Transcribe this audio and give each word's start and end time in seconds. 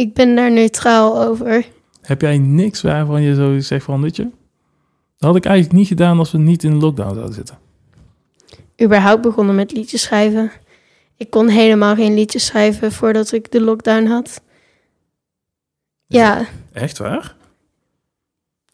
Ik 0.00 0.14
ben 0.14 0.34
daar 0.34 0.52
neutraal 0.52 1.22
over. 1.22 1.66
Heb 2.00 2.20
jij 2.20 2.38
niks 2.38 2.82
waarvan 2.82 3.22
je 3.22 3.34
zo 3.34 3.58
zegt 3.58 3.84
van, 3.84 4.02
weet 4.02 4.16
je... 4.16 4.22
Dat 4.22 5.28
had 5.28 5.36
ik 5.36 5.44
eigenlijk 5.44 5.76
niet 5.76 5.88
gedaan 5.88 6.18
als 6.18 6.32
we 6.32 6.38
niet 6.38 6.62
in 6.62 6.70
de 6.70 6.76
lockdown 6.76 7.14
zouden 7.14 7.34
zitten. 7.34 7.58
Überhaupt 8.82 9.22
begonnen 9.22 9.54
met 9.54 9.72
liedjes 9.72 10.02
schrijven. 10.02 10.52
Ik 11.16 11.30
kon 11.30 11.48
helemaal 11.48 11.94
geen 11.94 12.14
liedjes 12.14 12.46
schrijven 12.46 12.92
voordat 12.92 13.32
ik 13.32 13.52
de 13.52 13.60
lockdown 13.60 14.06
had. 14.06 14.42
Ja, 16.06 16.46
Echt 16.72 16.98
waar? 16.98 17.36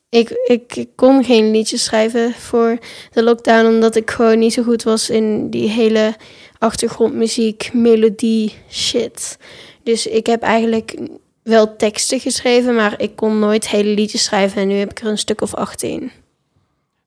ik, 0.09 0.31
ik, 0.47 0.77
ik 0.77 0.89
kon 0.95 1.25
geen 1.25 1.51
liedjes 1.51 1.85
schrijven 1.85 2.33
voor 2.33 2.79
de 3.11 3.23
lockdown, 3.23 3.67
omdat 3.67 3.97
ik 3.97 4.11
gewoon 4.11 4.39
niet 4.39 4.53
zo 4.53 4.63
goed 4.63 4.83
was 4.83 5.11
in 5.11 5.51
die 5.51 5.69
hele 5.69 6.15
achtergrondmuziek, 6.59 7.71
melodie, 7.73 8.55
shit. 8.71 9.39
Dus 9.87 10.07
ik 10.07 10.27
heb 10.27 10.43
eigenlijk 10.43 10.97
wel 11.43 11.77
teksten 11.77 12.21
geschreven, 12.21 12.75
maar 12.75 13.01
ik 13.01 13.17
kon 13.17 13.39
nooit 13.39 13.69
hele 13.69 13.89
liedjes 13.95 14.25
schrijven. 14.25 14.63
En 14.63 14.69
nu 14.69 14.75
heb 14.75 14.91
ik 14.91 15.01
er 15.01 15.07
een 15.07 15.19
stuk 15.19 15.41
of 15.41 15.55
18. 15.55 16.11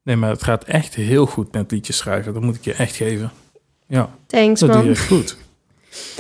Nee, 0.04 0.16
maar 0.16 0.30
het 0.30 0.44
gaat 0.44 0.64
echt 0.64 0.96
heel 0.96 1.26
goed 1.26 1.52
met 1.52 1.72
liedjes 1.72 1.98
schrijven. 1.98 2.34
Dat 2.34 2.42
moet 2.42 2.56
ik 2.56 2.64
je 2.64 2.73
echt 2.73 2.96
geven. 2.96 3.32
Ja, 3.88 4.10
Thanks, 4.28 4.60
dat 4.60 4.72
doe 4.73 4.82
je 4.82 4.88
man. 4.88 4.98
goed. 4.98 5.38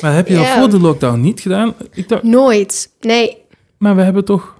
Maar 0.01 0.13
heb 0.15 0.27
je 0.27 0.35
dat 0.35 0.43
Ja. 0.45 0.59
voor 0.59 0.69
de 0.69 0.79
lockdown 0.79 1.19
niet 1.21 1.39
gedaan? 1.39 1.73
Ik 1.93 2.09
dacht, 2.09 2.23
Nooit. 2.23 2.91
Nee, 2.99 3.37
maar 3.77 3.95
we 3.95 4.01
hebben 4.01 4.25
toch... 4.25 4.57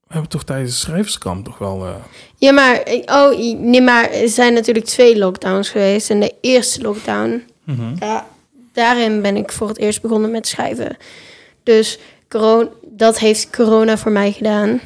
We 0.00 0.12
hebben 0.16 0.28
toch 0.30 0.44
tijdens 0.44 0.70
de 0.70 0.76
schrijverskamp 0.76 1.44
toch 1.44 1.58
wel... 1.58 1.86
eh, 1.86 1.94
Ja, 2.36 2.52
maar, 2.52 2.82
oh, 3.06 3.38
nee, 3.58 3.82
maar 3.82 4.10
er 4.10 4.28
zijn 4.28 4.52
natuurlijk 4.54 4.86
twee 4.86 5.18
lockdowns 5.18 5.68
geweest. 5.68 6.10
En 6.10 6.20
de 6.20 6.34
eerste 6.40 6.80
lockdown, 6.82 7.42
mhm. 7.64 7.94
ja, 7.98 8.28
daarin 8.72 9.22
ben 9.22 9.36
ik 9.36 9.52
voor 9.52 9.68
het 9.68 9.78
eerst 9.78 10.02
begonnen 10.02 10.30
met 10.30 10.46
schrijven. 10.46 10.96
Dus 11.62 11.98
corona, 12.28 12.68
dat 12.84 13.18
heeft 13.18 13.50
corona 13.50 13.98
voor 13.98 14.12
mij 14.12 14.32
gedaan. 14.32 14.80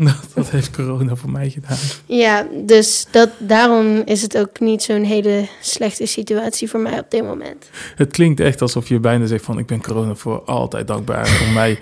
dat 0.34 0.50
heeft 0.50 0.70
corona 0.70 1.16
voor 1.16 1.30
mij 1.30 1.50
gedaan. 1.50 1.78
Ja, 2.06 2.46
dus 2.66 3.06
dat, 3.10 3.30
daarom 3.38 4.02
is 4.04 4.22
het 4.22 4.38
ook 4.38 4.60
niet 4.60 4.82
zo'n 4.82 5.04
hele 5.04 5.46
slechte 5.60 6.06
situatie 6.06 6.68
voor 6.68 6.80
mij 6.80 6.98
op 6.98 7.10
dit 7.10 7.22
moment. 7.24 7.70
Het 7.94 8.10
klinkt 8.10 8.40
echt 8.40 8.62
alsof 8.62 8.88
je 8.88 9.00
bijna 9.00 9.26
zegt 9.26 9.44
van... 9.44 9.58
ik 9.58 9.66
ben 9.66 9.82
corona 9.82 10.14
voor 10.14 10.42
altijd 10.42 10.86
dankbaar 10.86 11.40
om 11.46 11.52
mij 11.52 11.78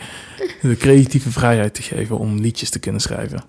de 0.63 0.77
creatieve 0.77 1.31
vrijheid 1.31 1.75
te 1.75 1.83
geven... 1.83 2.19
om 2.19 2.41
liedjes 2.41 2.71
te 2.71 2.79
kunnen 2.79 3.01
schrijven. 3.01 3.45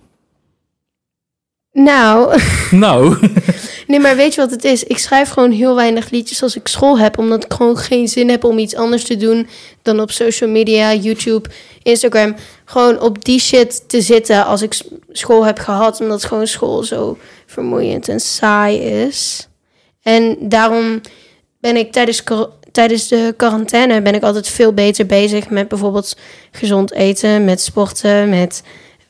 Nou, 1.72 2.40
Nou, 2.72 3.18
nee, 3.90 4.00
maar 4.00 4.16
weet 4.16 4.34
je 4.34 4.42
wat 4.42 4.52
het 4.52 4.64
is? 4.64 4.84
Ik 4.84 4.98
schrijf 4.98 5.30
gewoon 5.30 5.52
heel 5.52 5.76
weinig 5.76 6.10
liedjes 6.10 6.44
als 6.44 6.56
ik 6.56 6.68
school 6.68 7.00
heb, 7.00 7.18
omdat 7.18 7.44
ik 7.44 7.54
gewoon 7.54 7.78
geen 7.78 8.08
zin 8.08 8.30
heb 8.30 8.44
om 8.44 8.58
iets 8.58 8.76
anders 8.76 9.04
te 9.04 9.18
doen 9.18 9.48
dan 9.82 10.00
op 10.00 10.12
social 10.12 10.50
media, 10.50 10.94
YouTube, 10.94 11.50
Instagram. 11.84 12.36
Gewoon 12.66 13.02
op 13.02 13.26
die 13.26 13.40
shit 13.40 13.90
te 13.90 14.02
zitten 14.02 14.46
als 14.46 14.62
ik 14.62 14.82
school 15.12 15.46
heb 15.46 15.60
gehad, 15.60 16.02
omdat 16.02 16.26
gewoon 16.26 16.48
school 16.48 16.84
zo 16.84 17.18
vermoeiend 17.46 18.10
en 18.10 18.20
saai 18.20 18.78
is. 18.78 19.48
En 20.02 20.38
daarom 20.40 21.02
ben 21.60 21.78
ik 21.78 21.92
tijdens, 21.92 22.24
tijdens 22.72 23.08
de 23.08 23.34
quarantaine 23.38 24.02
ben 24.02 24.16
ik 24.16 24.24
altijd 24.24 24.48
veel 24.48 24.74
beter 24.74 25.06
bezig 25.06 25.50
met 25.50 25.68
bijvoorbeeld 25.68 26.18
gezond 26.52 26.92
eten, 26.92 27.46
met 27.46 27.62
sporten, 27.62 28.30
met 28.30 28.64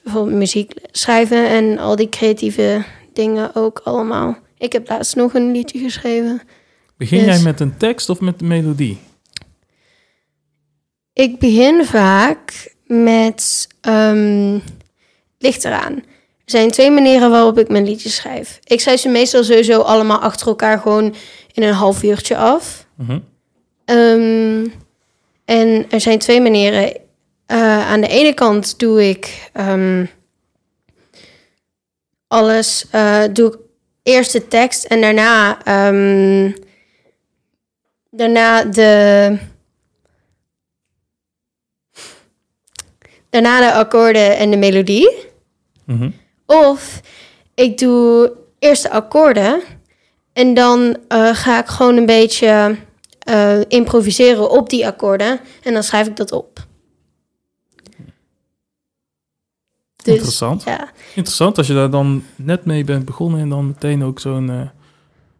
bijvoorbeeld 0.04 0.36
muziek 0.36 0.72
schrijven 0.92 1.48
en 1.48 1.78
al 1.78 1.96
die 1.96 2.10
creatieve 2.10 2.84
dingen 3.14 3.56
ook 3.56 3.82
allemaal. 3.84 4.38
Ik 4.60 4.74
heb 4.74 4.90
laatst 4.90 5.16
nog 5.16 5.34
een 5.34 5.52
liedje 5.52 5.80
geschreven. 5.80 6.42
begin 6.98 7.24
Yes. 7.24 7.36
jij 7.36 7.44
met 7.44 7.60
een 7.60 7.78
tekst 7.78 8.10
of 8.10 8.20
met 8.20 8.42
een 8.42 8.48
melodie? 8.48 8.98
Ik 11.14 11.40
begin 11.40 11.86
vaak 11.86 12.74
met 12.86 13.68
ehm 13.82 14.60
ligt 15.38 15.66
eraan. 15.66 15.94
Er 15.94 16.56
zijn 16.56 16.72
twee 16.72 16.92
manieren 16.92 17.32
waarop 17.32 17.58
ik 17.60 17.70
mijn 17.70 17.86
liedjes 17.86 18.16
schrijf. 18.16 18.60
Ik 18.64 18.82
schrijf 18.82 19.00
ze 19.00 19.10
meestal 19.10 19.44
sowieso 19.44 19.82
allemaal 19.82 20.20
achter 20.20 20.48
elkaar 20.48 20.80
gewoon 20.80 21.16
in 21.54 21.64
een 21.64 21.74
half 21.74 22.04
uurtje 22.04 22.38
af. 22.38 22.86
Mhm. 22.96 23.20
Ehm, 23.86 24.68
en 25.46 25.86
er 25.90 26.02
zijn 26.02 26.20
twee 26.20 26.42
manieren. 26.42 26.94
Eh, 27.46 27.90
aan 27.92 28.02
de 28.02 28.08
ene 28.08 28.34
kant 28.34 28.80
doe 28.80 29.10
ik 29.10 29.50
ehm, 29.54 30.06
alles, 32.28 32.86
eh, 32.92 33.24
doe 33.34 33.54
ik 33.54 33.58
eerst 34.10 34.32
de 34.32 34.48
tekst 34.48 34.84
en 34.84 35.02
daarna, 35.02 35.64
ehm, 35.64 36.52
daarna 38.10 38.64
de, 38.64 39.38
daarna 43.30 43.60
de 43.60 43.74
akkoorden 43.74 44.38
en 44.38 44.52
de 44.52 44.58
melodie. 44.58 45.18
Mhm. 45.86 46.10
Of 46.46 47.02
ik 47.56 47.78
doe 47.78 48.34
eerst 48.60 48.84
de 48.84 48.90
akkoorden 48.90 49.62
en 50.34 50.54
dan 50.54 50.98
eh, 51.08 51.36
ga 51.36 51.60
ik 51.60 51.68
gewoon 51.68 51.98
een 51.98 52.06
beetje 52.06 52.78
eh, 53.20 53.60
improviseren 53.68 54.50
op 54.50 54.70
die 54.70 54.88
akkoorden 54.88 55.40
en 55.64 55.74
dan 55.74 55.84
schrijf 55.84 56.08
ik 56.08 56.16
dat 56.16 56.32
op. 56.32 56.68
Dus, 60.04 60.14
Interessant. 60.14 60.64
Ja. 60.64 60.90
Interessant 61.16 61.58
als 61.58 61.68
je 61.68 61.74
daar 61.74 61.90
dan 61.90 62.24
net 62.36 62.66
mee 62.66 62.84
bent 62.84 63.06
begonnen... 63.06 63.40
en 63.40 63.50
dan 63.50 63.68
meteen 63.68 64.04
ook 64.04 64.20
zo'n 64.20 64.50
eh, 64.50 64.62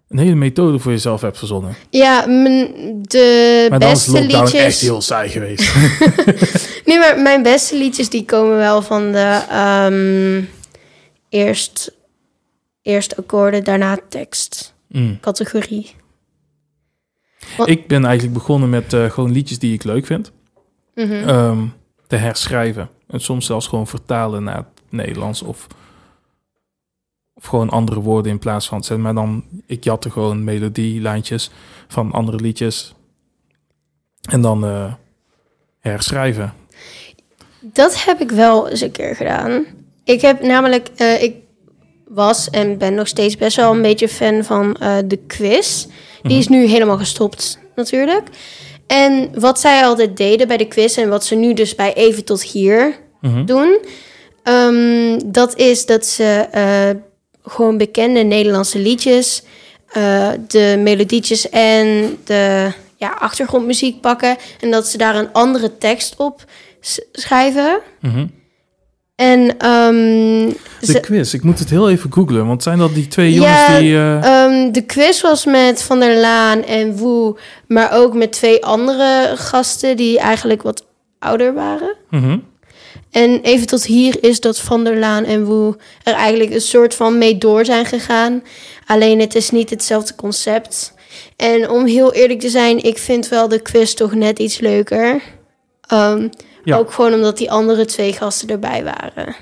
een 0.10 0.18
hele 0.18 0.36
methode 0.36 0.80
voor 0.80 0.92
jezelf 0.92 1.22
hebt 1.22 1.38
verzonnen. 1.38 1.76
Ja, 1.90 2.26
mijn, 2.28 2.72
de 3.02 3.68
Maar 3.70 3.80
dan 3.80 3.90
is 3.92 3.96
beste 4.06 4.12
lockdown 4.12 4.44
liedjes. 4.44 4.64
echt 4.64 4.80
heel 4.80 5.02
saai 5.02 5.30
geweest. 5.30 5.74
Nee, 6.86 6.98
maar 6.98 7.20
mijn 7.20 7.44
beste 7.44 7.78
liedjes 7.78 8.10
die 8.10 8.26
komen 8.26 8.58
wel 8.58 8.82
van 8.82 9.12
de 9.12 9.42
ehm, 9.50 10.44
eerst, 11.30 11.96
eerst 12.82 13.18
akkoorden, 13.18 13.64
daarna 13.64 13.98
tekst. 14.10 14.74
Mm. 14.88 15.18
Categorie. 15.22 15.92
Ik 17.66 17.88
ben 17.88 18.06
eigenlijk 18.06 18.34
begonnen 18.38 18.70
met 18.70 18.94
eh, 18.94 19.10
gewoon 19.10 19.32
liedjes 19.32 19.60
die 19.60 19.74
ik 19.74 19.84
leuk 19.84 20.06
vind. 20.06 20.32
Ehm, 20.96 21.66
te 22.10 22.16
herschrijven. 22.16 22.90
En 23.08 23.20
soms 23.20 23.46
zelfs 23.46 23.68
gewoon 23.68 23.88
vertalen 23.88 24.44
naar 24.44 24.56
het 24.56 24.66
Nederlands 24.90 25.42
of, 25.42 25.68
of 27.34 27.46
gewoon 27.46 27.70
andere 27.70 28.00
woorden 28.00 28.32
in 28.32 28.40
plaats 28.40 28.68
van... 28.68 28.84
zeg 28.84 28.98
Maar 28.98 29.14
dan, 29.14 29.44
ik 29.66 29.84
jatte 29.84 30.12
gewoon 30.12 30.44
melodielijntjes 30.44 31.52
van 31.88 32.12
andere 32.12 32.38
liedjes. 32.38 32.94
En 34.30 34.42
dan 34.42 34.66
eh, 34.66 34.94
herschrijven. 35.80 36.54
Dat 37.60 38.04
heb 38.04 38.22
ik 38.22 38.32
wel 38.32 38.70
eens 38.70 38.82
een 38.82 38.92
keer 38.92 39.16
gedaan. 39.16 39.66
Ik 40.04 40.22
heb 40.22 40.42
namelijk, 40.42 40.90
eh, 40.96 41.24
ik 41.24 41.36
was 42.08 42.50
en 42.50 42.78
ben 42.78 42.94
nog 42.94 43.08
steeds 43.08 43.38
best 43.38 43.56
wel 43.56 43.74
een 43.74 43.82
beetje 43.82 44.10
fan 44.10 44.44
van 44.44 44.76
eh, 44.76 44.98
de 45.06 45.18
quiz. 45.18 45.86
Die 46.22 46.38
is 46.38 46.48
nu 46.48 46.66
helemaal 46.66 46.98
gestopt, 46.98 47.60
natuurlijk. 47.76 48.30
En 48.90 49.30
wat 49.40 49.60
zij 49.60 49.84
altijd 49.84 50.18
deden 50.18 50.48
bij 50.48 50.58
de 50.58 50.68
quiz 50.68 50.98
en 50.98 51.10
wat 51.10 51.26
ze 51.26 51.36
nu 51.36 51.54
dus 51.54 51.76
bij 51.76 51.94
Even 51.94 52.26
tot 52.26 52.42
Hier 52.44 52.96
Mhm. 53.22 53.46
doen, 53.46 53.80
ehm, 54.44 55.20
dat 55.26 55.58
is 55.58 55.86
dat 55.86 56.06
ze 56.06 56.48
eh, 56.52 56.90
gewoon 57.44 57.78
bekende 57.78 58.20
Nederlandse 58.20 58.80
liedjes, 58.80 59.44
eh, 59.92 60.30
de 60.48 60.76
melodietjes 60.80 61.50
en 61.50 62.18
de 62.26 62.72
ja, 62.96 63.10
achtergrondmuziek 63.20 64.02
pakken 64.02 64.38
en 64.60 64.72
dat 64.72 64.88
ze 64.88 64.98
daar 64.98 65.16
een 65.16 65.34
andere 65.34 65.78
tekst 65.78 66.16
op 66.18 66.46
schrijven. 67.12 67.80
Mhm. 68.02 68.26
En 69.20 69.58
ehm, 69.58 70.50
De 70.80 71.00
quiz, 71.00 71.34
ik 71.34 71.44
moet 71.44 71.60
het 71.60 71.70
heel 71.70 71.90
even 71.90 72.14
googlen. 72.14 72.48
Want 72.48 72.64
zijn 72.64 72.78
dat 72.78 72.94
die 72.94 73.08
twee 73.08 73.34
jongens 73.34 73.68
Ja, 73.68 73.80
die... 73.80 73.94
eh, 73.96 74.44
Ehm, 74.44 74.72
de 74.72 74.82
quiz 74.82 75.22
was 75.22 75.46
met 75.46 75.82
Van 75.84 76.00
der 76.00 76.20
Laan 76.20 76.64
en 76.64 76.98
Woe, 76.98 77.38
maar 77.68 77.92
ook 77.94 78.14
met 78.14 78.32
twee 78.32 78.66
andere 78.66 79.32
gasten 79.36 79.98
die 79.98 80.20
eigenlijk 80.20 80.62
wat 80.62 80.86
ouder 81.20 81.54
waren. 81.54 81.96
mhm. 82.10 82.38
En 83.12 83.40
even 83.42 83.68
tot 83.68 83.86
hier 83.86 84.24
is 84.24 84.40
dat 84.40 84.60
Van 84.60 84.84
der 84.84 84.98
Laan 84.98 85.24
en 85.26 85.46
Woe 85.46 85.76
er 86.04 86.14
eigenlijk 86.14 86.54
een 86.54 86.62
soort 86.62 86.96
van 86.96 87.18
mee 87.18 87.38
door 87.38 87.66
zijn 87.66 87.86
gegaan. 87.86 88.44
Alleen 88.86 89.20
het 89.20 89.36
is 89.36 89.50
niet 89.50 89.70
hetzelfde 89.70 90.16
concept. 90.16 90.94
En 91.36 91.70
om 91.70 91.86
heel 91.86 92.14
eerlijk 92.14 92.40
te 92.40 92.50
zijn, 92.50 92.84
ik 92.84 92.98
vind 92.98 93.28
wel 93.28 93.48
de 93.48 93.60
quiz 93.62 93.94
toch 93.94 94.14
net 94.14 94.40
iets 94.40 94.60
leuker. 94.60 95.22
Ehm, 95.88 96.28
Ja. 96.70 96.78
Ook 96.78 96.92
gewoon 96.92 97.14
omdat 97.14 97.38
die 97.38 97.52
andere 97.52 97.86
twee 97.86 98.14
gasten 98.14 98.50
erbij 98.50 98.84
waren. 98.84 99.36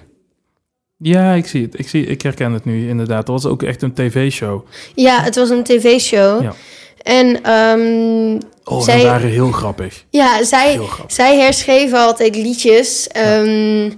Ja, 0.97 1.33
ik 1.33 1.47
zie 1.47 1.62
het. 1.65 1.79
Ik, 1.79 1.89
zie, 1.89 2.06
ik 2.06 2.21
herken 2.21 2.51
het 2.51 2.65
nu 2.65 2.89
inderdaad. 2.89 3.25
Dat 3.25 3.41
was 3.41 3.51
ook 3.51 3.63
echt 3.63 3.81
een 3.81 3.94
tv-show. 3.94 4.65
Ja, 4.95 5.21
het 5.21 5.35
was 5.35 5.50
een 5.50 5.63
tv-show. 5.63 6.41
Ja. 6.41 6.53
En 7.01 7.44
ehm, 7.44 8.39
Oh, 8.63 8.81
Zij- 8.81 9.03
waren 9.03 9.29
heel 9.29 9.51
grappig. 9.51 10.06
ja, 10.09 10.44
zij, 10.44 10.77
grappig. 10.77 11.15
zij 11.15 11.38
herschreven 11.39 12.00
altijd 12.00 12.35
liedjes. 12.35 13.07
Ehm, 13.07 13.91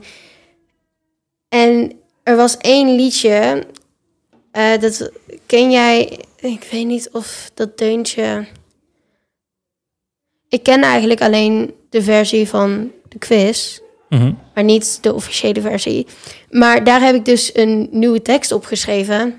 En 1.50 1.92
er 2.24 2.36
was 2.36 2.58
één 2.58 2.96
liedje. 2.96 3.64
eh, 4.52 4.80
dat 4.80 5.12
ken 5.46 5.72
jij. 5.72 6.20
Ik 6.40 6.68
weet 6.72 6.86
niet 6.86 7.10
of 7.12 7.52
dat 7.54 7.78
deuntje. 7.78 8.46
Ik 10.50 10.64
ken 10.64 10.82
eigenlijk 10.84 11.22
alleen 11.22 11.74
de 11.90 12.02
versie 12.02 12.48
van 12.48 12.92
de 13.10 13.18
quiz, 13.18 13.80
Mhm. 14.10 14.32
maar 14.54 14.64
niet 14.64 14.98
de 15.04 15.14
officiële 15.14 15.62
versie. 15.62 16.08
Maar 16.50 16.84
daar 16.84 17.02
heb 17.02 17.16
ik 17.16 17.26
dus 17.26 17.50
een 17.54 17.88
nieuwe 17.92 18.22
tekst 18.22 18.52
opgeschreven 18.52 19.36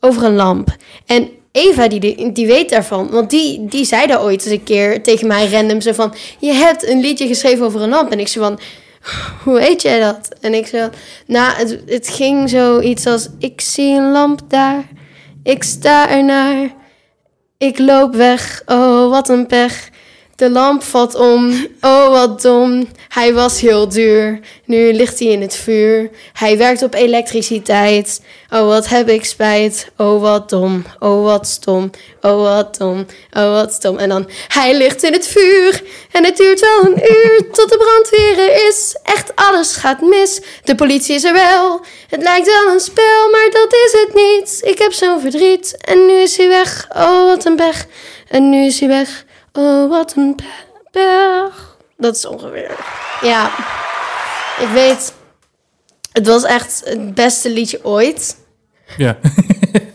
over 0.00 0.24
een 0.24 0.34
lamp. 0.34 0.76
En 1.06 1.28
Eva, 1.52 1.88
die, 1.88 2.32
die 2.32 2.46
weet 2.46 2.70
daarvan. 2.70 3.10
Want 3.10 3.30
die, 3.30 3.66
die 3.66 3.84
zei 3.84 4.06
daar 4.06 4.22
ooit 4.22 4.42
eens 4.44 4.52
een 4.52 4.62
keer 4.64 5.02
tegen 5.02 5.26
mij 5.26 5.50
random 5.50 5.80
zo 5.80 5.92
van... 5.92 6.14
Je 6.38 6.52
hebt 6.52 6.88
een 6.88 7.00
liedje 7.00 7.26
geschreven 7.26 7.66
over 7.66 7.80
een 7.82 7.88
lamp. 7.88 8.12
En 8.12 8.20
ik 8.20 8.28
zo 8.28 8.40
van... 8.40 8.60
Hoe 9.44 9.54
weet 9.58 9.82
jij 9.82 10.00
dat? 10.00 10.28
En 10.40 10.54
ik 10.54 10.66
zo... 10.66 10.88
Nou, 11.26 11.54
het, 11.56 11.78
het 11.86 12.08
ging 12.08 12.48
zoiets 12.50 13.06
als... 13.06 13.28
Ik 13.38 13.60
zie 13.60 13.96
een 13.96 14.10
lamp 14.12 14.40
daar. 14.48 14.84
Ik 15.42 15.62
sta 15.62 16.10
ernaar. 16.10 16.74
Ik 17.58 17.78
loop 17.78 18.14
weg. 18.14 18.62
Oh, 18.66 19.10
wat 19.10 19.28
een 19.28 19.46
pech. 19.46 19.88
De 20.40 20.50
lamp 20.50 20.82
valt 20.82 21.14
om. 21.14 21.66
Oh, 21.80 22.08
wat 22.08 22.42
dom. 22.42 22.88
Hij 23.08 23.34
was 23.34 23.60
heel 23.60 23.88
duur. 23.88 24.40
Nu 24.64 24.92
ligt 24.92 25.18
hij 25.18 25.28
in 25.28 25.40
het 25.40 25.56
vuur. 25.56 26.10
Hij 26.32 26.58
werkt 26.58 26.82
op 26.82 26.94
elektriciteit. 26.94 28.20
Oh, 28.50 28.66
wat 28.66 28.88
heb 28.88 29.08
ik 29.08 29.24
spijt. 29.24 29.90
Oh, 29.96 30.20
wat 30.20 30.50
dom. 30.50 30.84
Oh, 30.98 31.24
wat 31.24 31.46
stom. 31.46 31.90
Oh, 32.20 32.42
wat 32.42 32.76
dom. 32.76 33.06
Oh, 33.32 33.52
wat 33.52 33.72
stom. 33.72 33.98
En 33.98 34.08
dan, 34.08 34.30
hij 34.48 34.76
ligt 34.76 35.02
in 35.02 35.12
het 35.12 35.26
vuur. 35.26 35.82
En 36.10 36.24
het 36.24 36.36
duurt 36.36 36.60
wel 36.60 36.80
een 36.84 36.98
uur 36.98 37.50
tot 37.52 37.70
de 37.70 37.76
brandweer 37.76 38.48
er 38.48 38.68
is. 38.68 38.96
Echt 39.02 39.32
alles 39.34 39.76
gaat 39.76 40.00
mis. 40.00 40.40
De 40.64 40.74
politie 40.74 41.14
is 41.14 41.24
er 41.24 41.32
wel. 41.32 41.80
Het 42.08 42.22
lijkt 42.22 42.46
wel 42.46 42.72
een 42.72 42.80
spel, 42.80 43.30
maar 43.30 43.48
dat 43.50 43.72
is 43.72 43.92
het 44.00 44.14
niet. 44.14 44.60
Ik 44.62 44.78
heb 44.78 44.92
zo'n 44.92 45.20
verdriet. 45.20 45.76
En 45.80 46.06
nu 46.06 46.12
is 46.12 46.36
hij 46.36 46.48
weg. 46.48 46.88
Oh, 46.96 47.24
wat 47.24 47.44
een 47.44 47.56
pech. 47.56 47.86
En 48.28 48.48
nu 48.48 48.64
is 48.64 48.80
hij 48.80 48.88
weg. 48.88 49.24
Oh, 49.52 49.90
wat 49.90 50.14
een 50.16 50.34
pech. 50.90 51.76
Dat 51.96 52.16
is 52.16 52.24
ongeveer. 52.26 52.76
Ja, 53.22 53.50
ik 54.60 54.68
weet. 54.72 55.14
Het 56.12 56.26
was 56.26 56.44
echt 56.44 56.82
het 56.84 57.14
beste 57.14 57.50
liedje 57.50 57.84
ooit. 57.84 58.36
Ja. 58.96 59.18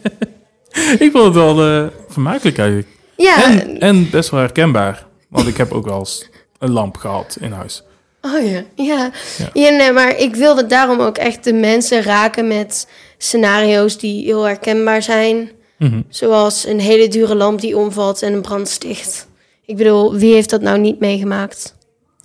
ik 1.06 1.10
vond 1.12 1.24
het 1.26 1.34
wel 1.34 1.62
eh, 1.62 1.88
vermakelijk 2.10 2.58
eigenlijk. 2.58 2.88
Ja, 3.18 3.44
En, 3.44 3.80
en 3.80 4.10
best 4.10 4.30
wel 4.30 4.40
herkenbaar. 4.40 5.06
Want 5.30 5.48
ik 5.48 5.58
heb 5.58 5.72
ook 5.72 5.86
wel 5.86 6.00
eens 6.00 6.30
een 6.60 6.72
lamp 6.72 6.98
gehad 6.98 7.38
in 7.40 7.52
huis. 7.52 7.84
oh 8.22 8.46
ja, 8.52 8.64
ja. 8.76 9.12
Ja. 9.38 9.50
ja. 9.54 9.70
nee, 9.70 9.92
maar 9.92 10.18
ik 10.18 10.36
wilde 10.36 10.66
daarom 10.66 11.00
ook 11.00 11.18
echt 11.18 11.44
de 11.44 11.54
mensen 11.54 12.02
raken 12.02 12.48
met 12.48 12.88
scenario's 13.18 13.98
die 13.98 14.26
heel 14.26 14.44
herkenbaar 14.44 15.02
zijn. 15.02 15.50
Mhm. 15.78 16.02
Zoals 16.10 16.66
een 16.66 16.80
hele 16.80 17.08
dure 17.08 17.36
lamp 17.36 17.62
die 17.62 17.78
omvalt 17.78 18.22
en 18.22 18.34
een 18.34 18.42
brand 18.42 18.68
sticht. 18.70 19.28
Ik 19.66 19.78
bedoel, 19.78 20.14
wie 20.14 20.34
heeft 20.34 20.50
dat 20.50 20.62
nou 20.62 20.80
niet 20.80 21.00
meegemaakt? 21.00 21.76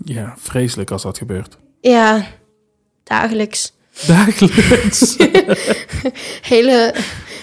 Ja, 0.04 0.34
vreselijk 0.38 0.90
als 0.90 1.02
dat 1.02 1.18
gebeurt. 1.18 1.56
Ja, 1.80 2.26
dagelijks. 3.04 3.72
Dagelijks. 4.06 5.16
Hele, 6.52 6.94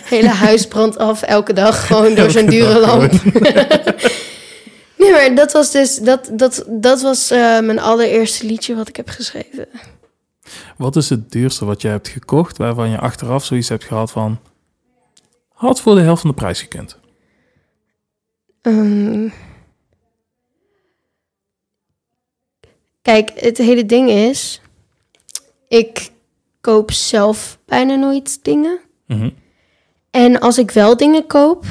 hele 0.04 0.30
huis 0.30 0.68
brandt 0.68 0.98
af 0.98 1.22
elke 1.22 1.54
dag 1.54 1.82
gewoon 1.88 2.16
door 2.16 2.32
zo'n 2.32 2.46
dure 2.46 2.80
lamp. 2.80 3.12
nee, 4.98 5.12
maar 5.12 5.36
dat 5.36 5.52
was 5.52 5.72
dus 5.72 5.98
dat, 5.98 6.30
dat, 6.34 6.66
dat 6.68 7.02
was 7.02 7.32
eh, 7.32 7.40
mijn 7.40 7.80
allereerste 7.80 8.46
liedje 8.46 8.76
wat 8.76 8.88
ik 8.88 8.96
heb 8.96 9.10
geschreven. 9.10 9.68
Wat 10.78 10.96
is 10.96 11.10
het 11.10 11.32
duurste 11.32 11.66
wat 11.66 11.82
je 11.82 11.88
hebt 11.88 12.08
gekocht 12.08 12.58
waarvan 12.58 12.90
je 12.90 13.00
achteraf 13.00 13.46
zoiets 13.46 13.70
hebt 13.70 13.84
gehad 13.84 14.12
van... 14.12 14.40
Had 15.54 15.82
voor 15.82 15.96
de 15.96 16.02
helft 16.02 16.22
van 16.22 16.30
de 16.30 16.36
prijs 16.36 16.62
gekund. 16.62 16.98
Ehm, 18.62 19.28
kijk, 23.08 23.32
het 23.36 23.58
hele 23.58 23.86
ding 23.86 24.10
is, 24.10 24.62
ik 25.68 26.12
koop 26.62 26.92
zelf 26.92 27.60
bijna 27.66 27.96
nooit 27.96 28.44
dingen. 28.44 28.80
Mhm. 29.06 29.30
En 30.12 30.40
als 30.40 30.58
ik 30.58 30.72
wel 30.72 30.98
dingen 30.98 31.28
koop, 31.28 31.66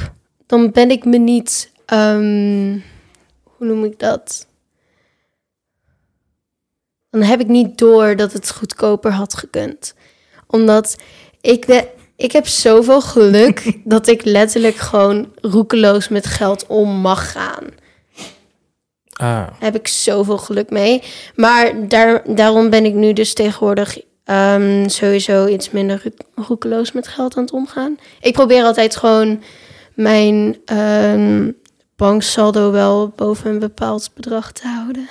dan 0.47 0.71
ben 0.71 0.91
ik 0.91 1.05
me 1.05 1.19
niet. 1.19 1.73
ehm, 1.87 2.79
hoe 3.43 3.67
noem 3.67 3.85
ik 3.85 3.99
dat? 3.99 4.47
Dan 7.11 7.23
heb 7.23 7.41
ik 7.41 7.49
niet 7.49 7.79
door 7.79 8.17
dat 8.17 8.33
het 8.33 8.51
goedkoper 8.51 9.13
had 9.13 9.35
gekund. 9.35 9.95
Omdat 10.47 10.97
ik, 11.41 11.67
ben, 11.67 11.89
ik 12.17 12.33
heb 12.33 12.47
zoveel 12.47 13.01
geluk 13.01 13.77
dat 13.95 14.07
ik 14.07 14.25
letterlijk 14.25 14.77
gewoon 14.77 15.33
roekeloos 15.41 16.09
met 16.09 16.27
geld 16.27 16.67
om 16.67 16.89
mag 16.89 17.33
gaan. 17.33 17.85
Ah, 19.17 19.27
Daar 19.27 19.53
heb 19.59 19.75
ik 19.75 19.89
zoveel 19.89 20.39
geluk 20.39 20.71
mee. 20.71 21.03
Maar 21.35 21.89
daar, 21.89 22.23
daarom 22.35 22.71
ben 22.71 22.85
ik 22.85 22.95
nu 22.95 23.13
dus 23.13 23.35
tegenwoordig 23.35 23.99
ehm, 24.25 24.89
sowieso 24.89 25.47
iets 25.47 25.71
minder 25.71 26.01
ro- 26.05 26.43
roekeloos 26.45 26.93
met 26.93 27.09
geld 27.09 27.37
aan 27.37 27.43
het 27.43 27.53
omgaan. 27.53 27.99
Ik 28.21 28.33
probeer 28.33 28.63
altijd 28.63 28.97
gewoon 28.97 29.43
mijn 29.95 30.57
ehm, 30.65 31.51
banksaldo 31.97 32.71
wel 32.71 33.13
boven 33.17 33.51
een 33.51 33.59
bepaald 33.59 34.11
bedrag 34.15 34.53
te 34.53 34.67
houden. 34.67 35.09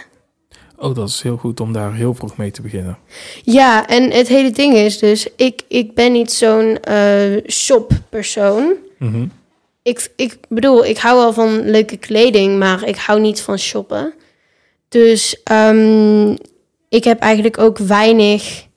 oh, 0.77 0.95
dat 0.95 1.09
is 1.09 1.21
heel 1.21 1.37
goed 1.37 1.59
om 1.59 1.73
daar 1.73 1.93
heel 1.93 2.13
vroeg 2.13 2.37
mee 2.37 2.51
te 2.51 2.61
beginnen. 2.61 2.97
Ja, 3.43 3.87
en 3.87 4.11
het 4.11 4.27
hele 4.27 4.51
ding 4.51 4.73
is 4.75 4.99
dus, 4.99 5.27
ik, 5.35 5.61
ik 5.67 5.93
ben 5.95 6.11
niet 6.11 6.31
zo'n 6.31 6.77
eh 6.79 7.47
shoppersoon. 7.47 8.73
Mhm. 8.99 9.25
Ik, 9.85 10.11
ik 10.15 10.37
bedoel, 10.49 10.85
ik 10.85 10.97
hou 10.97 11.17
wel 11.17 11.33
van 11.33 11.69
leuke 11.69 11.97
kleding, 11.97 12.59
maar 12.59 12.83
ik 12.83 12.95
hou 12.95 13.19
niet 13.19 13.41
van 13.41 13.59
shoppen. 13.59 14.13
Dus 14.87 15.43
ehm, 15.43 16.35
ik 16.89 17.03
heb 17.03 17.19
eigenlijk 17.19 17.57
ook 17.57 17.77
weinig 17.77 18.67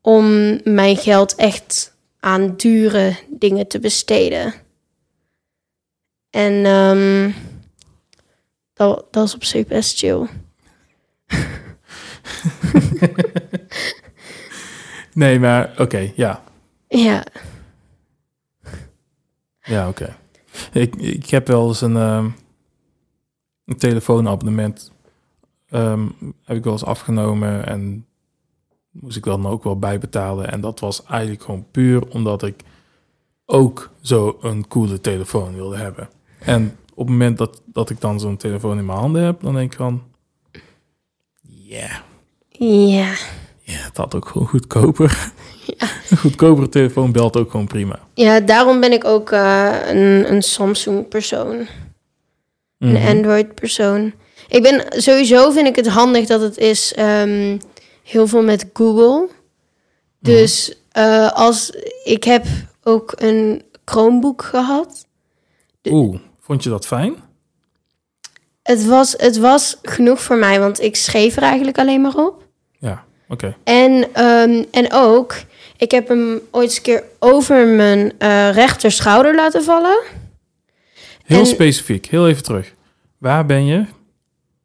om 0.00 0.58
mijn 0.64 0.96
geld 0.96 1.34
echt 1.34 1.96
aan 2.18 2.56
dure 2.56 3.16
dingen 3.28 3.66
te 3.66 3.78
besteden. 3.78 4.54
En 6.30 6.64
ehm, 6.64 7.30
dat, 8.74 9.06
dat 9.10 9.26
is 9.26 9.34
op 9.34 9.44
zich 9.44 9.66
best 9.66 9.98
chill. 9.98 10.26
Nee, 15.14 15.38
maar 15.38 15.72
oké, 15.78 16.12
ja. 16.14 16.42
Ja, 16.88 17.24
Ja, 19.62 19.88
oké. 19.88 20.16
Ik, 20.72 20.96
ik 20.96 21.30
heb 21.30 21.46
wel 21.46 21.68
eens 21.68 21.80
een, 21.80 21.96
ehm, 21.96 22.28
een 23.64 23.76
telefoonabonnement 23.76 24.92
ehm, 25.68 26.06
heb 26.44 26.56
ik 26.56 26.64
wel 26.64 26.72
eens 26.72 26.84
afgenomen 26.84 27.66
en 27.66 28.06
moest 28.90 29.16
ik 29.16 29.24
dan 29.24 29.46
ook 29.46 29.64
wel 29.64 29.78
bijbetalen. 29.78 30.50
En 30.50 30.60
dat 30.60 30.80
was 30.80 31.04
eigenlijk 31.04 31.42
gewoon 31.42 31.66
puur 31.70 32.08
omdat 32.08 32.42
ik 32.42 32.62
ook 33.46 33.90
zo 34.00 34.38
een 34.40 34.68
coole 34.68 35.00
telefoon 35.00 35.54
wilde 35.54 35.76
hebben. 35.76 36.08
En 36.38 36.76
op 36.90 37.06
het 37.06 37.08
moment 37.08 37.38
dat, 37.38 37.62
dat 37.64 37.90
ik 37.90 38.00
dan 38.00 38.20
zo'n 38.20 38.36
telefoon 38.36 38.78
in 38.78 38.86
mijn 38.86 38.98
handen 38.98 39.22
heb, 39.22 39.40
dan 39.40 39.54
denk 39.54 39.72
ik 39.72 39.78
van... 39.78 40.02
Ja, 41.42 42.02
ja. 42.48 43.14
ja, 43.60 43.76
het 43.76 43.96
had 43.96 44.14
ook 44.14 44.28
gewoon 44.28 44.48
goedkoper. 44.48 45.32
Een 46.10 46.16
goedkopere 46.16 46.68
telefoon 46.68 47.12
belt 47.12 47.36
ook 47.36 47.50
gewoon 47.50 47.66
prima. 47.66 47.98
Ja, 48.14 48.40
daarom 48.40 48.80
ben 48.80 48.92
ik 48.92 49.04
ook 49.04 49.30
eh, 49.30 49.76
een, 49.86 50.32
een 50.32 50.42
Samsung-persoon. 50.42 51.66
Mhm. 52.78 52.94
Een 52.94 53.16
Android-persoon. 53.16 54.12
Ik 54.48 54.62
ben 54.62 54.84
sowieso 54.88 55.50
vind 55.50 55.66
ik 55.66 55.76
het 55.76 55.88
handig 55.88 56.26
dat 56.26 56.40
het 56.40 56.58
is 56.58 56.94
ehm, 56.94 57.58
heel 58.02 58.26
veel 58.26 58.42
met 58.42 58.66
Google. 58.72 59.28
Dus 60.18 60.74
eh, 60.92 61.32
als 61.32 61.72
ik 62.04 62.24
heb 62.24 62.44
ook 62.82 63.12
een 63.16 63.62
Chromebook 63.84 64.42
gehad. 64.42 65.06
Oeh, 65.84 66.20
vond 66.40 66.62
je 66.62 66.70
dat 66.70 66.86
fijn? 66.86 67.14
Het 68.62 68.86
was, 68.86 69.14
het 69.16 69.38
was 69.38 69.78
genoeg 69.82 70.22
voor 70.22 70.36
mij, 70.36 70.60
want 70.60 70.80
ik 70.80 70.96
schreef 70.96 71.36
er 71.36 71.42
eigenlijk 71.42 71.78
alleen 71.78 72.00
maar 72.00 72.14
op. 72.14 72.46
Ja, 72.78 73.04
oké. 73.28 73.56
En, 73.64 74.14
ehm, 74.14 74.64
en 74.70 74.92
ook, 74.92 75.34
ik 75.80 75.90
heb 75.90 76.08
hem 76.08 76.40
ooit 76.50 76.64
eens 76.64 76.76
een 76.76 76.82
keer 76.82 77.02
over 77.18 77.66
mijn 77.66 78.12
eh 78.18 78.50
rechter 78.52 78.90
schouder 78.90 79.34
laten 79.34 79.62
vallen. 79.62 79.98
Heel 81.24 81.38
En- 81.38 81.46
specifiek, 81.46 82.06
heel 82.06 82.28
even 82.28 82.42
terug. 82.42 82.74
Waar 83.18 83.46
ben 83.46 83.66
je 83.66 83.84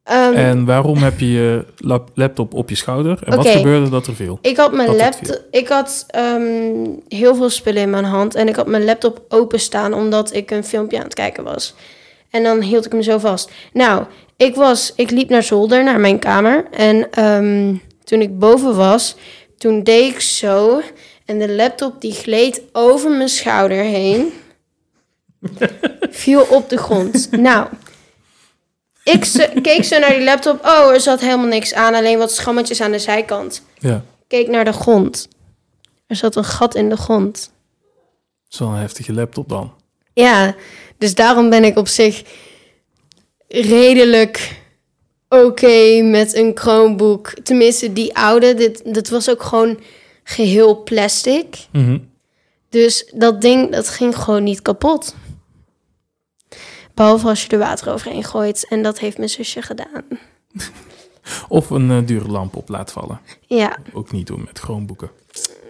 Ehm, 0.03 0.33
en 0.33 0.65
waarom 0.65 0.97
heb 0.97 1.19
je 1.19 1.31
je 1.31 1.65
lap- 1.77 2.09
laptop 2.13 2.53
op 2.53 2.69
je 2.69 2.75
schouder? 2.75 3.19
En 3.23 3.35
wat 3.35 3.47
gebeurde 3.47 3.89
dat 3.89 4.07
er 4.07 4.15
viel? 4.15 4.39
Ik 4.41 4.57
had 4.57 4.73
mijn 4.73 4.95
laptop. 4.95 5.41
Ik 5.51 5.67
had 5.67 6.05
ehm, 6.07 6.85
heel 7.07 7.35
veel 7.35 7.49
spullen 7.49 7.81
in 7.81 7.89
mijn 7.89 8.03
hand 8.03 8.35
en 8.35 8.47
ik 8.47 8.55
had 8.55 8.67
mijn 8.67 8.85
laptop 8.85 9.21
openstaan 9.29 9.93
omdat 9.93 10.33
ik 10.33 10.51
een 10.51 10.63
filmpje 10.63 10.97
aan 10.97 11.03
het 11.03 11.13
kijken 11.13 11.43
was. 11.43 11.75
En 12.29 12.43
dan 12.43 12.61
hield 12.61 12.85
ik 12.85 12.91
hem 12.91 13.01
zo 13.01 13.17
vast. 13.17 13.51
Nou, 13.73 14.03
ik 14.37 14.55
was, 14.55 14.93
ik 14.95 15.09
liep 15.11 15.29
naar 15.29 15.43
zolder, 15.43 15.83
naar 15.83 15.99
mijn 15.99 16.19
kamer. 16.19 16.65
En 16.71 17.11
ehm, 17.11 17.75
toen 18.03 18.21
ik 18.21 18.39
boven 18.39 18.75
was, 18.75 19.15
toen 19.57 19.83
deed 19.83 20.13
ik 20.13 20.19
zo. 20.19 20.81
En 21.25 21.39
de 21.39 21.51
laptop 21.51 22.01
die 22.01 22.13
gleed 22.13 22.61
over 22.71 23.11
mijn 23.11 23.29
schouder 23.29 23.83
heen. 23.83 24.33
viel 26.09 26.41
op 26.41 26.69
de 26.69 26.77
grond. 26.77 27.31
Nou, 27.31 27.67
Ik 29.03 29.21
keek 29.61 29.83
zo 29.83 29.99
naar 29.99 30.09
die 30.13 30.23
laptop. 30.23 30.65
Oh, 30.65 30.89
er 30.93 30.99
zat 30.99 31.19
helemaal 31.19 31.45
niks 31.45 31.73
aan. 31.73 31.93
Alleen 31.93 32.17
wat 32.17 32.31
schammetjes 32.31 32.81
aan 32.81 32.91
de 32.91 32.99
zijkant. 32.99 33.61
Ja, 33.79 34.03
Keek 34.27 34.47
naar 34.47 34.65
de 34.65 34.73
grond. 34.73 35.27
Er 36.07 36.15
zat 36.15 36.35
een 36.35 36.43
gat 36.45 36.75
in 36.75 36.89
de 36.89 36.97
grond. 36.97 37.51
zo'n 38.47 38.75
heftige 38.75 39.13
laptop 39.13 39.49
dan. 39.49 39.73
Ja, 40.13 40.55
dus 40.97 41.15
daarom 41.15 41.49
ben 41.49 41.63
ik 41.63 41.77
op 41.77 41.87
zich 41.87 42.23
redelijk 43.47 44.55
oké 45.43 46.01
met 46.01 46.35
een 46.35 46.51
Chromebook. 46.55 47.33
Tenminste, 47.43 47.93
die 47.93 48.15
oude. 48.17 48.53
Dit, 48.53 48.93
dit 48.93 49.09
was 49.09 49.29
ook 49.29 49.43
gewoon 49.43 49.79
geheel 50.23 50.83
plastic. 50.83 51.57
Mhm. 51.71 51.97
Dus 52.69 53.11
dat 53.15 53.41
ding, 53.41 53.71
dat 53.71 53.89
ging 53.89 54.15
gewoon 54.17 54.43
niet 54.43 54.61
kapot. 54.61 55.15
Behalve 56.93 57.27
als 57.27 57.43
je 57.43 57.49
er 57.49 57.57
water 57.57 57.93
overheen 57.93 58.23
gooit. 58.23 58.65
En 58.69 58.83
dat 58.83 58.99
heeft 58.99 59.17
mijn 59.17 59.29
zusje 59.29 59.61
gedaan. 59.61 60.03
Of 61.47 61.69
een 61.69 61.91
eh, 61.91 61.97
dure 62.05 62.27
lamp 62.27 62.55
op 62.55 62.69
laat 62.69 62.91
vallen. 62.91 63.19
Ja, 63.41 63.77
Ook 63.93 64.11
niet 64.11 64.27
doen 64.27 64.43
met 64.45 64.59
Chromeboeken. 64.59 65.09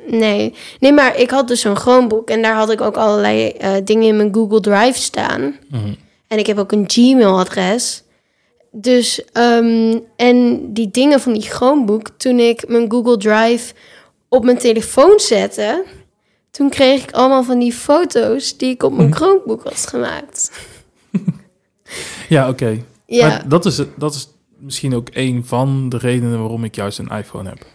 nee. 0.07 0.53
Nee, 0.79 0.93
maar 0.93 1.17
ik 1.17 1.29
had 1.29 1.47
dus 1.47 1.61
zo'n 1.61 1.77
Chromebook. 1.77 2.29
En 2.29 2.41
daar 2.41 2.55
had 2.55 2.71
ik 2.71 2.81
ook 2.81 2.95
allerlei 2.95 3.49
eh, 3.49 3.73
dingen 3.83 4.07
in 4.07 4.15
mijn 4.17 4.33
Google 4.33 4.59
Drive 4.59 4.99
staan. 4.99 5.55
Mhm. 5.69 5.93
En 6.27 6.37
ik 6.37 6.47
heb 6.47 6.57
ook 6.57 6.71
een 6.71 6.83
Gmail-adres. 6.87 8.03
Dus, 8.77 9.25
ehm, 9.31 9.99
en 10.15 10.67
die 10.73 10.91
dingen 10.91 11.19
van 11.19 11.33
die 11.33 11.41
Chromebook, 11.41 12.09
toen 12.17 12.39
ik 12.39 12.67
mijn 12.67 12.91
Google 12.91 13.17
Drive 13.17 13.73
op 14.29 14.43
mijn 14.43 14.57
telefoon 14.57 15.19
zette, 15.19 15.83
toen 16.51 16.69
kreeg 16.69 17.03
ik 17.03 17.11
allemaal 17.11 17.43
van 17.43 17.59
die 17.59 17.73
foto's 17.73 18.57
die 18.57 18.69
ik 18.69 18.83
op 18.83 18.93
mijn 18.93 19.13
Chromebook 19.15 19.63
had 19.63 19.87
gemaakt. 19.87 20.51
Ja, 22.29 22.49
oké. 22.49 22.83
Ja, 23.05 23.27
Maar 23.27 23.47
dat 23.49 23.65
is, 23.65 23.77
het- 23.77 23.99
dat 23.99 24.13
is 24.15 24.29
misschien 24.57 24.95
ook 24.95 25.07
een 25.13 25.45
van 25.45 25.89
de 25.89 25.97
redenen 25.97 26.39
waarom 26.39 26.63
ik 26.63 26.75
juist 26.75 26.99
een 26.99 27.07
iPhone 27.09 27.49
heb. 27.49 27.65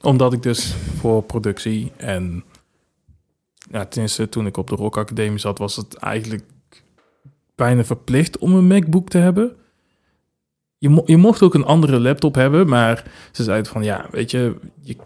Omdat 0.00 0.32
ik 0.32 0.42
dus 0.42 0.74
voor 1.00 1.22
productie 1.22 1.92
en... 1.96 2.44
Ja, 3.70 3.84
tenminste, 3.86 4.28
toen 4.28 4.46
ik 4.46 4.56
op 4.56 4.68
de 4.68 4.74
Rock 4.74 4.96
Academie 4.96 5.38
zat, 5.38 5.58
was 5.58 5.76
het 5.76 5.94
eigenlijk 5.96 6.44
bijna 7.54 7.84
verplicht 7.84 8.38
om 8.38 8.54
een 8.54 8.66
MacBook 8.66 9.08
te 9.08 9.18
hebben. 9.18 9.56
Je, 10.78 11.02
je 11.04 11.16
mocht 11.16 11.42
ook 11.42 11.54
een 11.54 11.64
andere 11.64 12.00
laptop 12.00 12.34
hebben, 12.34 12.68
maar 12.68 13.04
ze 13.32 13.42
zeiden 13.42 13.72
van 13.72 13.84
ja, 13.84 14.06
weet 14.10 14.30
je, 14.30 14.56
je 14.80 14.96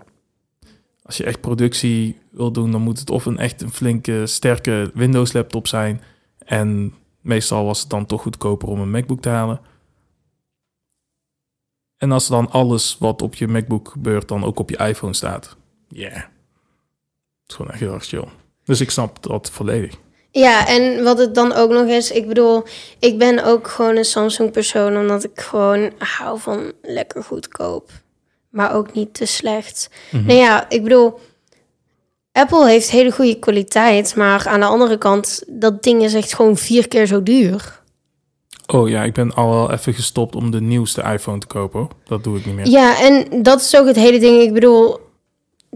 als 1.02 1.17
je 1.17 1.25
echt 1.25 1.41
productie 1.41 2.19
wil 2.31 2.52
doen, 2.52 2.71
dan 2.71 2.81
moet 2.81 2.99
het 2.99 3.11
of 3.11 3.26
een 3.26 3.38
echt 3.38 3.62
een 3.62 3.73
flinke, 3.73 4.26
sterke 4.26 4.91
Windows 4.95 5.33
laptop 5.33 5.67
zijn. 5.67 6.00
En 6.38 6.95
meestal 7.21 7.64
was 7.64 7.81
het 7.81 7.91
dan 7.91 8.07
toch 8.07 8.23
goedkoper 8.23 8.69
om 8.69 8.81
een 8.81 8.91
MacBook 8.91 9.21
te 9.21 9.29
halen. 9.29 9.61
En 11.97 12.12
als 12.12 12.29
dan 12.29 12.50
alles 12.50 12.97
wat 12.99 13.23
op 13.23 13.35
je 13.35 13.49
MacBook 13.49 13.88
gebeurt, 13.88 14.29
dan 14.29 14.45
ook 14.45 14.59
op 14.59 14.71
je 14.71 14.76
iPhone 14.76 15.14
staat. 15.14 15.57
Ja. 15.88 16.11
Het 16.11 16.31
is 17.47 17.55
gewoon 17.55 17.71
echt 17.71 17.81
heel 17.81 17.95
erg 17.95 18.05
chill. 18.05 18.29
Dus 18.64 18.81
ik 18.81 18.91
snap 18.91 19.23
dat 19.23 19.50
volledig. 19.50 19.99
Ja, 20.33 20.67
en 20.67 21.03
wat 21.05 21.19
het 21.19 21.35
dan 21.35 21.53
ook 21.53 21.71
nog 21.71 21.87
is, 21.87 22.11
ik 22.11 22.29
bedoel, 22.29 22.62
ik 22.99 23.19
ben 23.19 23.45
ook 23.45 23.69
gewoon 23.69 23.97
een 23.97 24.05
Samsung-persoon, 24.05 24.97
omdat 24.97 25.25
ik 25.25 25.41
gewoon 25.41 25.93
hou 25.99 26.39
van 26.41 26.73
lekker 26.83 27.25
goedkoop, 27.25 27.91
maar 28.51 28.75
ook 28.75 28.93
niet 28.93 29.15
te 29.15 29.27
slecht. 29.27 29.91
Mhm. 30.11 30.27
Nou 30.27 30.39
ja, 30.39 30.71
ik 30.71 30.83
bedoel, 30.83 31.21
Apple 32.33 32.69
heeft 32.69 32.91
hele 32.91 33.12
goede 33.12 33.39
kwaliteit, 33.39 34.17
maar 34.17 34.49
aan 34.49 34.61
de 34.61 34.67
andere 34.67 34.99
kant, 34.99 35.43
dat 35.49 35.83
ding 35.83 36.03
is 36.03 36.15
echt 36.15 36.35
gewoon 36.35 36.57
vier 36.57 36.89
keer 36.89 37.07
zo 37.07 37.23
duur. 37.23 37.81
Oh 38.67 38.89
ja, 38.89 39.03
ik 39.03 39.15
ben 39.15 39.35
al 39.35 39.51
wel 39.51 39.73
even 39.73 39.95
gestopt 39.95 40.35
om 40.35 40.51
de 40.51 40.61
nieuwste 40.61 41.03
iPhone 41.03 41.39
te 41.39 41.47
kopen. 41.47 41.81
hoor. 41.81 41.89
Dat 42.05 42.25
doe 42.25 42.39
ik 42.39 42.47
niet 42.47 42.55
meer. 42.55 42.69
Ja, 42.69 43.01
en 43.01 43.43
dat 43.43 43.61
is 43.61 43.77
ook 43.77 43.87
het 43.87 43.97
hele 43.97 44.19
ding. 44.19 44.41
Ik 44.41 44.53
bedoel, 44.53 45.01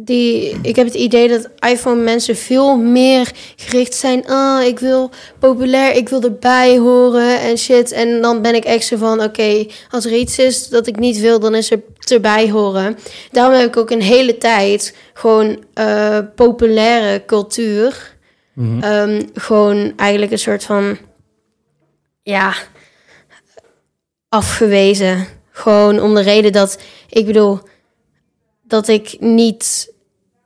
die, 0.01 0.59
ik 0.63 0.77
heb 0.77 0.87
het 0.87 0.95
idee 0.95 1.29
dat 1.29 1.49
iPhone 1.69 2.03
mensen 2.03 2.37
veel 2.37 2.77
meer 2.77 3.33
gericht 3.57 3.95
zijn. 3.95 4.27
Ah, 4.27 4.67
ik 4.67 4.79
wil 4.79 5.11
populair, 5.39 5.95
ik 5.95 6.09
wil 6.09 6.23
erbij 6.23 6.79
horen 6.79 7.41
en 7.41 7.59
shit. 7.59 7.93
En 7.93 8.21
dan 8.21 8.43
ben 8.43 8.55
ik 8.55 8.65
echt 8.65 8.87
zo 8.87 8.97
van, 8.97 9.23
oké, 9.23 9.67
als 9.91 10.05
er 10.05 10.13
iets 10.13 10.39
is 10.39 10.69
dat 10.69 10.87
ik 10.87 10.99
niet 10.99 11.21
wil, 11.21 11.41
dan 11.41 11.55
is 11.55 11.71
er 11.71 11.83
erbij 12.11 12.51
horen. 12.51 12.99
Daarom 13.31 13.59
heb 13.59 13.69
ik 13.69 13.77
ook 13.77 13.91
een 13.91 14.03
hele 14.03 14.39
tijd 14.39 14.97
gewoon 15.15 15.65
eh, 15.75 16.19
populaire 16.35 17.25
cultuur. 17.27 18.17
Mhm. 18.53 18.83
Ehm, 18.83 19.23
gewoon 19.35 19.93
eigenlijk 19.97 20.33
een 20.33 20.39
soort 20.39 20.65
van, 20.65 20.99
ja, 22.23 22.55
afgewezen. 24.29 25.27
Gewoon 25.51 26.01
om 26.01 26.15
de 26.15 26.21
reden 26.21 26.53
dat, 26.53 26.79
ik 27.09 27.27
bedoel, 27.27 27.61
dat 28.69 28.89
ik 28.89 29.17
niet 29.21 29.93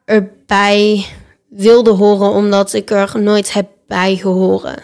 erbij 0.05 1.07
wilde 1.49 1.91
horen, 1.91 2.31
omdat 2.31 2.73
ik 2.73 2.91
er 2.91 3.13
nooit 3.21 3.53
heb 3.53 3.69
bij 3.87 4.17
gehoren. 4.17 4.83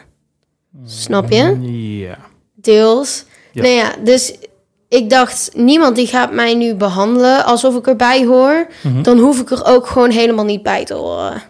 Snap 0.84 1.30
je? 1.30 1.58
Ja. 1.98 2.18
Deels. 2.54 3.24
Ja. 3.52 3.62
Nou 3.62 3.74
ja, 3.74 3.94
dus 4.04 4.34
ik 4.88 5.10
dacht, 5.10 5.50
niemand 5.54 5.96
die 5.96 6.06
gaat 6.06 6.32
mij 6.32 6.54
nu 6.54 6.74
behandelen 6.74 7.44
alsof 7.44 7.76
ik 7.76 7.86
erbij 7.86 8.24
hoor. 8.26 8.66
Mhm. 8.82 9.02
Dan 9.02 9.18
hoef 9.18 9.40
ik 9.40 9.50
er 9.50 9.64
ook 9.64 9.86
gewoon 9.86 10.10
helemaal 10.10 10.44
niet 10.44 10.62
bij 10.62 10.84
te 10.84 10.94
horen. 10.94 11.42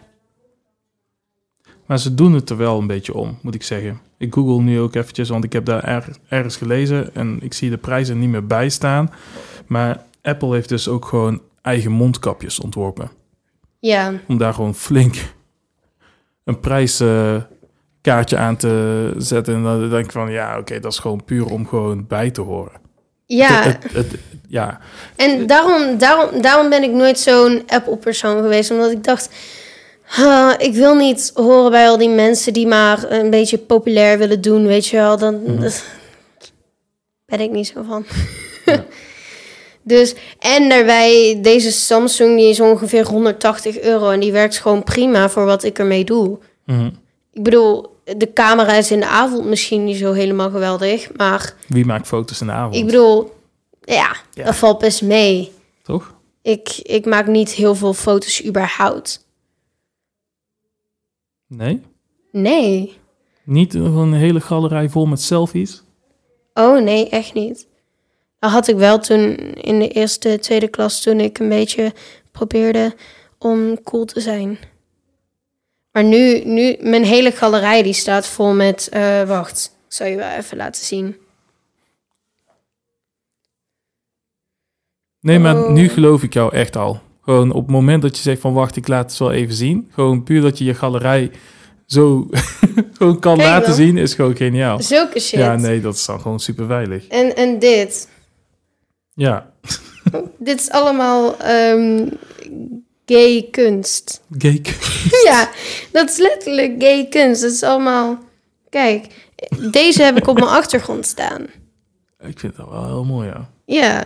Maar 1.86 1.98
ze 1.98 2.14
doen 2.14 2.32
het 2.32 2.50
er 2.50 2.56
wel 2.56 2.78
een 2.78 2.86
beetje 2.86 3.14
om, 3.14 3.38
moet 3.42 3.54
ik 3.54 3.62
zeggen. 3.62 4.00
Ik 4.18 4.34
google 4.34 4.62
nu 4.62 4.80
ook 4.80 4.94
eventjes, 4.94 5.28
want 5.28 5.44
ik 5.44 5.52
heb 5.52 5.64
daar 5.64 5.84
er- 5.84 6.16
ergens 6.28 6.56
gelezen 6.56 7.14
en 7.14 7.38
ik 7.42 7.52
zie 7.54 7.70
de 7.70 7.76
prijzen 7.76 8.18
niet 8.18 8.28
meer 8.28 8.46
bij 8.46 8.68
staan. 8.68 9.12
Maar 9.66 10.02
Apple 10.22 10.52
heeft 10.54 10.68
dus 10.68 10.88
ook 10.88 11.04
gewoon 11.04 11.40
eigen 11.66 11.90
mondkapjes 11.90 12.60
ontworpen. 12.60 13.10
Ja, 13.78 14.12
Om 14.28 14.38
daar 14.38 14.54
gewoon 14.54 14.74
flink 14.74 15.14
een 16.44 16.60
prijskaartje 16.60 18.36
aan 18.36 18.56
te 18.56 19.14
zetten. 19.16 19.54
En 19.54 19.62
dan 19.62 19.90
denk 19.90 20.04
ik 20.04 20.12
van, 20.12 20.30
ja, 20.30 20.58
oké, 20.58 20.80
dat 20.80 20.92
is 20.92 20.98
gewoon 20.98 21.24
puur 21.24 21.46
om 21.46 21.66
gewoon 21.68 22.06
bij 22.06 22.30
te 22.30 22.40
horen. 22.40 22.72
ja. 23.26 23.62
Het- 23.62 23.82
het- 23.92 23.92
het- 24.12 24.20
ja. 24.48 24.78
En 25.16 25.46
daarom, 25.46 25.98
daarom, 25.98 26.42
daarom 26.42 26.68
ben 26.68 26.82
ik 26.82 26.90
nooit 26.92 27.18
zo'n 27.18 27.62
Apple-persoon 27.66 28.42
geweest. 28.42 28.70
Omdat 28.70 28.90
ik 28.90 29.04
dacht, 29.04 29.30
"Ah, 30.16 30.52
ik 30.58 30.74
wil 30.74 30.94
niet 30.94 31.30
horen 31.34 31.70
bij 31.70 31.88
al 31.88 31.98
die 31.98 32.08
mensen 32.08 32.52
die 32.52 32.66
maar 32.66 33.10
een 33.10 33.30
beetje 33.30 33.58
populair 33.58 34.18
willen 34.18 34.40
doen, 34.40 34.66
weet 34.66 34.86
je 34.86 34.96
wel. 34.96 35.18
Dan 35.18 35.42
Mhm. 35.42 35.70
ben 37.24 37.40
ik 37.40 37.50
niet 37.50 37.66
zo 37.66 37.82
van. 37.82 38.04
Dus, 39.86 40.14
en 40.38 40.68
daarbij, 40.68 41.38
deze 41.42 41.72
Samsung 41.72 42.36
die 42.36 42.48
is 42.48 42.60
ongeveer 42.60 43.06
180 43.06 43.80
euro. 43.80 44.10
En 44.10 44.20
die 44.20 44.32
werkt 44.32 44.58
gewoon 44.58 44.82
prima 44.84 45.28
voor 45.28 45.44
wat 45.44 45.62
ik 45.62 45.78
ermee 45.78 46.04
doe. 46.04 46.38
Mhm. 46.64 46.90
Ik 47.32 47.42
bedoel, 47.42 47.96
de 48.16 48.32
camera 48.32 48.72
is 48.72 48.90
in 48.90 49.00
de 49.00 49.06
avond 49.06 49.44
misschien 49.44 49.84
niet 49.84 49.96
zo 49.96 50.12
helemaal 50.12 50.50
geweldig. 50.50 51.16
Maar 51.16 51.54
Wie 51.68 51.84
maakt 51.84 52.06
foto's 52.06 52.40
in 52.40 52.46
de 52.46 52.52
avond? 52.52 52.74
ik 52.74 52.86
bedoel, 52.86 53.34
ja, 53.84 54.16
Ja. 54.34 54.44
dat 54.44 54.56
valt 54.56 54.78
best 54.78 55.02
mee. 55.02 55.52
Toch? 55.82 56.14
Ik, 56.42 56.68
ik 56.82 57.04
maak 57.06 57.26
niet 57.26 57.50
heel 57.50 57.74
veel 57.74 57.94
foto's 57.94 58.44
überhaupt. 58.44 59.26
Nee? 61.46 61.82
Nee. 62.32 62.96
Niet 63.44 63.74
een 63.74 64.12
hele 64.12 64.40
galerij 64.40 64.88
vol 64.88 65.06
met 65.06 65.20
selfies? 65.20 65.82
Oh 66.54 66.82
nee, 66.82 67.08
echt 67.08 67.34
niet. 67.34 67.66
Had 68.48 68.68
ik 68.68 68.76
wel 68.76 68.98
toen 68.98 69.36
in 69.54 69.78
de 69.78 69.88
eerste, 69.88 70.38
tweede 70.38 70.68
klas, 70.68 71.02
toen 71.02 71.20
ik 71.20 71.38
een 71.38 71.48
beetje 71.48 71.92
probeerde 72.32 72.94
om 73.38 73.82
cool 73.82 74.04
te 74.04 74.20
zijn. 74.20 74.58
Maar 75.92 76.04
nu, 76.04 76.44
nu 76.44 76.76
mijn 76.80 77.04
hele 77.04 77.30
galerij 77.32 77.82
die 77.82 77.92
staat 77.92 78.26
vol 78.26 78.54
met. 78.54 78.88
eh, 78.88 79.22
wacht, 79.22 79.72
ik 79.88 79.92
zal 79.94 80.06
je 80.06 80.16
wel 80.16 80.30
even 80.30 80.56
laten 80.56 80.84
zien. 80.84 81.16
Nee, 85.20 85.38
maar 85.38 85.56
Oh. 85.64 85.70
nu 85.70 85.88
geloof 85.88 86.22
ik 86.22 86.32
jou 86.32 86.52
echt 86.54 86.76
al. 86.76 87.00
Gewoon 87.22 87.50
op 87.52 87.62
het 87.62 87.70
moment 87.70 88.02
dat 88.02 88.16
je 88.16 88.22
zegt 88.22 88.40
van 88.40 88.52
wacht, 88.52 88.76
ik 88.76 88.88
laat 88.88 89.10
het 89.10 89.18
wel 89.18 89.32
even 89.32 89.54
zien. 89.54 89.88
Gewoon 89.92 90.22
puur 90.22 90.40
dat 90.40 90.58
je 90.58 90.64
je 90.64 90.74
galerij 90.74 91.30
zo 91.86 92.26
gewoon 92.98 93.18
kan 93.18 93.36
Kijk 93.36 93.48
laten 93.48 93.74
zien, 93.74 93.96
is 93.96 94.14
gewoon 94.14 94.36
geniaal. 94.36 94.82
Zulke 94.82 95.20
shit. 95.20 95.38
Ja, 95.38 95.56
nee, 95.56 95.80
dat 95.80 95.94
is 95.94 96.04
dan 96.04 96.20
gewoon 96.20 96.40
super 96.40 96.66
veilig. 96.66 97.06
En, 97.06 97.36
en 97.36 97.58
dit. 97.58 98.08
Ja, 99.16 99.52
Dit 100.38 100.60
is 100.60 100.70
allemaal 100.70 101.38
ehm, 101.38 102.08
gay 103.06 103.48
kunst. 103.50 104.22
Geek. 104.38 104.66
Ja, 105.24 105.50
dat 105.92 106.10
is 106.10 106.16
letterlijk 106.16 106.74
gay 106.78 107.06
kunst. 107.08 107.42
Dat 107.42 107.50
is 107.50 107.62
allemaal... 107.62 108.18
Kijk, 108.70 109.06
deze 109.70 110.02
heb 110.02 110.16
ik 110.16 110.26
op 110.26 110.38
mijn 110.38 110.50
achtergrond 110.50 111.06
staan. 111.06 111.46
Ik 112.20 112.38
vind 112.38 112.56
dat 112.56 112.68
wel 112.68 112.86
heel 112.86 113.04
mooi, 113.04 113.28
ja. 113.28 113.50
Ja, 113.64 114.04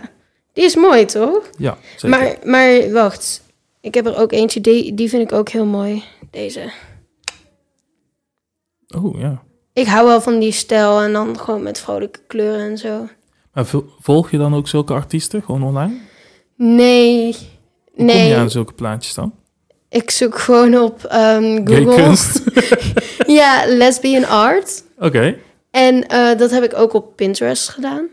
die 0.53 0.63
is 0.63 0.75
mooi, 0.75 1.05
toch? 1.05 1.49
Ja, 1.57 1.77
zeker. 1.95 2.09
Maar, 2.09 2.35
maar 2.43 2.91
wacht. 2.91 3.41
Ik 3.81 3.93
heb 3.93 4.05
er 4.05 4.17
ook 4.17 4.31
eentje, 4.31 4.61
die, 4.61 4.93
die 4.93 5.09
vind 5.09 5.31
ik 5.31 5.37
ook 5.37 5.49
heel 5.49 5.65
mooi. 5.65 6.03
Deze. 6.31 6.71
Oh, 8.95 9.19
ja. 9.19 9.43
Ik 9.73 9.87
hou 9.87 10.07
wel 10.07 10.21
van 10.21 10.39
die 10.39 10.51
stijl 10.51 11.01
en 11.01 11.13
dan 11.13 11.39
gewoon 11.39 11.63
met 11.63 11.79
vrolijke 11.79 12.19
kleuren 12.27 12.69
en 12.69 12.77
zo. 12.77 13.07
Maar 13.53 13.65
vol- 13.65 13.85
volg 13.99 14.31
je 14.31 14.37
dan 14.37 14.55
ook 14.55 14.67
zulke 14.67 14.93
artiesten 14.93 15.41
gewoon 15.43 15.63
online? 15.63 15.93
Nee, 16.55 17.23
Hoe 17.25 17.95
Kom 17.95 18.05
nee. 18.05 18.27
je 18.27 18.35
aan 18.35 18.49
zulke 18.49 18.73
plaatjes 18.73 19.13
dan? 19.13 19.33
Ik 19.89 20.11
zoek 20.11 20.39
gewoon 20.39 20.77
op 20.77 20.99
Gay 21.09 21.63
Google. 21.65 21.95
kunst? 21.95 22.41
ja, 23.39 23.63
lesbian 23.67 24.25
art. 24.27 24.83
Oké. 24.97 25.35
En 25.71 26.07
eh, 26.07 26.37
dat 26.37 26.51
heb 26.51 26.63
ik 26.63 26.73
ook 26.77 26.93
op 26.93 27.15
Pinterest 27.15 27.69
gedaan. 27.69 28.07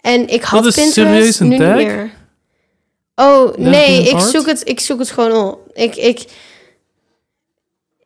En 0.00 0.28
ik 0.28 0.42
had 0.42 0.66
is 0.66 0.74
Pinterest 0.74 0.94
serieus 1.12 1.40
een 1.40 1.48
nu 1.48 1.56
tag? 1.58 1.76
niet 1.76 1.86
meer. 1.86 2.10
Oh, 3.14 3.56
nee, 3.56 4.02
ik 4.08 4.14
art? 4.14 4.22
zoek, 4.30 4.46
het, 4.46 4.68
ik 4.68 4.80
zoek 4.80 4.98
het 4.98 5.10
gewoon 5.10 5.46
op. 5.46 5.58
Ik, 5.72 5.96
ik, 5.96 6.24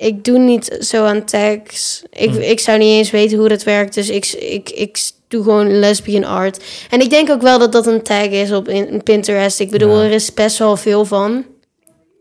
ik 0.02 0.24
doe 0.24 0.38
niet 0.38 0.76
zo 0.80 1.04
aan 1.04 1.24
tags. 1.24 2.02
Ik, 2.10 2.30
Hm. 2.30 2.40
ik 2.40 2.60
zou 2.60 2.78
niet 2.78 2.88
eens 2.88 3.10
weten 3.10 3.38
hoe 3.38 3.48
dat 3.48 3.62
werkt. 3.62 3.94
Dus 3.94 4.08
ik, 4.10 4.26
ik, 4.26 4.70
ik 4.70 5.10
doe 5.28 5.42
gewoon 5.42 5.78
lesbian 5.78 6.24
art. 6.24 6.86
En 6.90 7.00
ik 7.00 7.10
denk 7.10 7.30
ook 7.30 7.42
wel 7.42 7.58
dat 7.58 7.72
dat 7.72 7.86
een 7.86 8.02
tag 8.02 8.26
is 8.26 8.52
op 8.52 8.68
in, 8.68 9.02
Pinterest. 9.02 9.60
Ik 9.60 9.70
bedoel, 9.70 9.98
Ja. 10.00 10.04
er 10.04 10.10
is 10.12 10.34
best 10.34 10.58
wel 10.58 10.76
veel 10.76 11.04
van. 11.04 11.44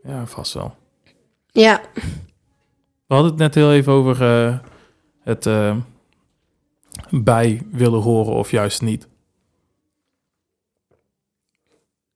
Ja, 0.03 0.25
vast 0.25 0.53
wel. 0.53 0.75
Ja, 1.51 1.81
We 3.07 3.13
hadden 3.17 3.31
het 3.31 3.39
net 3.41 3.55
heel 3.55 3.73
even 3.73 3.93
over 3.93 4.21
eh, 4.21 4.57
het 5.23 5.45
eh, 5.45 5.77
bij 7.09 7.61
willen 7.71 8.01
horen 8.01 8.33
of 8.33 8.51
juist 8.51 8.81
niet. 8.81 9.07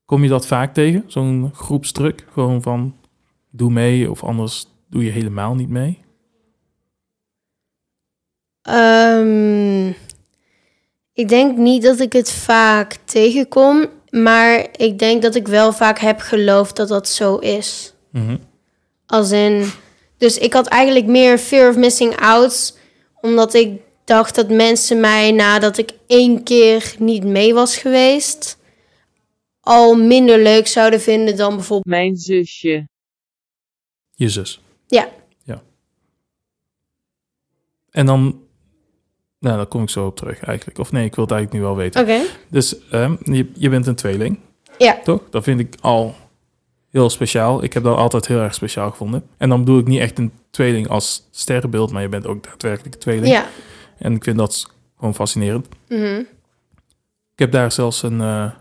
Kom 0.05 0.24
je 0.24 0.29
dat 0.29 0.48
vaak 0.48 0.74
tegen? 0.74 1.03
Zo'n 1.07 1.51
groepsdruk? 1.53 2.25
Gewoon 2.31 2.62
van 2.62 2.95
doe 3.50 3.72
mee 3.72 4.12
of 4.12 4.24
anders 4.24 4.65
doe 4.96 5.04
je 5.04 5.12
helemaal 5.12 5.56
niet 5.56 5.70
mee? 5.70 6.00
Ehm, 8.62 9.88
ik 11.14 11.30
denk 11.30 11.58
niet 11.58 11.84
dat 11.84 12.00
ik 12.00 12.14
het 12.14 12.32
vaak 12.32 12.98
tegenkom, 13.06 13.90
maar 14.10 14.68
ik 14.78 15.00
denk 15.00 15.22
dat 15.22 15.36
ik 15.36 15.48
wel 15.48 15.74
vaak 15.74 16.00
heb 16.00 16.20
geloofd 16.20 16.75
dat 16.75 16.88
dat 16.88 17.10
zo 17.10 17.38
is. 17.38 17.94
Mhm. 18.12 18.38
Als 19.06 19.32
in, 19.32 19.66
dus 20.18 20.38
ik 20.38 20.54
had 20.54 20.68
eigenlijk 20.68 21.06
meer 21.06 21.38
fear 21.38 21.70
of 21.70 21.75
missing 21.75 22.16
out, 22.16 22.78
omdat 23.22 23.54
ik 23.54 23.82
dacht 24.04 24.36
dat 24.36 24.50
mensen 24.50 25.00
mij 25.00 25.32
nadat 25.32 25.78
ik 25.78 25.92
één 26.08 26.44
keer 26.44 26.96
niet 27.00 27.24
mee 27.24 27.54
was 27.54 27.78
geweest, 27.78 28.58
al 29.60 29.96
minder 29.96 30.44
leuk 30.44 30.68
zouden 30.68 31.02
vinden 31.02 31.38
dan 31.38 31.56
bijvoorbeeld. 31.56 31.86
Mijn 31.86 32.16
zusje. 32.16 32.88
Je 34.12 34.30
zus. 34.30 34.60
Ja. 34.88 35.10
Ja. 35.44 35.62
En 37.89 38.06
dan, 38.06 38.22
nou, 39.39 39.58
daar 39.58 39.65
kom 39.65 39.82
ik 39.82 39.89
zo 39.89 40.06
op 40.06 40.15
terug 40.15 40.39
eigenlijk. 40.44 40.80
Of 40.80 40.92
nee, 40.92 41.06
ik 41.06 41.15
wil 41.15 41.24
het 41.24 41.34
eigenlijk 41.34 41.63
nu 41.63 41.68
wel 41.70 41.77
weten. 41.77 42.01
Oké. 42.01 42.22
Dus 42.50 42.88
ehm, 42.89 43.15
je, 43.24 43.51
je 43.54 43.70
bent 43.70 43.88
een 43.88 43.96
tweeling. 43.96 44.39
Ja. 44.77 45.00
Toch? 45.04 45.22
Dat 45.30 45.44
vind 45.44 45.60
ik 45.60 45.75
al 45.82 46.15
heel 46.89 47.10
speciaal. 47.10 47.63
Ik 47.63 47.74
heb 47.74 47.84
dat 47.84 47.98
altijd 47.98 48.27
heel 48.27 48.39
erg 48.39 48.54
speciaal 48.54 48.89
gevonden. 48.89 49.24
En 49.38 49.50
dan 49.50 49.60
bedoel 49.60 49.80
ik 49.80 49.88
niet 49.88 50.00
echt 50.00 50.20
een 50.20 50.32
tweeling 50.50 50.88
als 50.88 51.27
sterrenbeeld, 51.32 51.92
maar 51.92 52.01
je 52.01 52.10
bent 52.10 52.27
ook 52.27 52.44
daadwerkelijk 52.44 52.94
een 52.94 53.01
tweeling. 53.01 53.27
Ja. 53.27 53.46
En 53.98 54.13
ik 54.13 54.24
vind 54.24 54.38
dat 54.38 54.72
gewoon 54.98 55.15
fascinerend. 55.15 55.68
Mhm. 55.88 56.20
Ik 57.34 57.42
heb 57.42 57.51
daar 57.51 57.72
zelfs 57.72 58.04
een 58.04 58.22
eh, 58.22 58.51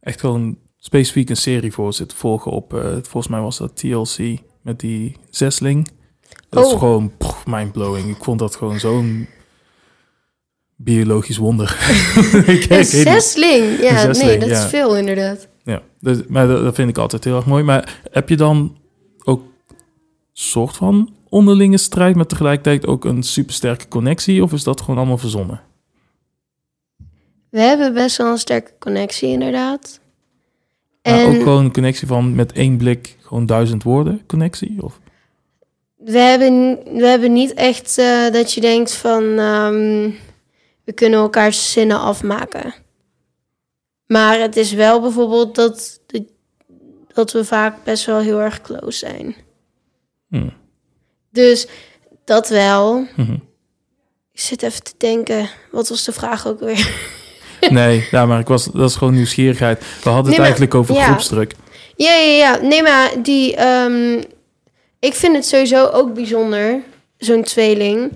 echt 0.00 0.20
gewoon 0.20 0.58
specifiek 0.78 1.28
een 1.30 1.36
serie 1.36 1.72
voor 1.72 1.92
zitten 1.92 2.18
volgen 2.18 2.50
op, 2.50 2.74
eh, 2.74 2.80
volgens 2.92 3.28
mij 3.28 3.40
was 3.40 3.58
dat 3.58 3.76
TLC 3.76 4.38
met 4.64 4.80
die 4.80 5.16
zesling. 5.30 5.88
Dat 6.48 6.66
is 6.66 6.72
Oh. 6.72 6.78
gewoon 6.78 7.12
pff, 7.18 7.46
mindblowing. 7.46 8.08
Ik 8.16 8.24
vond 8.24 8.38
dat 8.38 8.56
gewoon 8.56 8.78
zo'n 8.78 9.26
biologisch 10.76 11.36
wonder. 11.36 11.76
Een 12.68 12.84
zesling. 12.84 13.80
Ja, 13.80 13.90
Een 13.92 14.14
zesling, 14.14 14.30
nee, 14.30 14.38
dat 14.38 14.48
ja. 14.48 14.64
is 14.64 14.70
veel 14.70 14.96
inderdaad. 14.96 15.48
Ja, 15.64 15.82
dus, 16.00 16.18
maar 16.28 16.46
dat, 16.46 16.62
dat 16.62 16.74
vind 16.74 16.88
ik 16.88 16.98
altijd 16.98 17.24
heel 17.24 17.36
erg 17.36 17.46
mooi. 17.46 17.62
Maar 17.62 18.00
heb 18.10 18.28
je 18.28 18.36
dan 18.36 18.76
ook 19.24 19.42
soort 20.32 20.76
van 20.76 21.14
onderlinge 21.28 21.78
strijd, 21.78 22.16
maar 22.16 22.26
tegelijkertijd 22.26 22.86
ook 22.86 23.04
een 23.04 23.22
supersterke 23.22 23.88
connectie? 23.88 24.42
Of 24.42 24.52
is 24.52 24.64
dat 24.64 24.80
gewoon 24.80 24.96
allemaal 24.96 25.18
verzonnen? 25.18 25.60
We 27.50 27.60
hebben 27.60 27.94
best 27.94 28.16
wel 28.16 28.30
een 28.30 28.38
sterke 28.38 28.72
connectie, 28.78 29.28
inderdaad. 29.28 30.00
Maar 31.04 31.12
En 31.12 31.26
ook 31.26 31.42
gewoon 31.42 31.64
een 31.64 31.72
connectie 31.72 32.06
van 32.06 32.34
met 32.34 32.52
één 32.52 32.76
blik 32.76 33.16
gewoon 33.20 33.46
duizend 33.46 33.82
woorden 33.82 34.22
connectie? 34.26 34.82
Of? 34.82 35.00
we, 36.04 36.18
hebben, 36.18 36.78
we 36.84 37.06
hebben 37.06 37.32
niet 37.32 37.54
echt 37.54 37.98
eh, 37.98 38.30
dat 38.30 38.52
je 38.52 38.60
denkt 38.60 38.94
van... 38.94 39.38
ehm, 39.38 40.10
we 40.84 40.92
kunnen 40.92 41.18
elkaars 41.18 41.72
zinnen 41.72 42.00
afmaken. 42.00 42.74
Maar 44.06 44.40
het 44.40 44.56
is 44.56 44.72
wel 44.72 45.00
bijvoorbeeld 45.00 45.54
dat, 45.54 46.00
dat 47.12 47.32
we 47.32 47.44
vaak 47.44 47.84
best 47.84 48.04
wel 48.04 48.18
heel 48.18 48.40
erg 48.40 48.60
close 48.60 48.98
zijn. 48.98 49.34
Hm. 50.28 50.48
Dus 51.30 51.66
dat 52.24 52.48
wel. 52.48 53.06
Mhm. 53.16 53.36
Ik 54.32 54.40
zit 54.40 54.62
even 54.62 54.82
te 54.82 54.94
denken, 54.96 55.50
wat 55.70 55.88
was 55.88 56.04
de 56.04 56.12
vraag 56.12 56.46
ook 56.46 56.60
weer? 56.60 57.12
Nee, 57.80 58.08
ja, 58.10 58.26
maar 58.26 58.40
ik 58.40 58.48
was, 58.48 58.64
dat 58.64 58.90
is 58.90 58.96
gewoon 58.96 59.14
nieuwsgierigheid. 59.14 59.78
We 59.78 60.10
hadden 60.10 60.24
het 60.24 60.32
maar- 60.32 60.40
eigenlijk 60.40 60.74
over 60.74 60.94
ja. 60.94 61.04
groepsdruk. 61.04 61.54
Ja, 61.96 62.14
ja, 62.14 62.36
ja. 62.36 62.58
Nee, 62.62 62.82
maar 62.82 63.10
die... 63.22 63.56
ehm, 63.56 64.22
ik 65.00 65.14
vind 65.14 65.34
het 65.34 65.46
sowieso 65.46 65.86
ook 65.86 66.14
bijzonder, 66.14 66.80
zo'n 67.18 67.42
tweeling. 67.42 68.12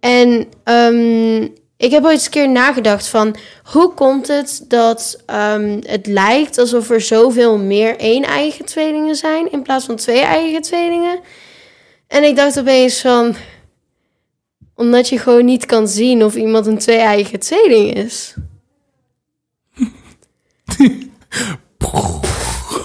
En 0.00 0.46
ehm, 0.64 1.42
ik 1.76 1.90
heb 1.90 2.04
ooit 2.04 2.12
eens 2.12 2.24
een 2.24 2.30
keer 2.30 2.48
nagedacht 2.48 3.06
van... 3.06 3.36
hoe 3.62 3.94
komt 3.94 4.28
het 4.28 4.64
dat 4.68 5.22
ehm, 5.26 5.80
het 5.86 6.06
lijkt 6.06 6.58
alsof 6.58 6.90
er 6.90 7.00
zoveel 7.00 7.58
meer 7.58 7.96
één-eigen 7.96 8.64
tweelingen 8.64 9.14
zijn... 9.14 9.52
in 9.52 9.62
plaats 9.62 9.84
van 9.84 9.96
twee-eigen 9.96 10.62
tweelingen? 10.62 11.20
En 12.08 12.24
ik 12.24 12.36
dacht 12.36 12.58
opeens 12.58 13.00
van... 13.00 13.34
omdat 14.74 15.08
je 15.08 15.18
gewoon 15.18 15.44
niet 15.44 15.66
kan 15.66 15.88
zien 15.88 16.24
of 16.24 16.34
iemand 16.34 16.66
een 16.66 16.78
twee-eigen 16.78 17.40
tweeling 17.40 17.94
is. 17.94 18.34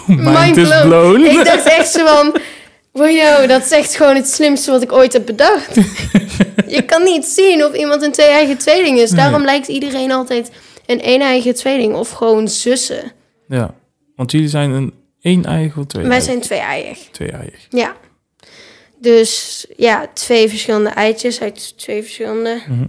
Mind 0.07 0.57
is 0.57 0.81
blown. 0.81 1.21
Ik 1.25 1.45
dacht 1.45 1.65
echt 1.65 1.89
zo 1.91 2.05
van... 2.05 2.35
Wow, 2.91 3.47
dat 3.47 3.63
is 3.65 3.71
echt 3.71 3.95
gewoon 3.95 4.15
het 4.15 4.27
slimste 4.27 4.71
wat 4.71 4.81
ik 4.81 4.91
ooit 4.91 5.13
heb 5.13 5.25
bedacht. 5.25 5.75
je 6.77 6.83
kan 6.85 7.03
niet 7.03 7.25
zien 7.25 7.65
of 7.65 7.73
iemand 7.75 8.01
een 8.01 8.11
twee-eigen 8.11 8.57
tweeling 8.57 8.97
is. 8.97 9.11
Nee. 9.11 9.19
Daarom 9.19 9.43
lijkt 9.45 9.67
iedereen 9.67 10.11
altijd 10.11 10.51
een 10.85 10.99
een-eigen 11.13 11.55
tweeling. 11.55 11.93
Of 11.95 12.09
gewoon 12.11 12.47
zussen. 12.47 13.11
Ja, 13.47 13.73
want 14.15 14.31
jullie 14.31 14.47
zijn 14.47 14.71
een 14.71 14.93
één 15.21 15.45
eigen 15.45 15.81
of 15.81 15.87
twee 15.87 16.05
Wij 16.05 16.19
zijn 16.19 16.39
twee-eiig. 16.39 16.97
Twee 17.11 17.31
eigen. 17.31 17.59
Ja. 17.69 17.95
Dus 19.01 19.65
ja, 19.77 20.07
twee 20.13 20.49
verschillende 20.49 20.89
eitjes 20.89 21.41
uit 21.41 21.77
twee 21.77 22.01
verschillende 22.03 22.61
Mhm. 22.67 22.85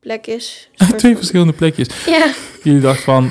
plekjes. 0.00 0.68
Twee 0.96 1.16
verschillende 1.16 1.52
plekjes. 1.52 1.88
Ja, 2.06 2.32
Jullie 2.62 2.80
dachten 2.80 3.04
van... 3.04 3.30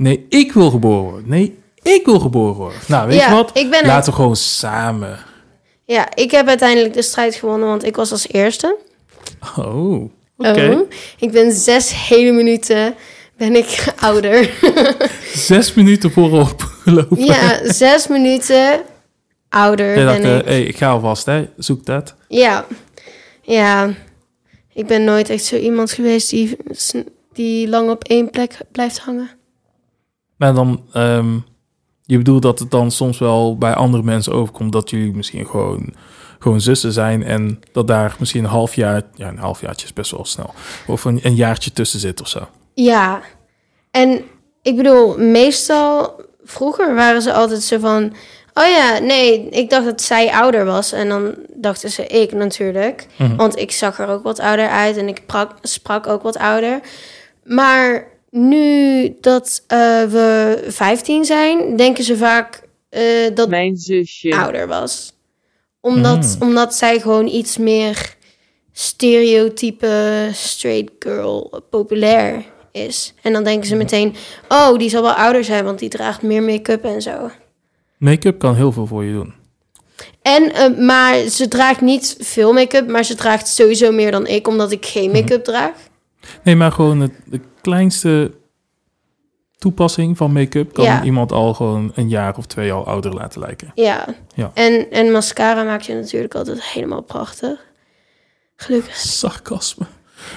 Nee, 0.00 0.26
ik 0.28 0.52
wil 0.52 0.70
geboren 0.70 1.10
worden. 1.10 1.28
Nee, 1.28 1.58
ik 1.82 2.04
wil 2.04 2.20
geboren 2.20 2.54
worden. 2.54 2.78
Nou, 2.86 3.08
weet 3.08 3.18
ja 3.18 3.28
je 3.28 3.34
wat? 3.34 3.50
Ik 3.54 3.70
ben 3.70 3.86
Laten 3.86 4.10
we 4.10 4.16
gewoon 4.18 4.36
samen. 4.36 5.18
ja, 5.84 6.08
ik 6.14 6.30
heb 6.30 6.48
uiteindelijk 6.48 6.94
de 6.94 7.02
strijd 7.02 7.34
gewonnen, 7.34 7.68
want 7.68 7.84
ik 7.84 7.96
was 7.96 8.12
als 8.12 8.28
eerste. 8.28 8.76
Oh, 9.56 10.10
oké. 10.36 10.70
Oh, 10.70 10.90
ik 11.18 11.30
ben 11.30 11.52
zes 11.52 12.08
hele 12.08 12.32
minuten 12.32 12.94
ben 13.36 13.56
ik 13.56 13.84
ouder. 14.00 14.50
Zes 15.34 15.74
minuten 15.74 16.10
voorop 16.10 16.62
gelopen. 16.82 17.24
Ja, 17.24 17.72
zes 17.72 18.06
minuten 18.06 18.80
ouder 19.48 19.94
ben 19.94 20.22
eh, 20.22 20.36
ik. 20.36 20.44
hey, 20.44 20.62
ik 20.62 20.76
ga 20.76 20.90
alvast, 20.90 21.26
hè. 21.26 21.48
Zoek 21.56 21.86
dat. 21.86 22.14
Ja, 22.28 22.66
ja. 23.42 23.94
Ik 24.72 24.86
ben 24.86 25.04
nooit 25.04 25.30
echt 25.30 25.44
zo 25.44 25.56
iemand 25.56 25.92
geweest 25.92 26.30
die, 26.30 26.56
die 27.32 27.68
lang 27.68 27.90
op 27.90 28.04
één 28.04 28.30
plek 28.30 28.58
blijft 28.72 28.98
hangen. 28.98 29.38
Maar 30.40 30.54
dan... 30.54 30.84
ehm, 30.92 31.38
je 32.02 32.16
bedoelt 32.16 32.42
dat 32.42 32.58
het 32.58 32.70
dan 32.70 32.90
soms 32.90 33.18
wel 33.18 33.58
bij 33.58 33.74
andere 33.74 34.02
mensen 34.02 34.32
overkomt... 34.32 34.72
dat 34.72 34.90
jullie 34.90 35.14
misschien 35.14 35.46
gewoon, 35.46 35.94
gewoon 36.38 36.60
zussen 36.60 36.92
zijn... 36.92 37.22
en 37.22 37.60
dat 37.72 37.86
daar 37.86 38.16
misschien 38.18 38.44
een 38.44 38.50
half 38.50 38.74
jaar... 38.74 39.02
Ja, 39.14 39.28
een 39.28 39.38
halfjaartje 39.38 39.86
is 39.86 39.92
best 39.92 40.10
wel 40.10 40.24
snel. 40.24 40.54
Of 40.86 41.04
een, 41.04 41.20
een 41.22 41.34
jaartje 41.34 41.72
tussen 41.72 42.00
zit 42.00 42.20
of 42.20 42.28
zo. 42.28 42.48
Ja, 42.74 43.20
en 43.90 44.22
ik 44.62 44.76
bedoel, 44.76 45.18
meestal 45.18 46.20
vroeger 46.44 46.94
waren 46.94 47.22
ze 47.22 47.32
altijd 47.32 47.62
zo 47.62 47.78
van... 47.78 48.12
Oh 48.54 48.66
ja, 48.66 48.98
nee, 48.98 49.48
ik 49.48 49.70
dacht 49.70 49.84
dat 49.84 50.02
zij 50.02 50.32
ouder 50.32 50.64
was. 50.64 50.92
En 50.92 51.08
dan 51.08 51.34
dachten 51.54 51.90
ze 51.90 52.06
ik 52.06 52.32
natuurlijk. 52.32 53.06
Mhm. 53.18 53.36
Want 53.36 53.58
ik 53.58 53.70
zag 53.70 53.98
er 53.98 54.08
ook 54.08 54.22
wat 54.22 54.40
ouder 54.40 54.68
uit 54.68 54.96
en 54.96 55.08
ik 55.08 55.26
prak, 55.26 55.52
sprak 55.62 56.06
ook 56.06 56.22
wat 56.22 56.38
ouder. 56.38 56.80
Maar 57.44 58.08
nu 58.30 59.16
dat 59.20 59.64
eh, 59.66 59.78
we 60.04 60.58
15 60.68 61.24
zijn, 61.24 61.76
denken 61.76 62.04
ze 62.04 62.16
vaak 62.16 62.62
eh, 62.88 63.02
dat 63.34 63.48
Mijn 63.48 63.76
zusje. 63.76 64.34
ouder 64.36 64.66
was. 64.66 65.12
Omdat, 65.80 66.36
Mm. 66.40 66.48
omdat 66.48 66.74
zij 66.74 67.00
gewoon 67.00 67.26
iets 67.26 67.56
meer 67.58 68.16
stereotype 68.72 70.28
straight 70.32 70.90
girl 70.98 71.62
populair 71.70 72.44
is. 72.72 73.14
En 73.22 73.32
dan 73.32 73.44
denken 73.44 73.68
ze 73.68 73.74
meteen, 73.76 74.14
oh, 74.48 74.78
die 74.78 74.88
zal 74.90 75.02
wel 75.02 75.12
ouder 75.12 75.44
zijn, 75.44 75.64
want 75.64 75.78
die 75.78 75.88
draagt 75.88 76.22
meer 76.22 76.42
make-up 76.42 76.84
en 76.84 77.02
zo. 77.02 77.30
Make-up 77.98 78.38
kan 78.38 78.54
heel 78.54 78.72
veel 78.72 78.86
voor 78.86 79.04
je 79.04 79.12
doen. 79.12 79.34
En, 80.22 80.52
eh, 80.54 80.78
maar 80.78 81.28
ze 81.28 81.48
draagt 81.48 81.80
niet 81.80 82.16
veel 82.18 82.52
make-up, 82.52 82.88
maar 82.88 83.04
ze 83.04 83.14
draagt 83.14 83.48
sowieso 83.48 83.92
meer 83.92 84.10
dan 84.10 84.26
ik, 84.26 84.48
omdat 84.48 84.72
ik 84.72 84.86
geen 84.86 85.10
make-up 85.10 85.44
draag. 85.44 85.72
Nee, 86.44 86.56
maar 86.56 86.72
gewoon 86.72 87.00
het, 87.00 87.12
kleinste 87.60 88.30
toepassing 89.58 90.16
van 90.16 90.32
make-up 90.32 90.72
kan 90.72 90.84
Ja. 90.84 91.02
iemand 91.02 91.32
al 91.32 91.54
gewoon 91.54 91.92
een 91.94 92.08
jaar 92.08 92.36
of 92.36 92.46
twee 92.46 92.72
al 92.72 92.86
ouder 92.86 93.14
laten 93.14 93.40
lijken. 93.40 93.72
Ja. 93.74 94.04
Ja. 94.34 94.50
En, 94.54 94.90
en 94.90 95.10
mascara 95.12 95.62
maakt 95.62 95.86
je 95.86 95.94
natuurlijk 95.94 96.34
altijd 96.34 96.64
helemaal 96.64 97.00
prachtig. 97.02 97.58
Gelukkig. 98.56 98.96
Sarcasme. 98.96 99.86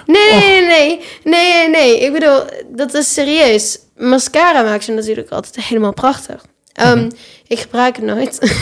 Nee, 0.05 0.31
nee, 0.41 0.65
nee, 0.65 0.99
nee, 1.23 1.69
nee. 1.69 1.99
Ik 1.99 2.13
bedoel, 2.13 2.39
dat 2.75 2.93
is 2.93 3.13
serieus. 3.13 3.79
Mascara 3.97 4.61
maakt 4.63 4.85
je 4.85 4.91
natuurlijk 4.91 5.29
altijd 5.29 5.65
helemaal 5.65 5.93
prachtig. 5.93 6.45
Ehm, 6.73 6.97
Mhm. 6.97 7.09
Ik 7.47 7.59
gebruik 7.59 7.95
het 7.95 8.05
nooit. 8.05 8.39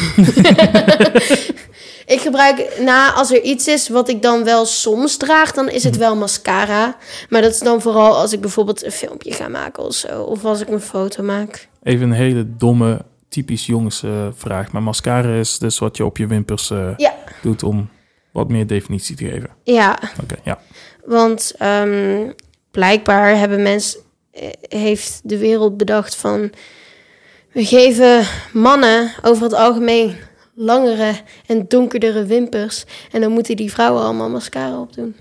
ik 2.11 2.21
gebruik, 2.21 2.77
nou, 2.79 3.15
als 3.15 3.31
er 3.31 3.41
iets 3.41 3.67
is 3.67 3.89
wat 3.89 4.09
ik 4.09 4.21
dan 4.21 4.43
wel 4.43 4.65
soms 4.65 5.17
draag, 5.17 5.51
dan 5.51 5.69
is 5.69 5.83
het 5.83 5.91
Mhm. 5.93 6.01
wel 6.01 6.15
mascara. 6.15 6.95
Maar 7.29 7.41
dat 7.41 7.51
is 7.51 7.59
dan 7.59 7.81
vooral 7.81 8.15
als 8.17 8.33
ik 8.33 8.41
bijvoorbeeld 8.41 8.83
een 8.85 8.91
filmpje 8.91 9.33
ga 9.33 9.47
maken 9.47 9.83
of 9.83 9.93
zo. 9.93 10.21
Of 10.21 10.45
als 10.45 10.61
ik 10.61 10.67
een 10.69 10.81
foto 10.81 11.23
maak. 11.23 11.67
Even 11.83 12.05
een 12.05 12.11
hele 12.15 12.55
domme, 12.57 13.01
typisch 13.29 13.65
jongens 13.65 14.03
eh, 14.03 14.27
vraag. 14.35 14.71
Maar 14.71 14.83
mascara 14.83 15.35
is 15.39 15.57
dus 15.59 15.79
wat 15.79 15.97
je 15.97 16.05
op 16.05 16.17
je 16.17 16.27
wimpers 16.27 16.69
eh, 16.69 16.89
Ja. 16.97 17.13
doet 17.41 17.63
om 17.63 17.89
wat 18.31 18.49
meer 18.49 18.67
definitie 18.67 19.15
te 19.15 19.25
geven. 19.25 19.49
Ja, 19.63 19.99
Oké, 20.23 20.35
ja. 20.43 20.59
want 21.05 21.53
ehm, 21.57 22.31
blijkbaar 22.71 23.37
hebben 23.37 23.61
mensen, 23.61 23.99
eh, 24.31 24.47
heeft 24.61 25.19
de 25.23 25.37
wereld 25.37 25.77
bedacht 25.77 26.15
van... 26.15 26.51
We 27.51 27.65
geven 27.65 28.23
mannen 28.53 29.11
over 29.21 29.43
het 29.43 29.53
algemeen 29.53 30.15
langere 30.53 31.13
en 31.45 31.65
donkerdere 31.67 32.25
wimpers. 32.25 32.85
En 33.11 33.21
dan 33.21 33.31
moeten 33.31 33.55
die 33.55 33.71
vrouwen 33.71 34.03
allemaal 34.03 34.29
mascara 34.29 34.79
opdoen. 34.81 35.15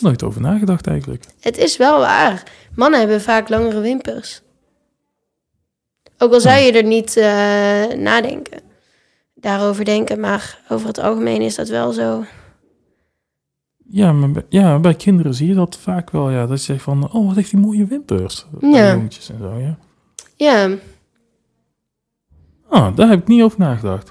Nooit 0.00 0.22
over 0.22 0.40
nagedacht 0.40 0.86
eigenlijk. 0.86 1.24
Het 1.40 1.58
is 1.58 1.76
wel 1.76 1.98
waar. 1.98 2.42
Mannen 2.74 3.00
hebben 3.00 3.20
vaak 3.20 3.48
langere 3.48 3.80
wimpers. 3.80 4.42
Ook 6.18 6.32
al 6.32 6.40
zou 6.40 6.58
je 6.58 6.72
er 6.72 6.84
niet 6.84 7.16
eh, 7.16 7.98
nadenken. 7.98 8.60
Daarover 9.34 9.84
denken, 9.84 10.20
maar 10.20 10.60
over 10.68 10.86
het 10.86 10.98
algemeen 10.98 11.42
is 11.42 11.54
dat 11.54 11.68
wel 11.68 11.92
zo. 11.92 12.24
Ja, 13.90 14.12
maar 14.12 14.30
bij, 14.30 14.46
ja, 14.48 14.78
bij 14.78 14.94
kinderen 14.94 15.34
zie 15.34 15.48
je 15.48 15.54
dat 15.54 15.76
vaak 15.76 16.10
wel. 16.10 16.30
Ja, 16.30 16.46
dat 16.46 16.58
je 16.58 16.64
zegt 16.64 16.82
van, 16.82 17.12
oh, 17.12 17.26
wat 17.26 17.36
heeft 17.36 17.50
die 17.50 17.60
mooie 17.60 17.86
wimpers. 17.86 18.46
Ja. 18.60 18.92
en 18.92 19.08
zo, 19.10 19.56
ja. 19.58 19.78
Ja, 20.36 20.76
Ah, 22.68 22.96
daar 22.96 23.08
heb 23.08 23.20
ik 23.20 23.28
niet 23.28 23.42
over 23.42 23.58
nagedacht. 23.58 24.10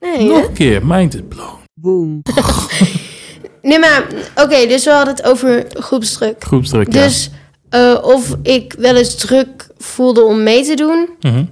Nee. 0.00 0.28
Nog 0.28 0.46
een 0.46 0.52
keer, 0.52 0.86
mind 0.86 1.14
is 1.14 1.20
blown. 1.28 1.58
boom, 1.74 2.22
Nee, 3.62 3.78
maar 3.78 4.06
oké, 4.34 4.66
dus 4.66 4.84
we 4.84 4.90
hadden 4.90 5.14
het 5.14 5.24
over 5.24 5.66
groepsdruk. 5.68 6.44
Groepsdruk, 6.44 6.92
ja. 6.92 7.04
Dus 7.04 7.30
eh, 7.68 7.98
of 8.02 8.36
ik 8.42 8.72
wel 8.78 8.96
eens 8.96 9.14
druk 9.14 9.68
voelde 9.76 10.22
om 10.22 10.42
mee 10.42 10.64
te 10.64 10.74
doen? 10.74 11.08
Mhm. 11.20 11.44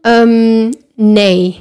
Ehm, 0.00 0.72
nee. 0.96 1.60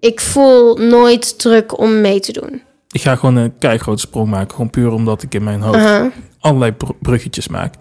Ik 0.00 0.20
voel 0.20 0.76
nooit 0.76 1.38
druk 1.38 1.78
om 1.78 2.00
mee 2.00 2.20
te 2.20 2.32
doen. 2.32 2.62
Ik 2.90 3.00
ga 3.00 3.16
gewoon 3.16 3.36
een 3.36 3.58
keigrote 3.58 4.00
sprong 4.00 4.30
maken. 4.30 4.50
Gewoon 4.50 4.70
puur 4.70 4.90
omdat 4.90 5.22
ik 5.22 5.34
in 5.34 5.44
mijn 5.44 5.60
hoofd 5.60 6.14
allerlei 6.38 6.72
br- 6.72 6.92
bruggetjes 7.00 7.48
maak. 7.48 7.74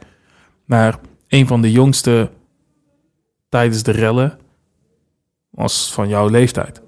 Maar 0.65 0.99
een 1.27 1.47
van 1.47 1.61
de 1.61 1.71
jongste 1.71 2.29
tijdens 3.49 3.83
de 3.83 3.91
rellen 3.91 4.37
was 5.55 5.91
van 5.93 6.07
jouw 6.07 6.27
leeftijd. 6.29 6.81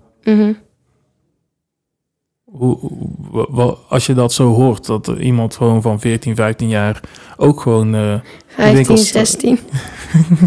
Hoe, 2.44 2.78
hoe- 2.80 3.10
wa- 3.32 3.46
wa- 3.50 3.76
als 3.90 4.06
je 4.06 4.14
dat 4.14 4.34
zo 4.34 4.54
hoort, 4.54 4.86
dat 4.86 5.08
er 5.08 5.22
iemand 5.22 5.56
gewoon 5.56 5.82
van 5.82 6.00
14, 6.00 6.36
15 6.36 6.68
jaar 6.70 7.00
ook 7.38 7.62
gewoon... 7.62 7.96
eh 7.96 8.16
15, 8.48 8.74
winkels- 8.76 9.08
16. 9.12 9.60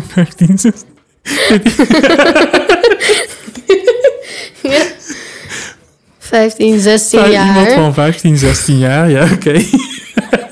15, 0.09 0.59
16. 0.59 0.89
Ja. 4.63 4.83
15, 6.19 6.79
16 6.81 7.19
Vijf- 7.21 7.33
Iemand 7.49 7.67
jaar. 7.67 7.75
van 7.75 7.95
15, 7.95 8.37
16 8.37 8.79
jaar, 8.79 9.11
ja, 9.11 9.29
oké. 9.33 9.63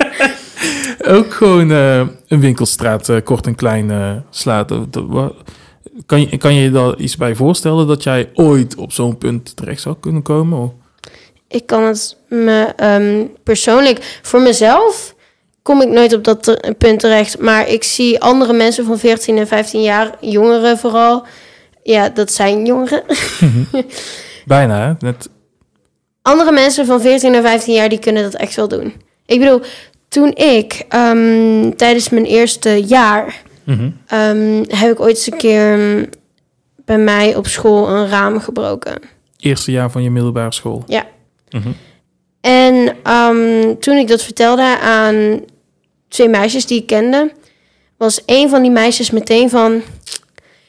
ook 1.17 1.35
gewoon 1.35 1.71
eh, 1.73 1.99
een 2.29 2.41
winkelstraat 2.41 3.09
eh, 3.09 3.17
kort 3.25 3.47
en 3.47 3.55
klein 3.55 3.91
eh, 3.91 4.13
slaat. 4.31 4.73
Kan 6.07 6.21
je, 6.21 6.37
kan 6.37 6.55
je 6.55 6.63
je 6.63 6.71
daar 6.71 6.97
iets 6.97 7.17
bij 7.17 7.35
voorstellen 7.35 7.87
dat 7.87 8.03
jij 8.03 8.31
ooit 8.35 8.77
op 8.77 8.93
zo'n 8.93 9.19
punt 9.19 9.57
terecht 9.57 9.81
zou 9.81 9.97
kunnen 10.01 10.23
komen? 10.23 10.73
Ik 11.49 11.67
kan 11.67 11.83
het 11.83 12.17
me 12.29 12.73
ehm, 12.77 13.25
persoonlijk, 13.43 14.19
voor 14.23 14.41
mezelf 14.41 15.15
kom 15.63 15.83
ik 15.83 15.89
nooit 15.89 16.15
op 16.15 16.25
dat 16.25 16.75
punt 16.79 17.01
terecht. 17.01 17.39
Maar 17.39 17.69
ik 17.69 17.85
zie 17.85 18.21
andere 18.21 18.53
mensen 18.53 18.85
van 18.85 18.99
14 18.99 19.39
en 19.39 19.47
15 19.47 19.83
jaar, 19.83 20.15
jongeren 20.21 20.79
vooral. 20.79 21.27
Ja, 21.83 22.09
dat 22.09 22.33
zijn 22.33 22.67
jongeren. 22.67 23.03
Bijna, 24.45 24.87
hè? 24.87 25.07
Net, 25.07 25.29
Andere 26.23 26.53
mensen 26.53 26.87
van 26.87 27.01
14 27.01 27.35
en 27.35 27.43
15 27.43 27.75
jaar, 27.75 27.89
die 27.89 27.99
kunnen 27.99 28.23
dat 28.23 28.35
echt 28.35 28.57
wel 28.57 28.69
doen. 28.69 28.93
Ik 29.27 29.39
bedoel, 29.39 29.61
toen 30.09 30.35
ik 30.35 30.85
ehm, 30.89 31.71
tijdens 31.77 32.09
mijn 32.09 32.25
eerste 32.25 32.85
jaar 32.85 33.43
Mhm. 33.69 33.91
ehm, 34.07 34.65
heb 34.69 34.91
ik 34.91 35.01
ooit 35.01 35.17
eens 35.17 35.31
een 35.31 35.39
keer 35.39 35.73
ehm, 35.73 36.05
bij 36.85 36.99
mij 36.99 37.37
op 37.37 37.47
school 37.47 37.89
een 37.89 38.09
raam 38.09 38.41
gebroken. 38.41 39.01
Eerste 39.39 39.71
jaar 39.71 39.91
van 39.91 40.03
je 40.03 40.11
middelbare 40.11 40.53
school. 40.53 40.85
Ja. 40.87 41.07
Mhm. 41.51 41.69
En 42.41 42.97
ehm, 43.03 43.75
toen 43.79 43.97
ik 43.97 44.09
dat 44.09 44.23
vertelde 44.23 44.79
aan 44.79 45.41
twee 46.09 46.29
meisjes 46.29 46.67
die 46.67 46.81
ik 46.81 46.87
kende, 46.87 47.33
was 47.97 48.23
een 48.27 48.49
van 48.49 48.63
die 48.63 48.71
meisjes 48.71 49.11
meteen 49.11 49.51
van: 49.51 49.83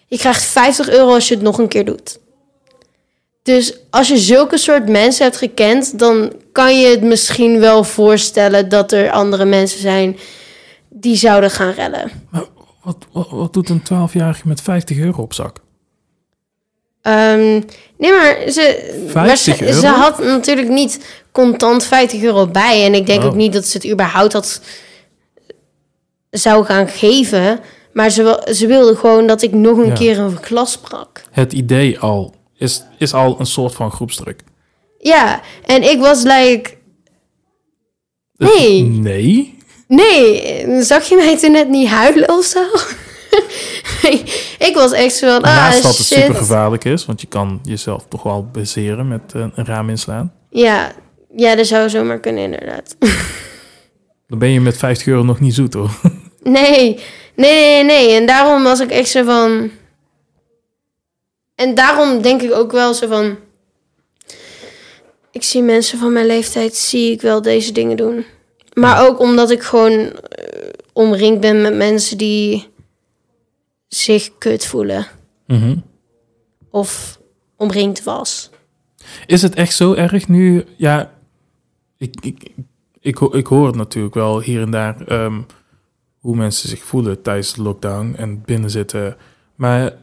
Je 0.08 0.18
krijgt 0.18 0.44
50 0.44 0.90
euro 0.90 1.14
als 1.14 1.28
je 1.28 1.34
het 1.34 1.44
nog 1.44 1.58
een 1.58 1.68
keer 1.68 1.86
doet. 1.86 2.20
Dus 3.44 3.78
als 3.90 4.08
je 4.08 4.18
zulke 4.18 4.58
soort 4.58 4.90
mensen 4.90 5.24
hebt 5.24 5.38
gekend, 5.38 6.00
dan 6.00 6.34
kan 6.52 6.80
je 6.80 6.88
het 6.88 7.02
misschien 7.02 7.60
wel 7.60 7.84
voorstellen 7.84 8.70
dat 8.70 8.92
er 8.92 9.12
andere 9.12 9.46
mensen 9.46 9.80
zijn 9.80 10.18
die 10.90 11.16
zouden 11.16 11.52
gaan 11.52 11.72
rellen. 11.72 12.12
Maar 12.30 12.46
wat, 12.90 13.06
wat, 13.12 13.30
wat 13.30 13.54
doet 13.54 13.70
een 13.70 13.82
12-jarige 13.84 14.48
met 14.48 14.62
50 14.62 14.98
euro 14.98 15.22
op 15.22 15.34
zak? 15.34 15.58
Ehm, 17.02 17.52
nee, 17.98 18.12
maar 18.12 18.36
ze, 18.52 18.92
50 19.08 19.14
waarsch- 19.14 19.62
euro? 19.62 19.80
ze 19.80 19.88
had 19.88 20.20
natuurlijk 20.20 20.68
niet 20.70 21.22
contant 21.32 21.84
50 21.84 22.22
euro 22.22 22.48
bij. 22.48 22.86
En 22.86 22.94
ik 22.94 23.06
denk 23.06 23.22
Oh. 23.22 23.28
ook 23.28 23.36
niet 23.36 23.54
dat 23.54 23.66
ze 23.66 23.78
het 23.78 23.88
überhaupt 23.92 24.34
had 24.34 24.62
zou 26.30 26.66
gaan 26.66 26.88
geven. 26.88 27.60
Maar 27.94 28.10
ze, 28.10 28.48
ze 28.56 28.68
wilde 28.68 28.96
gewoon 28.96 29.28
dat 29.28 29.42
ik 29.42 29.52
nog 29.54 29.78
een 29.78 29.86
Ja. 29.88 29.94
keer 29.94 30.20
een 30.20 30.40
klas 30.40 30.72
sprak. 30.72 31.24
Het 31.32 31.54
idee 31.54 32.00
al 32.00 32.34
is, 32.58 32.84
is 32.98 33.14
al 33.14 33.40
een 33.40 33.46
soort 33.46 33.76
van 33.76 33.92
groepsdruk. 33.92 34.44
Ja, 35.00 35.42
en 35.66 35.84
ik 35.92 36.00
was 36.00 36.24
like... 36.24 36.78
Nee. 38.38 38.84
Nee? 38.84 39.58
Nee, 39.90 40.82
zag 40.82 41.04
je 41.04 41.16
mij 41.16 41.38
toen 41.38 41.52
net 41.52 41.70
niet 41.70 41.88
huilen 41.88 42.30
of 42.30 42.46
zo? 42.46 42.64
Nee, 44.02 44.24
ik 44.70 44.72
was 44.74 44.92
echt 44.92 45.16
zo 45.16 45.28
van... 45.28 45.42
Ah, 45.42 45.56
Naast 45.56 45.84
dat 45.84 45.98
het 45.98 46.06
super 46.06 46.36
gevaarlijk 46.36 46.84
is, 46.86 47.06
want 47.06 47.22
je 47.22 47.28
kan 47.28 47.60
jezelf 47.64 48.06
toch 48.10 48.24
wel 48.24 48.50
bezeren 48.52 49.08
met 49.08 49.22
eh, 49.34 49.46
een 49.56 49.66
raam 49.66 49.90
inslaan. 49.90 50.34
Ja, 50.50 50.92
ja, 51.36 51.56
dat 51.56 51.68
zou 51.68 51.90
zomaar 51.90 52.20
kunnen 52.20 52.44
inderdaad. 52.44 52.96
Dan 54.28 54.40
ben 54.40 54.50
je 54.50 54.62
met 54.62 54.78
50 54.78 55.08
euro 55.08 55.24
nog 55.24 55.40
niet 55.40 55.54
zoet 55.54 55.74
hoor. 55.74 55.90
Nee, 56.44 57.00
nee, 57.36 57.84
nee, 57.84 57.84
nee. 57.84 58.16
En 58.16 58.26
daarom 58.26 58.64
was 58.64 58.80
ik 58.80 58.90
echt 58.92 59.10
zo 59.10 59.24
van. 59.24 59.72
En 61.56 61.76
daarom 61.76 62.22
denk 62.22 62.42
ik 62.42 62.54
ook 62.54 62.72
wel 62.72 62.94
zo 62.94 63.08
van. 63.08 63.38
Ik 65.32 65.44
zie 65.44 65.62
mensen 65.62 66.00
van 66.00 66.14
mijn 66.14 66.26
leeftijd, 66.26 66.76
zie 66.76 67.12
ik 67.12 67.22
wel 67.22 67.42
deze 67.42 67.72
dingen 67.72 67.98
doen. 67.98 68.26
Maar 68.80 69.08
ook 69.08 69.20
omdat 69.20 69.52
ik 69.52 69.64
gewoon 69.64 69.92
eh, 69.92 70.70
omringd 70.94 71.40
ben 71.40 71.62
met 71.62 71.76
mensen 71.76 72.18
die 72.18 72.68
zich 73.88 74.38
kut 74.38 74.66
voelen. 74.66 75.08
Mhm. 75.48 75.78
Of 76.70 77.20
omringd 77.56 78.04
was. 78.04 78.50
Is 79.26 79.42
het 79.42 79.56
echt 79.56 79.76
zo 79.76 79.94
erg 79.94 80.28
nu? 80.28 80.66
Ja, 80.78 81.14
ik, 81.98 82.16
ik, 82.22 82.52
ik, 83.00 83.20
ik 83.20 83.48
hoor 83.48 83.68
het 83.68 83.76
natuurlijk 83.76 84.16
wel 84.16 84.42
hier 84.42 84.62
en 84.62 84.72
daar 84.72 85.02
ehm, 85.08 85.42
hoe 86.20 86.36
mensen 86.36 86.70
zich 86.70 86.84
voelen 86.84 87.22
tijdens 87.22 87.54
de 87.54 87.62
lockdown 87.62 88.14
en 88.18 88.42
binnen 88.42 88.70
zitten. 88.70 89.18
Maar 89.56 89.94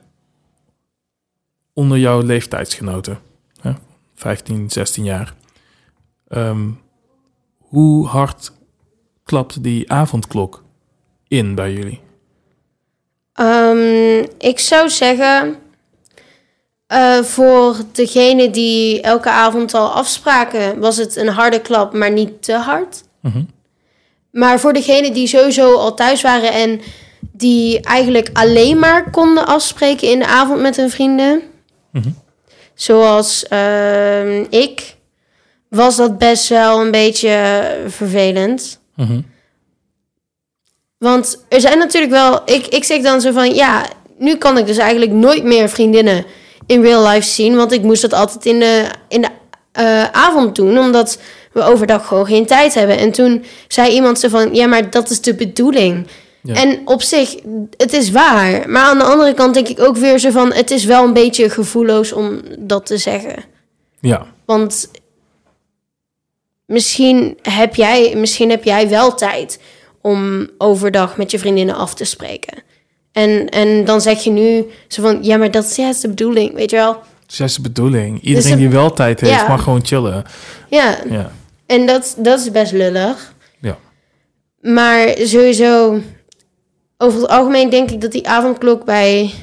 onder 1.72 1.98
jouw 1.98 2.20
leeftijdsgenoten, 2.20 3.18
hè, 3.60 3.72
15, 4.14 4.70
16 4.70 5.04
jaar, 5.04 5.34
ehm, 6.28 6.68
hoe 7.58 8.06
hard 8.06 8.52
klapt 9.26 9.62
die 9.62 9.92
avondklok 9.92 10.62
in 11.28 11.54
bij 11.54 11.72
jullie? 11.72 12.00
Ehm, 13.32 14.24
ik 14.38 14.58
zou 14.58 14.90
zeggen, 14.90 15.56
eh, 16.86 17.18
voor 17.18 17.76
degene 17.92 18.50
die 18.50 19.00
elke 19.00 19.30
avond 19.30 19.74
al 19.74 19.88
afspraken, 19.92 20.78
was 20.80 20.96
het 20.96 21.16
een 21.16 21.28
harde 21.28 21.60
klap, 21.60 21.92
maar 21.92 22.10
niet 22.10 22.42
te 22.42 22.52
hard. 22.54 23.02
Mhm. 23.20 23.42
Maar 24.30 24.60
voor 24.60 24.72
degene 24.72 25.10
die 25.12 25.26
sowieso 25.26 25.76
al 25.76 25.94
thuis 25.94 26.22
waren 26.22 26.52
en 26.52 26.80
die 27.32 27.80
eigenlijk 27.80 28.30
alleen 28.32 28.78
maar 28.78 29.10
konden 29.10 29.46
afspreken 29.46 30.10
in 30.10 30.18
de 30.18 30.26
avond 30.26 30.60
met 30.60 30.76
hun 30.76 30.90
vrienden, 30.90 31.42
Mhm. 31.92 32.08
zoals 32.74 33.46
ehm, 33.48 34.44
ik, 34.50 34.96
was 35.68 35.96
dat 35.96 36.18
best 36.18 36.48
wel 36.48 36.80
een 36.80 36.90
beetje 36.90 37.66
vervelend. 37.86 38.80
Mhm. 38.96 39.20
Want 40.98 41.44
er 41.48 41.60
zijn 41.60 41.78
natuurlijk 41.78 42.12
wel. 42.12 42.40
Ik, 42.44 42.66
ik 42.66 42.84
zeg 42.84 43.02
dan 43.02 43.20
zo 43.20 43.32
van 43.32 43.54
ja, 43.54 43.86
nu 44.18 44.36
kan 44.36 44.58
ik 44.58 44.66
dus 44.66 44.76
eigenlijk 44.76 45.12
nooit 45.12 45.44
meer 45.44 45.68
vriendinnen 45.68 46.24
in 46.66 46.82
real 46.82 47.08
life 47.08 47.28
zien. 47.28 47.56
Want 47.56 47.72
ik 47.72 47.82
moest 47.82 48.02
dat 48.02 48.12
altijd 48.12 48.46
in 48.46 48.58
de, 48.58 48.86
in 49.08 49.20
de 49.20 49.28
eh, 49.72 50.04
avond 50.04 50.56
doen, 50.56 50.78
omdat 50.78 51.18
we 51.52 51.62
overdag 51.62 52.06
gewoon 52.06 52.26
geen 52.26 52.46
tijd 52.46 52.74
hebben. 52.74 52.98
En 52.98 53.12
toen 53.12 53.44
zei 53.68 53.92
iemand 53.92 54.18
zo 54.18 54.28
van 54.28 54.54
ja, 54.54 54.66
maar 54.66 54.90
dat 54.90 55.10
is 55.10 55.20
de 55.20 55.34
bedoeling. 55.34 56.06
Ja. 56.42 56.54
En 56.54 56.80
op 56.84 57.02
zich, 57.02 57.36
het 57.76 57.92
is 57.92 58.10
waar. 58.10 58.70
Maar 58.70 58.82
aan 58.82 58.98
de 58.98 59.04
andere 59.04 59.34
kant 59.34 59.54
denk 59.54 59.68
ik 59.68 59.80
ook 59.80 59.96
weer 59.96 60.18
zo 60.18 60.30
van 60.30 60.52
het 60.52 60.70
is 60.70 60.84
wel 60.84 61.04
een 61.04 61.12
beetje 61.12 61.50
gevoelloos 61.50 62.12
om 62.12 62.40
dat 62.58 62.86
te 62.86 62.96
zeggen. 62.96 63.44
Ja, 64.00 64.26
Want 64.44 64.90
misschien 66.66 67.38
heb 67.42 67.74
jij, 67.74 68.14
misschien 68.16 68.50
heb 68.50 68.64
jij 68.64 68.88
wel 68.88 69.14
tijd 69.14 69.60
om 70.00 70.48
overdag 70.58 71.16
met 71.16 71.30
je 71.30 71.38
vriendinnen 71.38 71.74
af 71.74 71.94
te 71.94 72.04
spreken. 72.04 72.62
En, 73.12 73.48
en 73.48 73.84
dan 73.84 74.00
zeg 74.00 74.22
je 74.22 74.30
nu 74.30 74.64
zo 74.88 75.02
van, 75.02 75.18
ja, 75.22 75.36
maar 75.36 75.50
dat 75.50 75.64
is 75.64 75.76
juist 75.76 76.02
de 76.02 76.08
bedoeling, 76.08 76.54
weet 76.54 76.70
je 76.70 76.76
wel? 76.76 77.02
dat 77.26 77.48
is 77.48 77.54
de 77.54 77.60
bedoeling. 77.60 78.20
Iedereen 78.20 78.50
Dus 78.50 78.58
die 78.58 78.68
wel 78.68 78.92
tijd 78.92 79.20
heeft, 79.20 79.32
ja. 79.32 79.48
mag 79.48 79.62
gewoon 79.62 79.86
chillen. 79.86 80.24
Ja, 80.68 80.98
Ja, 81.10 81.32
en 81.66 81.86
dat, 81.86 82.14
dat 82.18 82.40
is 82.40 82.50
best 82.50 82.72
lullig. 82.72 83.34
ja. 83.60 83.78
Maar 84.60 85.14
sowieso, 85.18 86.00
over 86.98 87.20
het 87.20 87.30
algemeen 87.30 87.70
denk 87.70 87.90
ik 87.90 88.00
dat 88.00 88.12
die 88.12 88.28
avondklok 88.28 88.84
bij 88.84 89.34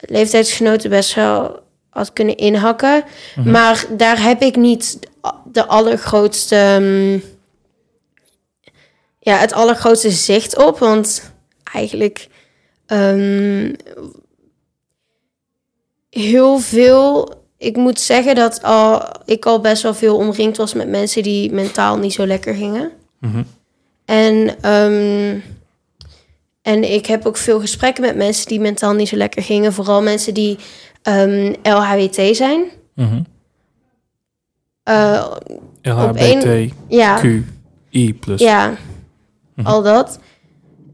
leeftijdsgenoten 0.00 0.90
best 0.90 1.14
wel 1.14 1.60
had 1.96 2.12
kunnen 2.12 2.36
inhakken. 2.36 3.04
Maar 3.44 3.84
daar 3.96 4.22
heb 4.22 4.42
ik 4.42 4.56
niet 4.56 4.98
de 5.44 5.66
allergrootste, 5.66 6.76
mm, 6.80 7.22
ja, 9.18 9.36
het 9.36 9.52
allergrootste 9.52 10.10
zicht 10.10 10.56
op. 10.56 10.78
Want 10.78 11.32
eigenlijk 11.72 12.28
ehm, 12.86 13.72
heel 16.10 16.58
veel. 16.58 17.34
Ik 17.58 17.76
moet 17.76 18.00
zeggen 18.00 18.34
dat 18.34 18.62
al, 18.62 19.02
ik 19.24 19.46
al 19.46 19.60
best 19.60 19.82
wel 19.82 19.94
veel 19.94 20.16
omringd 20.16 20.56
was 20.56 20.74
met 20.74 20.88
mensen 20.88 21.22
die 21.22 21.52
mentaal 21.52 21.98
niet 21.98 22.12
zo 22.12 22.26
lekker 22.26 22.54
gingen. 22.54 22.90
Mhm. 23.18 23.42
En, 24.04 24.56
ehm, 24.60 25.38
en 26.62 26.92
ik 26.92 27.06
heb 27.06 27.26
ook 27.26 27.36
veel 27.36 27.60
gesprekken 27.60 28.02
met 28.02 28.16
mensen 28.16 28.46
die 28.46 28.60
mentaal 28.60 28.92
niet 28.92 29.08
zo 29.08 29.16
lekker 29.16 29.42
gingen. 29.42 29.72
Vooral 29.72 30.02
mensen 30.02 30.34
die 30.34 30.58
ehm, 31.06 31.52
LHWT 31.62 32.36
zijn. 32.36 32.64
Mhm. 32.94 33.22
Eh, 34.82 35.26
LHBTQI+. 35.82 36.72
ja, 36.88 37.20
plus. 38.20 38.40
ja, 38.40 38.74
al 39.62 39.82
dat. 39.82 40.18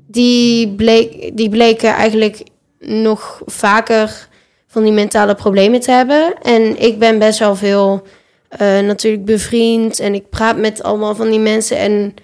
Die, 0.07 0.69
bleek, 0.69 1.37
die 1.37 1.49
bleken 1.49 1.91
eigenlijk 1.91 2.43
nog 2.79 3.43
vaker 3.47 4.29
van 4.67 4.83
die 4.83 4.93
mentale 4.93 5.35
problemen 5.35 5.81
te 5.81 5.91
hebben. 5.91 6.35
En 6.43 6.83
ik 6.83 6.99
ben 6.99 7.19
best 7.19 7.39
wel 7.39 7.57
veel 7.57 8.07
eh, 8.49 8.79
natuurlijk 8.79 9.25
bevriend. 9.25 9.99
En 9.99 10.15
ik 10.15 10.29
praat 10.31 10.57
met 10.57 10.83
allemaal 10.83 11.15
van 11.15 11.31
die 11.31 11.41
mensen. 11.41 11.77
En 11.77 12.15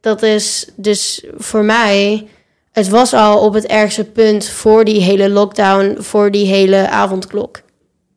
dat 0.00 0.22
is 0.22 0.70
dus 0.76 1.24
voor 1.36 1.64
mij... 1.64 2.26
Het 2.72 2.88
was 2.88 3.14
al 3.14 3.38
op 3.38 3.54
het 3.54 3.66
ergste 3.66 4.04
punt 4.04 4.48
voor 4.48 4.84
die 4.84 5.00
hele 5.00 5.30
lockdown, 5.30 6.02
voor 6.02 6.30
die 6.30 6.46
hele 6.46 6.88
avondklok. 6.88 7.60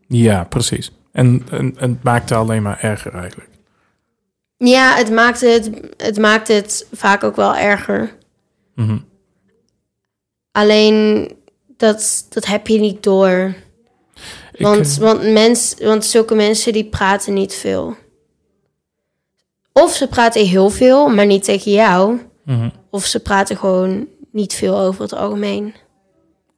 Ja, 0.08 0.44
precies. 0.44 0.92
En, 1.12 1.46
en, 1.52 1.76
en 1.78 1.90
het 1.92 2.04
maakt 2.04 2.30
het 2.30 2.38
alleen 2.38 2.62
maar 2.62 2.80
erger 2.82 3.14
eigenlijk. 3.14 3.50
Ja, 4.58 4.96
het 4.96 5.12
maakt 5.12 5.42
het, 5.42 5.70
het 5.98 6.18
maakt 6.18 6.48
het 6.48 6.88
vaak 6.92 7.24
ook 7.24 7.36
wel 7.36 7.56
erger. 7.56 8.16
Mhm. 8.76 8.98
Alleen 10.52 11.32
dat, 11.78 12.26
dat 12.30 12.46
heb 12.46 12.68
je 12.68 12.80
niet 12.80 13.04
door. 13.04 13.54
Want, 14.58 14.88
eh, 14.88 14.98
want, 14.98 15.24
mens, 15.32 15.76
want 15.80 16.06
zulke 16.06 16.36
mensen 16.36 16.74
die 16.74 16.86
praten 16.86 17.34
niet 17.34 17.54
veel. 17.54 17.96
Of 19.72 19.94
ze 19.94 20.08
praten 20.08 20.48
heel 20.48 20.70
veel, 20.70 21.08
maar 21.08 21.26
niet 21.26 21.44
tegen 21.44 21.72
jou. 21.72 22.20
mhm. 22.44 22.70
Of 22.90 23.06
ze 23.06 23.20
praten 23.20 23.58
gewoon 23.58 24.08
niet 24.36 24.54
veel 24.54 24.80
over 24.80 25.02
het 25.02 25.14
algemeen. 25.14 25.74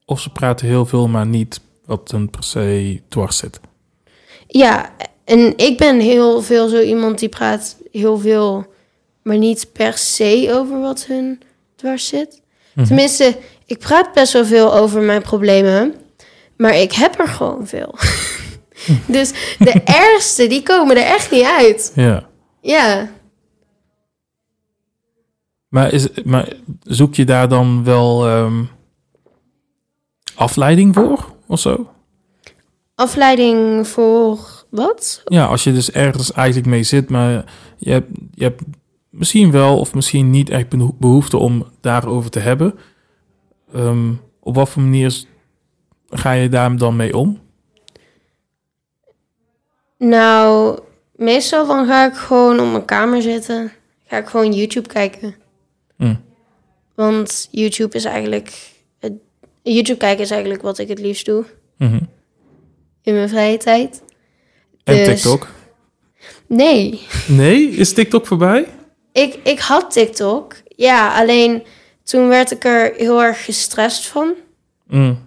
Of 0.06 0.20
ze 0.20 0.30
praten 0.30 0.68
heel 0.68 0.86
veel, 0.86 1.08
maar 1.08 1.26
niet 1.26 1.60
wat 1.86 2.12
een 2.12 2.30
per 2.30 2.44
se 2.44 3.02
dwars 3.08 3.38
zit. 3.38 3.60
Ja, 4.48 4.90
en 5.24 5.58
ik 5.58 5.78
ben 5.78 6.00
heel 6.00 6.42
veel 6.42 6.68
zo 6.68 6.80
iemand 6.80 7.20
die 7.20 7.30
praat 7.30 7.78
heel 7.92 8.18
veel, 8.18 8.66
maar 9.22 9.38
niet 9.38 9.70
per 9.74 9.98
se 9.98 10.50
over 10.54 10.80
wat 10.80 11.06
hun 11.06 11.42
dwars 11.76 12.08
zit. 12.08 12.42
Mhm. 12.74 12.88
Tenminste, 12.88 13.38
ik 13.66 13.80
praat 13.80 14.14
best 14.14 14.34
wel 14.34 14.46
veel 14.46 14.74
over 14.74 15.02
mijn 15.02 15.22
problemen, 15.22 15.96
maar 16.58 16.76
ik 16.76 16.92
heb 16.92 17.20
er 17.20 17.28
gewoon 17.28 17.68
veel. 17.68 17.96
dus 19.18 19.32
de 19.60 19.82
ergste, 20.12 20.48
die 20.48 20.64
komen 20.64 20.98
er 20.98 21.04
echt 21.04 21.32
niet 21.32 21.46
uit. 21.46 21.92
Ja. 21.96 22.28
Ja, 22.62 23.10
Maar, 25.68 25.94
is, 25.94 26.08
maar 26.24 26.54
zoek 26.84 27.16
je 27.16 27.26
daar 27.26 27.50
dan 27.50 27.84
wel 27.84 28.28
ehm, 28.28 28.64
afleiding 30.36 30.94
voor 30.96 31.34
of 31.48 31.60
zo? 31.60 31.90
afleiding 32.96 33.88
voor 33.88 34.40
wat? 34.70 35.22
Ja, 35.26 35.46
als 35.46 35.64
je 35.64 35.74
dus 35.74 35.92
ergens 35.92 36.32
eigenlijk 36.32 36.68
mee 36.68 36.84
zit, 36.84 37.10
maar 37.10 37.44
je 37.78 37.92
hebt, 37.92 38.10
je 38.34 38.44
hebt 38.44 38.62
misschien 39.10 39.52
wel 39.52 39.80
of 39.80 39.94
misschien 39.94 40.30
niet 40.30 40.50
echt 40.50 40.70
beho- 40.70 40.96
behoefte 41.00 41.38
om 41.38 41.68
daarover 41.82 42.30
te 42.30 42.40
hebben. 42.40 42.80
Ehm, 43.74 44.14
op 44.40 44.56
wat 44.56 44.70
voor 44.70 44.82
manier 44.82 45.24
ga 46.10 46.32
je 46.32 46.50
daar 46.50 46.78
dan 46.78 46.96
mee 46.96 47.18
om? 47.18 47.40
Nou, 49.98 50.80
meestal 51.16 51.68
dan 51.68 51.86
ga 51.88 52.06
ik 52.06 52.14
gewoon 52.16 52.60
op 52.60 52.72
mijn 52.72 52.86
kamer 52.86 53.22
zitten. 53.22 53.72
Ga 54.08 54.18
ik 54.18 54.28
gewoon 54.28 54.54
YouTube 54.54 54.88
kijken. 54.88 55.36
Hm. 55.98 56.16
Want 56.96 57.48
YouTube 57.52 57.96
is 57.98 58.06
eigenlijk... 58.06 58.72
Het, 59.00 59.14
YouTube 59.64 60.00
kijken 60.00 60.24
is 60.24 60.32
eigenlijk 60.32 60.62
wat 60.62 60.78
ik 60.78 60.88
het 60.88 61.00
liefst 61.00 61.26
doe 61.26 61.46
Mhm. 61.78 62.00
in 63.02 63.14
mijn 63.14 63.30
vrije 63.30 63.58
tijd. 63.58 64.04
En 64.84 64.96
Dus- 64.96 65.06
TikTok? 65.22 65.48
Nee, 66.48 67.02
Nee, 67.28 67.70
is 67.70 67.94
TikTok 67.94 68.28
voorbij? 68.28 68.68
ik, 69.12 69.40
ik 69.44 69.60
had 69.60 69.92
TikTok. 69.92 70.56
Ja, 70.76 71.20
alleen 71.20 71.64
toen 72.04 72.28
werd 72.28 72.52
ik 72.52 72.64
er 72.66 72.94
heel 72.96 73.24
erg 73.24 73.46
gestrest 73.46 74.08
van. 74.08 74.34
Mm. 74.88 75.20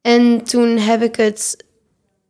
En 0.00 0.44
toen 0.44 0.78
heb 0.78 1.02
ik 1.02 1.16
het 1.16 1.64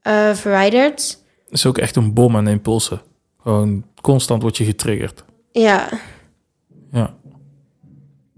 eh, 0.02 0.34
verwijderd. 0.34 1.18
is 1.48 1.66
ook 1.66 1.78
echt 1.78 1.96
een 1.96 2.12
bom 2.14 2.36
aan 2.36 2.48
impulsen. 2.48 3.02
Gewoon 3.42 3.84
constant 4.00 4.42
word 4.42 4.56
je 4.56 4.64
getriggerd. 4.64 5.24
Ja, 5.52 5.88
Ja. 6.92 7.14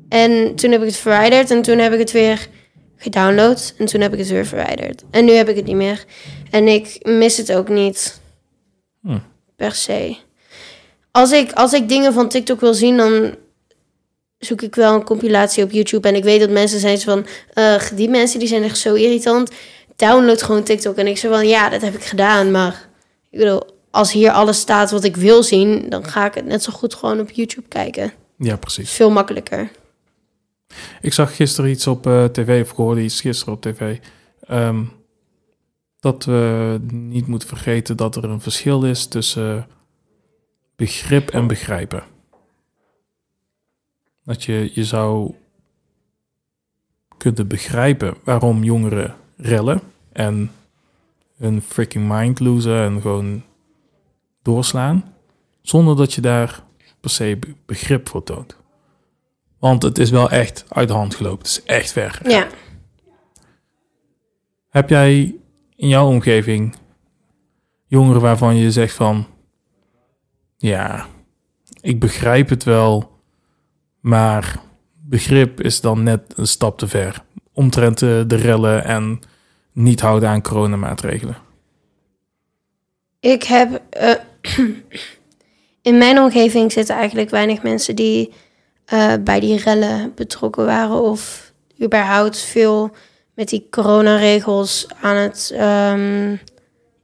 En 0.08 0.54
toen 0.54 0.70
heb 0.70 0.80
ik 0.80 0.86
het 0.86 0.96
verwijderd 0.96 1.50
en 1.50 1.62
toen 1.62 1.78
heb 1.78 1.92
ik 1.92 1.98
het 1.98 2.12
weer 2.12 2.48
gedownload 2.96 3.74
en 3.78 3.86
toen 3.86 4.00
heb 4.00 4.12
ik 4.12 4.18
het 4.18 4.28
weer 4.28 4.46
verwijderd. 4.46 5.04
En 5.10 5.24
nu 5.24 5.32
heb 5.32 5.48
ik 5.48 5.56
het 5.56 5.64
niet 5.64 5.76
meer. 5.76 6.04
En 6.50 6.68
ik 6.68 6.98
mis 7.02 7.36
het 7.36 7.52
ook 7.52 7.68
niet 7.68 8.20
Hm. 9.02 9.18
per 9.56 9.74
se. 9.74 10.16
Als 11.10 11.32
ik, 11.32 11.52
als 11.52 11.72
ik 11.72 11.88
dingen 11.88 12.12
van 12.12 12.28
TikTok 12.28 12.60
wil 12.60 12.74
zien, 12.74 12.96
dan 12.96 13.34
zoek 14.38 14.62
ik 14.62 14.74
wel 14.74 14.94
een 14.94 15.04
compilatie 15.04 15.64
op 15.64 15.70
YouTube. 15.70 16.08
En 16.08 16.14
ik 16.14 16.24
weet 16.24 16.40
dat 16.40 16.50
mensen 16.50 16.80
zijn 16.80 17.00
van, 17.00 17.26
"Ugh, 17.54 17.90
die 17.96 18.08
mensen 18.08 18.38
die 18.38 18.48
zijn 18.48 18.62
echt 18.62 18.78
zo 18.78 18.94
irritant. 18.94 19.50
Download 19.96 20.42
gewoon 20.42 20.62
TikTok. 20.62 20.96
En 20.96 21.06
ik 21.06 21.18
zeg 21.18 21.30
van, 21.30 21.48
ja, 21.48 21.68
dat 21.68 21.82
heb 21.82 21.94
ik 21.94 22.04
gedaan. 22.04 22.50
Maar 22.50 22.88
ik 23.30 23.38
bedoel, 23.38 23.62
als 23.90 24.12
hier 24.12 24.30
alles 24.30 24.58
staat 24.60 24.90
wat 24.90 25.04
ik 25.04 25.16
wil 25.16 25.42
zien, 25.42 25.88
dan 25.88 26.04
ga 26.04 26.26
ik 26.26 26.34
het 26.34 26.44
net 26.44 26.62
zo 26.62 26.72
goed 26.72 26.94
gewoon 26.94 27.20
op 27.20 27.30
YouTube 27.30 27.68
kijken. 27.68 28.12
Ja, 28.36 28.56
precies. 28.56 28.90
veel 28.92 29.10
makkelijker. 29.10 29.70
Ik 31.00 31.12
zag 31.12 31.36
gisteren 31.36 31.70
iets 31.70 31.86
op 31.86 32.06
eh, 32.06 32.24
tv, 32.24 32.62
of 32.62 32.70
ik 32.70 32.76
hoorde 32.76 33.02
iets 33.02 33.20
gisteren 33.20 33.54
op 33.54 33.60
tv. 33.60 33.98
ehm, 34.40 34.84
dat 36.00 36.24
we 36.24 36.80
niet 36.90 37.26
moeten 37.26 37.48
vergeten 37.48 37.96
dat 37.96 38.16
er 38.16 38.24
een 38.24 38.40
verschil 38.40 38.84
is 38.84 39.06
tussen 39.06 39.66
begrip 40.76 41.30
en 41.30 41.46
begrijpen. 41.46 42.02
dat 44.24 44.44
je, 44.44 44.70
je 44.74 44.84
zou 44.84 45.34
kunnen 47.18 47.48
begrijpen 47.48 48.14
waarom 48.24 48.64
jongeren 48.64 49.14
rellen 49.36 49.80
en 50.12 50.50
hun 51.36 51.62
freaking 51.62 52.08
mind 52.08 52.40
losen 52.40 52.80
en 52.80 53.00
gewoon 53.00 53.42
doorslaan, 54.42 55.14
zonder 55.62 55.96
dat 55.96 56.12
je 56.12 56.20
daar 56.20 56.62
per 57.04 57.12
se 57.12 57.36
be- 57.36 57.54
begrip 57.66 58.08
voor 58.08 58.22
toont. 58.22 58.56
Want 59.58 59.82
het 59.82 59.98
is 59.98 60.10
wel 60.10 60.30
echt 60.30 60.64
uit 60.68 60.88
de 60.88 60.94
hand 60.94 61.14
gelopen. 61.14 61.38
Het 61.38 61.46
is 61.46 61.62
echt 61.62 61.92
ver. 61.92 62.20
Ja. 62.28 62.46
Heb 64.68 64.88
jij 64.88 65.36
in 65.76 65.88
jouw 65.88 66.06
omgeving 66.06 66.74
jongeren 67.86 68.20
waarvan 68.20 68.56
je 68.56 68.70
zegt 68.70 68.94
van... 68.94 69.26
Ja, 70.56 71.06
ik 71.80 72.00
begrijp 72.00 72.48
het 72.48 72.64
wel, 72.64 73.18
maar 74.00 74.60
begrip 75.00 75.60
is 75.60 75.80
dan 75.80 76.02
net 76.02 76.32
een 76.36 76.46
stap 76.46 76.78
te 76.78 76.88
ver. 76.88 77.24
Omtrent 77.52 77.98
de, 77.98 78.24
de 78.26 78.36
rellen 78.36 78.84
en 78.84 79.20
niet 79.72 80.00
houden 80.00 80.28
aan 80.28 80.42
coronamaatregelen. 80.42 81.36
Ik 83.20 83.42
heb... 83.42 83.82
eh, 83.90 84.14
in 85.84 85.98
mijn 85.98 86.18
omgeving 86.18 86.72
zitten 86.72 86.96
eigenlijk 86.96 87.30
weinig 87.30 87.62
mensen 87.62 87.96
die 87.96 88.32
eh, 88.84 89.12
bij 89.20 89.40
die 89.40 89.58
rellen 89.58 90.12
betrokken 90.14 90.64
waren... 90.64 91.02
of 91.02 91.52
überhaupt 91.82 92.38
veel 92.38 92.90
met 93.34 93.48
die 93.48 93.66
coronaregels 93.70 94.86
aan 95.00 95.16
het... 95.16 95.50
ehm, 95.54 96.30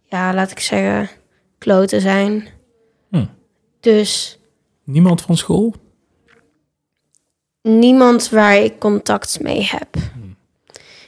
ja, 0.04 0.34
laat 0.34 0.50
ik 0.50 0.60
zeggen, 0.60 1.08
kloten 1.58 2.00
zijn. 2.00 2.48
Hm. 3.10 3.24
Dus 3.80 4.38
Niemand 4.84 5.22
van 5.22 5.36
school? 5.36 5.74
niemand 7.62 8.28
waar 8.28 8.56
ik 8.56 8.78
contact 8.78 9.40
mee 9.40 9.68
heb. 9.70 9.96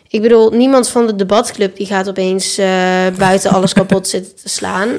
Ik 0.09 0.23
bedoel, 0.23 0.51
niemand 0.51 0.89
van 0.89 1.07
de 1.07 1.15
debatclub 1.15 1.77
die 1.77 1.87
gaat 1.87 2.09
opeens 2.09 2.59
eh, 2.59 2.67
buiten 3.19 3.51
alles 3.51 3.73
kapot 3.73 4.09
zitten 4.15 4.35
te 4.35 4.49
slaan. 4.49 4.99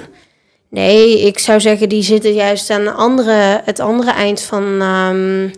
Nee, 0.73 1.21
ik 1.21 1.39
zou 1.39 1.62
zeggen, 1.62 1.89
die 1.89 2.03
zitten 2.03 2.33
juist 2.33 2.69
aan 2.69 2.83
de 2.83 2.91
andere, 2.91 3.62
het 3.65 3.79
andere 3.79 4.12
eind 4.12 4.41
van 4.41 4.81
ehm, 4.81 5.49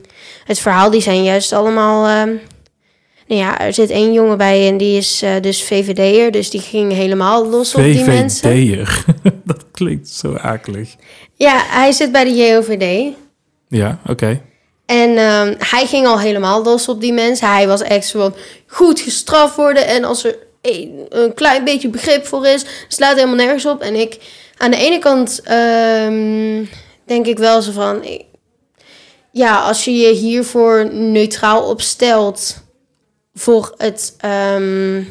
het 0.45 0.59
verhaal. 0.59 0.89
Die 0.89 1.01
zijn 1.01 1.23
juist 1.23 1.53
allemaal. 1.53 2.07
ehm, 2.07 2.35
nou 3.27 3.41
ja, 3.41 3.59
er 3.59 3.73
zit 3.73 3.89
één 3.89 4.13
jongen 4.13 4.37
bij 4.37 4.67
en 4.67 4.77
die 4.77 4.97
is 4.97 5.21
eh, 5.21 5.31
dus 5.41 5.63
VVD'er. 5.63 6.31
Dus 6.31 6.49
die 6.49 6.61
ging 6.61 6.93
helemaal 6.93 7.47
los 7.47 7.75
op 7.75 7.83
die 7.83 8.03
mensen. 8.03 8.51
VVD'er. 8.51 9.03
Dat 9.43 9.65
klinkt 9.71 10.09
zo 10.09 10.33
akelig. 10.33 10.95
Ja, 11.35 11.63
hij 11.67 11.91
zit 11.91 12.11
bij 12.11 12.23
de 12.23 12.33
JOVD. 12.33 13.13
Ja, 13.69 13.99
oké. 14.07 14.41
En 14.85 15.17
ehm, 15.17 15.53
hij 15.57 15.85
ging 15.85 16.07
al 16.07 16.19
helemaal 16.19 16.63
los 16.63 16.89
op 16.89 17.01
die 17.01 17.13
mensen. 17.13 17.47
Hij 17.51 17.67
was 17.67 17.81
echt 17.81 18.07
zo 18.07 18.19
van 18.19 18.35
goed 18.67 18.99
gestraft 18.99 19.55
worden. 19.55 19.87
En 19.87 20.03
als 20.03 20.23
er 20.23 20.37
een, 21.09 21.33
klein 21.33 21.63
beetje 21.63 21.87
begrip 21.89 22.25
voor 22.25 22.47
is, 22.47 22.65
slaat 22.87 23.15
helemaal 23.15 23.35
nergens 23.35 23.65
op. 23.65 23.81
En 23.81 23.95
ik, 23.95 24.17
aan 24.57 24.71
de 24.71 24.77
ene 24.77 24.99
kant 24.99 25.41
ehm, 25.43 26.65
denk 27.05 27.25
ik 27.25 27.37
wel 27.37 27.61
zo 27.61 27.71
van... 27.71 28.05
ja, 29.31 29.59
als 29.59 29.85
je 29.85 29.93
je 29.93 30.13
hiervoor 30.13 30.91
neutraal 30.91 31.69
opstelt 31.69 32.63
voor 33.33 33.73
het... 33.77 34.15
ehm, 34.17 35.03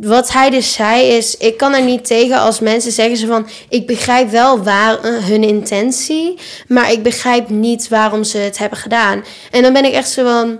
wat 0.00 0.32
hij 0.32 0.50
dus 0.50 0.72
zei 0.72 1.06
is, 1.06 1.36
ik 1.36 1.56
kan 1.56 1.74
er 1.74 1.84
niet 1.84 2.06
tegen 2.06 2.38
als 2.38 2.60
mensen 2.60 2.92
zeggen 2.92 3.16
ze 3.16 3.26
van, 3.26 3.48
ik 3.68 3.86
begrijp 3.86 4.30
wel 4.30 4.62
waar 4.62 5.00
eh, 5.00 5.24
hun 5.24 5.42
intentie, 5.42 6.38
maar 6.68 6.92
ik 6.92 7.02
begrijp 7.02 7.48
niet 7.48 7.88
waarom 7.88 8.24
ze 8.24 8.38
het 8.38 8.58
hebben 8.58 8.78
gedaan. 8.78 9.24
En 9.50 9.62
dan 9.62 9.72
ben 9.72 9.84
ik 9.84 9.92
echt 9.92 10.10
zo 10.10 10.24
van, 10.24 10.58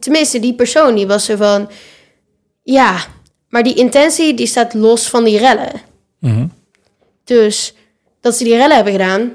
tenminste 0.00 0.40
die 0.40 0.54
persoon 0.54 0.94
die 0.94 1.06
was 1.06 1.24
zo 1.24 1.36
van, 1.36 1.70
ja, 2.62 2.96
maar 3.48 3.62
die 3.62 3.74
intentie 3.74 4.34
die 4.34 4.46
staat 4.46 4.74
los 4.74 5.08
van 5.08 5.24
die 5.24 5.38
rellen. 5.38 5.72
Mhm. 6.18 6.46
Dus 7.24 7.74
dat 8.20 8.34
ze 8.34 8.44
die 8.44 8.56
rellen 8.56 8.74
hebben 8.74 8.92
gedaan, 8.92 9.32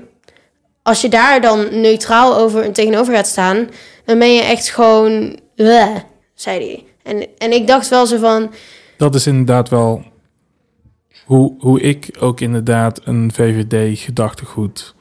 als 0.81 1.01
je 1.01 1.09
daar 1.09 1.41
dan 1.41 1.81
neutraal 1.81 2.35
over 2.37 2.71
tegenover 2.71 3.13
gaat 3.13 3.27
staan, 3.27 3.69
dan 4.05 4.19
ben 4.19 4.33
je 4.33 4.41
echt 4.41 4.69
gewoon, 4.69 5.39
"Bleh," 5.55 5.95
zei 6.33 6.65
hij. 6.65 6.83
En, 7.03 7.27
en 7.37 7.51
ik 7.51 7.67
dacht 7.67 7.87
wel 7.87 8.05
zo 8.05 8.17
van, 8.17 8.51
Dat 8.97 9.15
is 9.15 9.27
inderdaad 9.27 9.69
wel 9.69 10.03
hoe, 11.25 11.55
hoe 11.59 11.81
ik 11.81 12.15
ook 12.19 12.39
inderdaad 12.39 13.01
een 13.03 13.31
VVD-gedachtegoed 13.33 14.95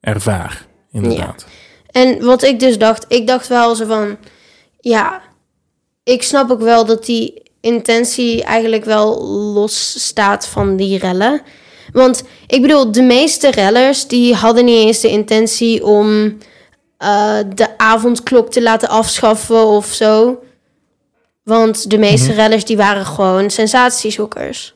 ervaar. 0.00 0.66
Inderdaad. 0.90 1.46
En 1.90 2.24
wat 2.24 2.42
ik 2.42 2.60
dus 2.60 2.78
dacht, 2.78 3.04
ik 3.08 3.26
dacht 3.26 3.48
wel 3.48 3.74
zo 3.74 3.86
van, 3.86 4.16
ja, 4.88 5.22
ik 6.02 6.22
snap 6.22 6.50
ook 6.50 6.60
wel 6.60 6.84
dat 6.84 7.04
die 7.04 7.42
intentie 7.60 8.44
eigenlijk 8.44 8.84
wel 8.84 9.24
los 9.28 10.04
staat 10.06 10.46
van 10.48 10.76
die 10.76 10.98
rellen. 10.98 11.40
Want 11.92 12.24
ik 12.46 12.62
bedoel, 12.62 12.92
de 12.92 13.02
meeste 13.02 13.50
rellers 13.50 14.06
die 14.08 14.34
hadden 14.34 14.64
niet 14.64 14.86
eens 14.86 15.00
de 15.00 15.08
intentie 15.10 15.84
om 15.84 16.36
eh, 16.98 17.38
de 17.54 17.78
avondklok 17.78 18.50
te 18.50 18.62
laten 18.62 18.88
afschaffen 18.88 19.66
of 19.66 19.86
zo. 19.86 20.38
Want 21.42 21.90
de 21.90 21.98
meeste 21.98 22.32
rellers 22.32 22.64
die 22.64 22.76
waren 22.76 23.06
gewoon 23.06 23.50
sensatiezoekers. 23.50 24.74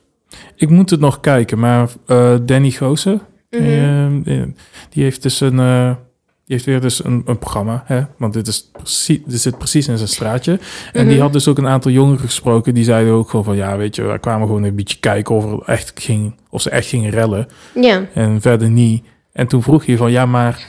Ik 0.57 0.71
moet 0.71 0.91
het 0.91 1.01
nog 1.01 1.21
kijken, 1.21 1.59
maar 1.59 1.89
eh, 2.07 2.35
Danny 2.43 2.71
Goosen, 2.71 3.21
Mhm. 3.51 4.23
eh, 4.25 4.43
die 4.91 5.03
heeft 5.03 5.23
dus 5.23 5.41
een, 5.41 5.97
heeft 6.57 6.65
weer 6.65 6.81
dus 6.81 7.05
een, 7.05 7.23
een 7.27 7.39
programma, 7.39 7.83
hè? 7.87 8.03
want 8.19 8.33
dit, 8.33 8.47
is 8.47 8.71
precies, 8.73 9.19
dit 9.27 9.41
zit 9.41 9.59
precies 9.59 9.89
in 9.89 9.97
zijn 9.97 10.09
straatje. 10.09 10.59
En 10.93 11.05
die 11.05 11.13
Mhm. 11.15 11.23
had 11.23 11.33
dus 11.33 11.49
ook 11.49 11.59
een 11.59 11.67
aantal 11.69 11.91
jongeren 11.91 12.19
gesproken, 12.21 12.75
die 12.75 12.85
zeiden 12.85 13.13
ook 13.13 13.31
gewoon 13.31 13.45
van, 13.45 13.57
ja, 13.57 13.77
weet 13.77 13.95
je, 13.97 14.03
wij 14.03 14.19
kwamen 14.19 14.47
gewoon 14.47 14.63
een 14.63 14.75
beetje 14.77 14.99
kijken 14.99 15.35
of, 15.35 15.45
er 15.45 15.73
echt 15.75 15.93
ging, 15.95 16.35
of 16.51 16.63
ze 16.63 16.71
echt 16.71 16.87
gingen 16.89 17.11
rellen 17.11 17.49
Ja, 17.75 18.03
en 18.15 18.41
verder 18.41 18.71
niet. 18.71 19.05
En 19.33 19.47
toen 19.47 19.63
vroeg 19.63 19.85
je 19.85 19.97
van, 19.97 20.11
ja, 20.11 20.27
maar 20.27 20.67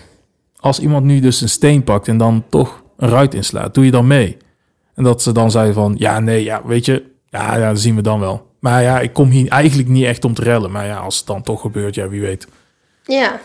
als 0.60 0.80
iemand 0.80 1.06
nu 1.06 1.20
dus 1.20 1.41
een 1.41 1.50
steen 1.50 1.84
pakt 1.84 2.08
en 2.08 2.17
dan 2.17 2.44
toch 2.50 2.84
een 2.98 3.10
ruit 3.10 3.34
inslaat, 3.34 3.74
doe 3.74 3.86
je 3.86 3.91
dan 3.91 4.08
mee? 4.08 4.38
En 4.96 5.04
dat 5.04 5.22
ze 5.22 5.32
dan 5.32 5.52
zeiden 5.52 5.74
van, 5.74 5.96
ja, 5.98 6.20
nee, 6.20 6.44
ja, 6.44 6.62
weet 6.65 6.86
je, 6.86 7.04
ja, 7.30 7.58
ja, 7.58 7.67
dat 7.70 7.80
zien 7.80 7.96
we 7.96 8.02
dan 8.02 8.20
wel. 8.20 8.50
Maar 8.60 8.82
ja, 8.84 9.00
ik 9.00 9.13
kom 9.13 9.30
hier 9.30 9.48
eigenlijk 9.50 9.89
niet 9.89 10.06
echt 10.06 10.26
om 10.26 10.34
te 10.34 10.44
rellen. 10.44 10.72
Maar 10.72 10.86
ja, 10.86 10.98
als 10.98 11.17
het 11.17 11.26
dan 11.28 11.41
toch 11.41 11.62
gebeurt, 11.62 11.96
ja, 11.96 12.08
wie 12.08 12.22
weet. 12.22 12.48
Ja. 13.04 13.39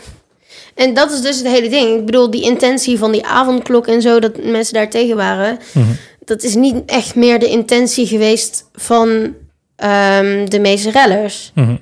En 0.75 0.93
dat 0.93 1.11
is 1.11 1.21
dus 1.21 1.37
het 1.37 1.47
hele 1.47 1.69
ding. 1.69 1.99
Ik 1.99 2.05
bedoel, 2.05 2.31
die 2.31 2.41
intentie 2.41 2.97
van 2.97 3.11
die 3.11 3.25
avondklok 3.25 3.87
en 3.87 4.01
zo, 4.01 4.19
dat 4.19 4.43
mensen 4.43 4.73
daar 4.73 4.89
tegen 4.89 5.15
waren, 5.15 5.59
dat 6.25 6.43
is 6.43 6.55
niet 6.55 6.75
echt 6.85 7.15
meer 7.15 7.39
de 7.39 7.49
intentie 7.49 8.07
geweest 8.07 8.69
van 8.73 9.35
ehm, 9.75 10.45
de 10.45 10.59
meeste 10.59 10.91
rellers. 10.91 11.51
Mhm. 11.55 11.75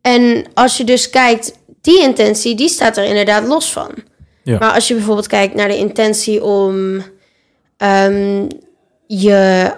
En 0.00 0.44
als 0.54 0.76
je 0.76 0.84
dus 0.84 1.10
kijkt, 1.10 1.52
die 1.80 2.00
intentie, 2.02 2.54
die 2.54 2.68
staat 2.68 2.96
er 2.96 3.04
inderdaad 3.04 3.46
los 3.46 3.72
van. 3.72 3.90
Ja. 4.42 4.58
Maar 4.58 4.72
als 4.72 4.88
je 4.88 4.94
bijvoorbeeld 4.94 5.26
kijkt 5.26 5.54
naar 5.54 5.68
de 5.68 5.76
intentie 5.76 6.44
om 6.44 7.02
ehm, 7.76 8.46
je 9.06 9.72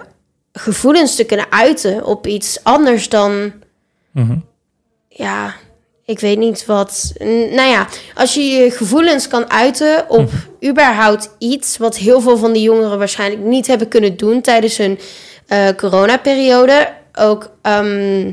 gevoelens 0.53 1.15
te 1.15 1.23
kunnen 1.23 1.45
uiten 1.49 2.05
op 2.05 2.27
iets 2.27 2.63
anders 2.63 3.09
dan 3.09 3.53
Mhm. 4.13 4.37
ja, 5.07 5.55
ik 6.05 6.19
weet 6.19 6.37
niet 6.37 6.65
wat. 6.65 7.13
Nou 7.51 7.69
ja, 7.69 7.87
als 8.13 8.33
je 8.33 8.41
je 8.41 8.71
gevoelens 8.71 9.27
kan 9.27 9.51
uiten 9.51 10.09
op 10.09 10.29
überhaupt 10.69 11.35
iets 11.37 11.77
wat 11.77 11.97
heel 11.97 12.21
veel 12.21 12.37
van 12.37 12.53
die 12.53 12.61
jongeren 12.61 12.97
waarschijnlijk 12.97 13.41
niet 13.41 13.67
hebben 13.67 13.87
kunnen 13.87 14.17
doen 14.17 14.41
tijdens 14.41 14.77
hun 14.77 14.99
eh 15.47 15.67
coronaperiode. 15.77 16.93
Ook 17.13 17.51
ehm, 17.61 18.31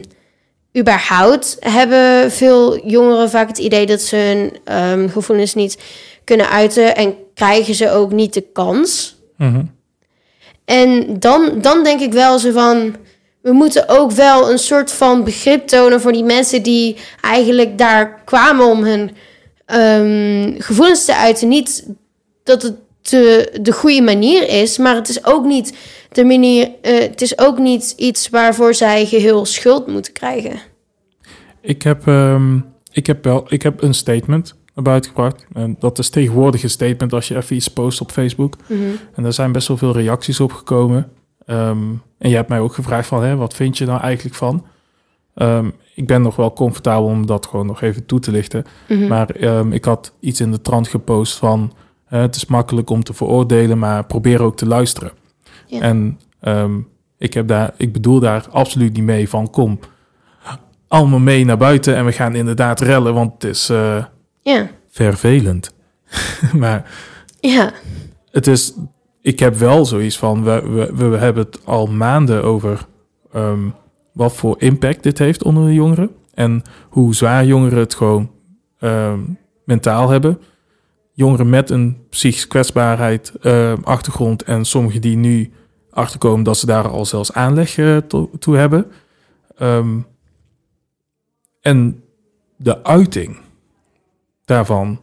überhaupt 0.78 1.56
hebben 1.60 2.30
veel 2.30 2.86
jongeren 2.86 3.30
vaak 3.30 3.48
het 3.48 3.58
idee 3.58 3.86
dat 3.86 4.00
ze 4.00 4.16
hun 4.16 4.58
ehm, 4.64 5.08
gevoelens 5.08 5.54
niet 5.54 5.78
kunnen 6.24 6.50
uiten 6.50 6.96
en 6.96 7.14
krijgen 7.34 7.74
ze 7.74 7.90
ook 7.90 8.12
niet 8.12 8.34
de 8.34 8.44
kans. 8.52 9.16
Mhm. 9.36 9.62
En 10.64 11.18
dan, 11.18 11.60
dan 11.60 11.84
denk 11.84 12.00
ik 12.00 12.12
wel 12.12 12.38
zo 12.38 12.52
van. 12.52 12.96
We 13.42 13.52
moeten 13.52 13.88
ook 13.88 14.10
wel 14.10 14.50
een 14.50 14.58
soort 14.58 14.92
van 14.92 15.24
begrip 15.24 15.66
tonen 15.66 16.00
voor 16.00 16.12
die 16.12 16.24
mensen 16.24 16.62
die 16.62 16.96
eigenlijk 17.20 17.78
daar 17.78 18.22
kwamen 18.24 18.66
om 18.66 18.84
hun 18.84 19.10
ehm, 19.66 20.60
gevoelens 20.60 21.04
te 21.04 21.16
uiten. 21.16 21.48
Niet 21.48 21.86
dat 22.42 22.62
het 22.62 22.74
de, 23.02 23.58
de 23.62 23.72
goede 23.72 24.02
manier 24.02 24.48
is, 24.48 24.78
maar 24.78 24.94
het 24.94 25.08
is 25.08 25.24
ook 25.24 25.44
niet 25.44 25.76
de 26.12 26.24
manier. 26.24 26.70
eh, 26.82 26.98
het 26.98 27.20
is 27.20 27.38
ook 27.38 27.58
niet 27.58 27.94
iets 27.96 28.28
waarvoor 28.28 28.74
zij 28.74 29.06
geheel 29.06 29.44
schuld 29.44 29.86
moeten 29.86 30.12
krijgen. 30.12 30.60
Ik, 31.60 31.82
heb, 31.82 32.06
ehm, 32.06 32.58
ik, 32.92 33.06
heb 33.06 33.24
wel, 33.24 33.44
ik 33.48 33.62
heb 33.62 33.82
een 33.82 33.94
statement 33.94 34.54
buiten 34.74 35.10
gebracht. 35.10 35.46
En 35.52 35.76
dat 35.78 35.98
is 35.98 36.08
tegenwoordig 36.08 36.62
een 36.62 36.70
statement 36.70 37.12
als 37.12 37.28
je 37.28 37.36
even 37.36 37.56
iets 37.56 37.68
post 37.68 38.00
op 38.00 38.10
Facebook. 38.10 38.56
En 39.14 39.22
daar 39.22 39.32
zijn 39.32 39.52
best 39.52 39.68
wel 39.68 39.76
veel 39.76 39.92
reacties 39.92 40.40
op 40.40 40.52
gekomen. 40.52 41.12
Ehm, 41.50 41.78
en 42.18 42.30
je 42.30 42.36
hebt 42.36 42.48
mij 42.48 42.60
ook 42.60 42.74
gevraagd 42.74 43.08
van, 43.08 43.22
hè, 43.22 43.36
wat 43.36 43.54
vind 43.54 43.78
je 43.78 43.86
nou 43.86 44.00
eigenlijk 44.00 44.36
van? 44.36 44.66
Ehm, 45.34 45.70
ik 45.94 46.06
ben 46.06 46.22
nog 46.22 46.36
wel 46.36 46.52
comfortabel 46.52 47.08
om 47.08 47.26
dat 47.26 47.46
gewoon 47.46 47.66
nog 47.66 47.82
even 47.82 48.06
toe 48.06 48.20
te 48.20 48.30
lichten. 48.30 48.64
Mhm. 48.88 49.06
Maar 49.06 49.30
ehm, 49.30 49.72
ik 49.72 49.84
had 49.84 50.12
iets 50.20 50.40
in 50.40 50.50
de 50.50 50.60
trant 50.60 50.88
gepost 50.88 51.38
van... 51.38 51.72
het 52.04 52.36
is 52.36 52.46
makkelijk 52.46 52.90
om 52.90 53.02
te 53.02 53.14
veroordelen, 53.14 53.78
maar 53.78 54.04
probeer 54.04 54.42
ook 54.42 54.56
te 54.56 54.66
luisteren. 54.66 55.12
Ja. 55.66 55.80
En 55.80 56.18
ik, 57.18 57.34
heb 57.34 57.48
daar, 57.48 57.74
ik 57.76 57.92
bedoel 57.92 58.20
daar 58.20 58.46
absoluut 58.50 58.92
niet 58.92 59.04
mee 59.04 59.28
van... 59.28 59.50
kom, 59.50 59.78
allemaal 60.88 61.18
mee 61.18 61.44
naar 61.44 61.56
buiten 61.56 61.96
en 61.96 62.04
we 62.04 62.12
gaan 62.12 62.34
inderdaad 62.34 62.80
rellen... 62.80 63.14
want 63.14 63.32
het 63.32 63.44
is 63.44 63.68
eh, 63.68 64.04
Ja, 64.42 64.70
vervelend. 64.90 65.74
maar 66.62 66.90
ja, 67.40 67.72
het 68.30 68.46
is... 68.46 68.74
Ik 69.22 69.38
heb 69.38 69.54
wel 69.54 69.84
zoiets 69.84 70.18
van... 70.18 70.44
We, 70.44 70.62
we, 70.94 71.08
we 71.08 71.16
hebben 71.16 71.44
het 71.44 71.66
al 71.66 71.86
maanden 71.86 72.44
over... 72.44 72.86
ehm, 73.32 73.68
wat 74.12 74.32
voor 74.32 74.54
impact 74.60 75.02
dit 75.02 75.18
heeft 75.18 75.42
onder 75.44 75.66
de 75.66 75.74
jongeren. 75.74 76.10
En 76.34 76.62
hoe 76.88 77.14
zwaar 77.14 77.44
jongeren 77.44 77.78
het 77.78 77.94
gewoon 77.94 78.30
ehm, 78.78 79.18
mentaal 79.64 80.08
hebben. 80.08 80.38
Jongeren 81.12 81.48
met 81.50 81.70
een 81.70 81.96
psychische 82.10 82.48
kwetsbaarheid, 82.48 83.32
ehm, 83.40 83.76
achtergrond 83.82 84.42
en 84.42 84.64
sommigen 84.64 85.00
die 85.00 85.16
nu 85.16 85.52
achterkomen 85.90 86.44
dat 86.44 86.56
ze 86.58 86.66
daar 86.66 86.88
al 86.88 87.04
zelfs 87.06 87.32
aanleg 87.32 87.78
eh, 87.78 87.96
to- 87.96 88.30
toe 88.38 88.56
hebben. 88.56 88.86
En 91.60 92.02
de 92.56 92.84
uiting 92.84 93.36
daarvan 94.44 95.00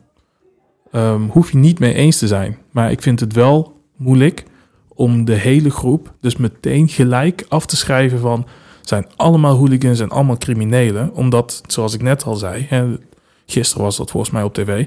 hoef 1.30 1.52
je 1.52 1.58
niet 1.58 1.80
mee 1.80 1.94
eens 1.94 2.18
te 2.18 2.28
zijn. 2.28 2.58
Maar 2.72 2.92
ik 2.92 3.02
vind 3.02 3.20
het 3.20 3.34
wel 3.34 3.77
moeilijk 3.98 4.46
om 4.88 5.26
de 5.26 5.34
hele 5.34 5.70
groep 5.70 6.14
dus 6.22 6.36
meteen 6.36 6.88
gelijk 6.88 7.46
af 7.48 7.66
te 7.66 7.76
schrijven 7.76 8.20
van 8.20 8.46
zijn 8.82 9.08
allemaal 9.16 9.56
hooligans 9.56 10.00
en 10.00 10.10
allemaal 10.10 10.38
criminelen. 10.38 11.14
Omdat, 11.14 11.62
zoals 11.68 11.94
ik 11.94 12.02
net 12.02 12.24
al 12.24 12.36
zei, 12.36 12.66
hè, 12.70 12.98
gisteren 13.46 13.84
was 13.84 13.98
dat 13.98 14.12
volgens 14.12 14.32
mij 14.32 14.44
op 14.44 14.54
tv, 14.54 14.86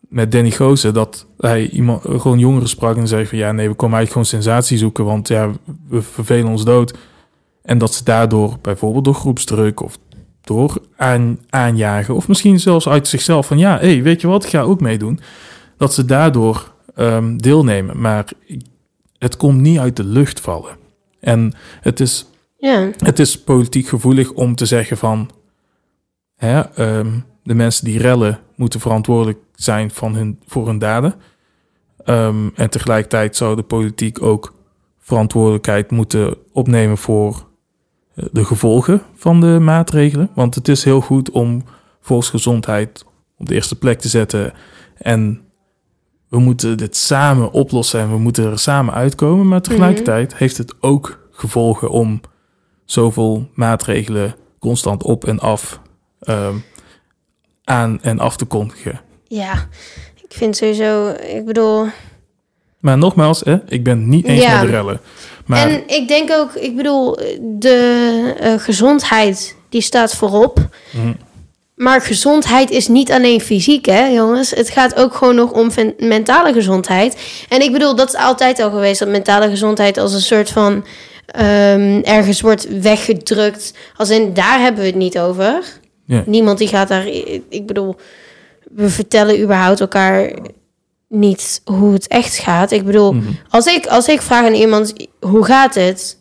met 0.00 0.32
Danny 0.32 0.50
Gozen, 0.50 0.94
dat 0.94 1.26
hij 1.38 1.68
iemand, 1.68 2.02
gewoon 2.02 2.38
jongeren 2.38 2.68
sprak 2.68 2.96
en 2.96 3.08
zei 3.08 3.26
van 3.26 3.38
ja, 3.38 3.52
nee, 3.52 3.68
we 3.68 3.74
komen 3.74 3.96
eigenlijk 3.96 4.28
gewoon 4.28 4.42
sensatie 4.42 4.78
zoeken, 4.78 5.04
want 5.04 5.28
ja, 5.28 5.50
we 5.88 6.02
vervelen 6.02 6.50
ons 6.50 6.64
dood. 6.64 6.98
En 7.62 7.78
dat 7.78 7.94
ze 7.94 8.04
daardoor, 8.04 8.56
bijvoorbeeld 8.60 9.04
door 9.04 9.14
groepsdruk 9.14 9.82
of 9.82 9.98
door 10.40 10.78
aan, 10.96 11.38
aanjagen, 11.50 12.14
of 12.14 12.28
misschien 12.28 12.60
zelfs 12.60 12.88
uit 12.88 13.08
zichzelf 13.08 13.46
van 13.46 13.58
ja, 13.58 13.78
hé, 13.78 13.92
hey, 13.92 14.02
weet 14.02 14.20
je 14.20 14.26
wat, 14.26 14.44
ik 14.44 14.50
ga 14.50 14.60
ook 14.60 14.80
meedoen. 14.80 15.20
Dat 15.76 15.94
ze 15.94 16.04
daardoor 16.04 16.69
ehm, 16.94 17.36
deelnemen. 17.36 18.00
Maar 18.00 18.32
het 19.18 19.36
komt 19.36 19.60
niet 19.60 19.78
uit 19.78 19.96
de 19.96 20.04
lucht 20.04 20.40
vallen. 20.40 20.76
En 21.20 21.52
het 21.80 22.00
is 22.00 22.26
ja, 22.60 22.90
het 22.96 23.18
is 23.18 23.42
politiek 23.42 23.86
gevoelig 23.86 24.32
om 24.32 24.54
te 24.54 24.66
zeggen 24.66 24.96
van 24.96 25.30
hè, 26.36 26.60
ehm, 26.60 27.10
de 27.42 27.54
mensen 27.54 27.84
die 27.84 27.98
rellen 27.98 28.38
moeten 28.56 28.80
verantwoordelijk 28.80 29.38
zijn 29.54 29.90
van 29.90 30.14
hun, 30.14 30.40
voor 30.46 30.66
hun 30.66 30.78
daden. 30.78 31.14
Ehm, 32.04 32.48
en 32.54 32.70
tegelijkertijd 32.70 33.36
zou 33.36 33.56
de 33.56 33.62
politiek 33.62 34.22
ook 34.22 34.54
verantwoordelijkheid 34.98 35.90
moeten 35.90 36.36
opnemen 36.52 36.98
voor 36.98 37.48
eh, 38.14 38.24
de 38.32 38.44
gevolgen 38.44 39.02
van 39.14 39.40
de 39.40 39.58
maatregelen. 39.60 40.30
Want 40.34 40.54
het 40.54 40.68
is 40.68 40.84
heel 40.84 41.00
goed 41.00 41.30
om 41.30 41.64
volksgezondheid 42.00 43.04
op 43.38 43.46
de 43.46 43.54
eerste 43.54 43.78
plek 43.78 44.00
te 44.00 44.08
zetten. 44.08 44.52
En 44.94 45.40
we 46.30 46.38
moeten 46.38 46.76
dit 46.76 46.96
samen 46.96 47.52
oplossen 47.52 48.00
en 48.00 48.10
we 48.10 48.18
moeten 48.18 48.50
er 48.50 48.58
samen 48.58 48.94
uitkomen. 48.94 49.48
Maar 49.48 49.60
tegelijkertijd 49.62 50.36
heeft 50.36 50.56
het 50.58 50.74
ook 50.80 51.28
gevolgen 51.30 51.90
om 51.90 52.20
zoveel 52.84 53.48
maatregelen 53.54 54.34
constant 54.58 55.02
op 55.02 55.24
en 55.24 55.38
af 55.38 55.80
ehm, 56.20 56.54
aan 57.64 58.02
en 58.02 58.18
af 58.18 58.36
te 58.36 58.44
kondigen. 58.44 59.00
ja. 59.28 59.68
Ik 60.28 60.36
vind 60.36 60.56
sowieso, 60.56 61.08
ik 61.08 61.44
bedoel... 61.44 61.86
Maar 62.78 62.98
nogmaals, 62.98 63.40
hè, 63.40 63.58
ik 63.68 63.84
ben 63.84 64.08
niet 64.08 64.26
eens 64.26 64.42
Ja. 64.42 64.52
met 64.52 64.60
de 64.60 64.66
rellen. 64.76 65.00
Maar 65.46 65.68
En 65.68 65.82
ik 65.88 66.08
denk 66.08 66.30
ook, 66.30 66.52
ik 66.54 66.76
bedoel, 66.76 67.16
de 67.40 68.34
eh, 68.40 68.54
gezondheid, 68.58 69.56
die 69.68 69.80
staat 69.80 70.14
voorop. 70.16 70.68
Mhm. 70.92 71.12
Maar 71.80 72.00
gezondheid 72.00 72.70
is 72.70 72.88
niet 72.88 73.12
alleen 73.12 73.40
fysiek, 73.40 73.86
hè, 73.86 74.06
jongens. 74.06 74.50
Het 74.50 74.70
gaat 74.70 74.94
ook 74.96 75.14
gewoon 75.14 75.34
nog 75.34 75.50
om 75.52 75.70
mentale 75.98 76.52
gezondheid. 76.52 77.16
En 77.48 77.60
ik 77.60 77.72
bedoel, 77.72 77.94
dat 77.96 78.08
is 78.08 78.14
altijd 78.20 78.60
al 78.60 78.70
geweest, 78.70 78.98
dat 78.98 79.08
mentale 79.08 79.48
gezondheid 79.48 79.98
als 79.98 80.12
een 80.12 80.20
soort 80.20 80.50
van 80.50 80.84
ehm, 81.26 82.00
ergens 82.02 82.40
wordt 82.40 82.80
weggedrukt. 82.80 83.72
Als 83.96 84.10
in, 84.10 84.32
daar 84.34 84.60
hebben 84.60 84.80
we 84.80 84.86
het 84.86 84.96
niet 84.96 85.18
over. 85.18 85.62
Ja. 86.04 86.22
Niemand 86.26 86.58
die 86.58 86.68
gaat 86.68 86.88
daar, 86.88 87.06
ik 87.48 87.66
bedoel, 87.66 87.96
we 88.70 88.88
vertellen 88.88 89.40
überhaupt 89.40 89.80
elkaar 89.80 90.32
niet 91.08 91.60
hoe 91.64 91.92
het 91.92 92.06
echt 92.08 92.36
gaat. 92.38 92.70
Ik 92.70 92.84
bedoel, 92.84 93.12
Mhm. 93.12 93.24
als 93.48 93.66
ik, 93.66 93.86
als 93.86 94.08
ik 94.08 94.20
vraag 94.22 94.44
aan 94.44 94.54
iemand, 94.54 94.92
hoe 95.20 95.44
gaat 95.44 95.74
het? 95.74 96.18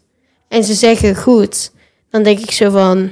En 0.47 0.63
ze 0.63 0.73
zeggen 0.73 1.15
goed, 1.15 1.71
dan 2.09 2.23
denk 2.23 2.39
ik 2.39 2.51
zo 2.51 2.69
van... 2.69 3.09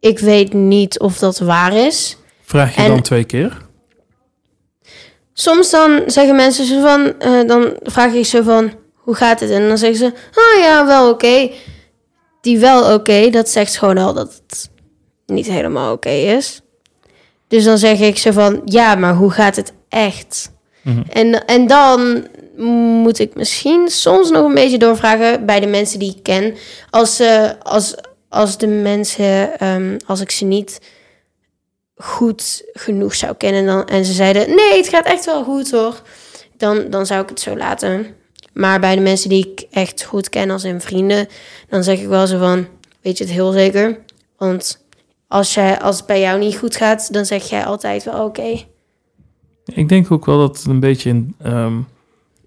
Ik 0.00 0.18
weet 0.18 0.52
niet 0.52 0.98
of 0.98 1.18
dat 1.18 1.38
waar 1.38 1.72
is. 1.76 2.16
vraag 2.42 2.74
je 2.74 2.80
en- 2.82 2.88
dan 2.88 3.02
twee 3.02 3.24
keer? 3.24 3.56
Soms 5.32 5.70
dan 5.70 6.02
zeggen 6.06 6.36
mensen 6.36 6.64
zo 6.64 6.80
van... 6.80 7.18
eh, 7.18 7.46
dan 7.48 7.76
vraag 7.82 8.12
ik 8.12 8.26
zo 8.26 8.42
van, 8.42 8.72
hoe 8.94 9.14
gaat 9.14 9.40
het? 9.40 9.50
En 9.50 9.68
dan 9.68 9.78
zeggen 9.78 9.98
ze, 9.98 10.12
oh 10.34 10.60
ja, 10.62 10.86
wel 10.86 11.10
oké. 11.10 11.50
Die 12.40 12.58
wel 12.58 12.94
oké, 12.94 13.30
dat 13.30 13.48
zegt 13.48 13.76
gewoon 13.78 13.98
al 13.98 14.14
dat 14.14 14.42
het 14.46 14.70
niet 15.26 15.46
helemaal 15.46 15.92
oké 15.92 16.08
is. 16.10 16.60
Dus 17.48 17.64
dan 17.64 17.78
zeg 17.78 18.00
ik 18.00 18.18
zo 18.18 18.30
van, 18.30 18.62
ja, 18.64 18.94
maar 18.94 19.14
hoe 19.14 19.30
gaat 19.30 19.56
het 19.56 19.72
echt? 19.88 20.52
Mhm. 20.82 21.02
En, 21.08 21.46
en 21.46 21.66
dan 21.66 22.26
moet 23.02 23.18
ik 23.18 23.34
misschien 23.34 23.88
soms 23.88 24.30
nog 24.30 24.44
een 24.46 24.54
beetje 24.54 24.78
doorvragen 24.78 25.46
bij 25.46 25.60
de 25.60 25.66
mensen 25.66 25.98
die 25.98 26.14
ik 26.16 26.22
ken. 26.22 26.54
Als, 26.90 27.16
ze 27.16 27.54
als, 27.62 27.94
als 28.30 28.58
de 28.58 28.66
mensen, 28.66 29.58
ehm, 29.58 29.98
als 30.06 30.20
ik 30.20 30.30
ze 30.30 30.44
niet 30.44 30.80
goed 31.96 32.64
genoeg 32.72 33.14
zou 33.14 33.34
kennen 33.34 33.66
dan, 33.66 33.84
en 33.84 34.04
ze 34.04 34.12
zeiden: 34.12 34.54
Nee, 34.54 34.76
het 34.76 34.88
gaat 34.88 35.06
echt 35.06 35.24
wel 35.24 35.44
goed 35.44 35.70
hoor. 35.70 36.02
Dan, 36.56 36.90
dan 36.90 37.06
zou 37.06 37.22
ik 37.22 37.28
het 37.28 37.40
zo 37.40 37.56
laten. 37.56 38.06
Maar 38.52 38.80
bij 38.80 38.94
de 38.94 39.00
mensen 39.00 39.28
die 39.28 39.52
ik 39.52 39.66
echt 39.70 40.02
goed 40.02 40.28
ken, 40.28 40.50
als 40.50 40.64
in 40.64 40.80
vrienden, 40.80 41.28
dan 41.68 41.84
zeg 41.84 42.00
ik 42.00 42.08
wel 42.08 42.26
zo 42.26 42.38
van: 42.38 42.66
Weet 43.00 43.18
je 43.18 43.24
het 43.24 43.32
heel 43.32 43.52
zeker? 43.52 43.98
Want 44.36 44.84
als, 45.28 45.54
jij, 45.54 45.80
als 45.80 45.96
het 45.96 46.06
bij 46.06 46.20
jou 46.20 46.38
niet 46.38 46.56
goed 46.56 46.76
gaat, 46.76 47.12
dan 47.12 47.26
zeg 47.26 47.48
jij 47.48 47.64
altijd 47.64 48.04
wel 48.04 48.24
oké. 48.24 48.64
Ik 49.64 49.88
denk 49.88 50.10
ook 50.10 50.26
wel 50.26 50.38
dat 50.38 50.56
het 50.56 50.66
een 50.66 50.80
beetje 50.80 51.08
in, 51.08 51.34
ehm, 51.42 51.78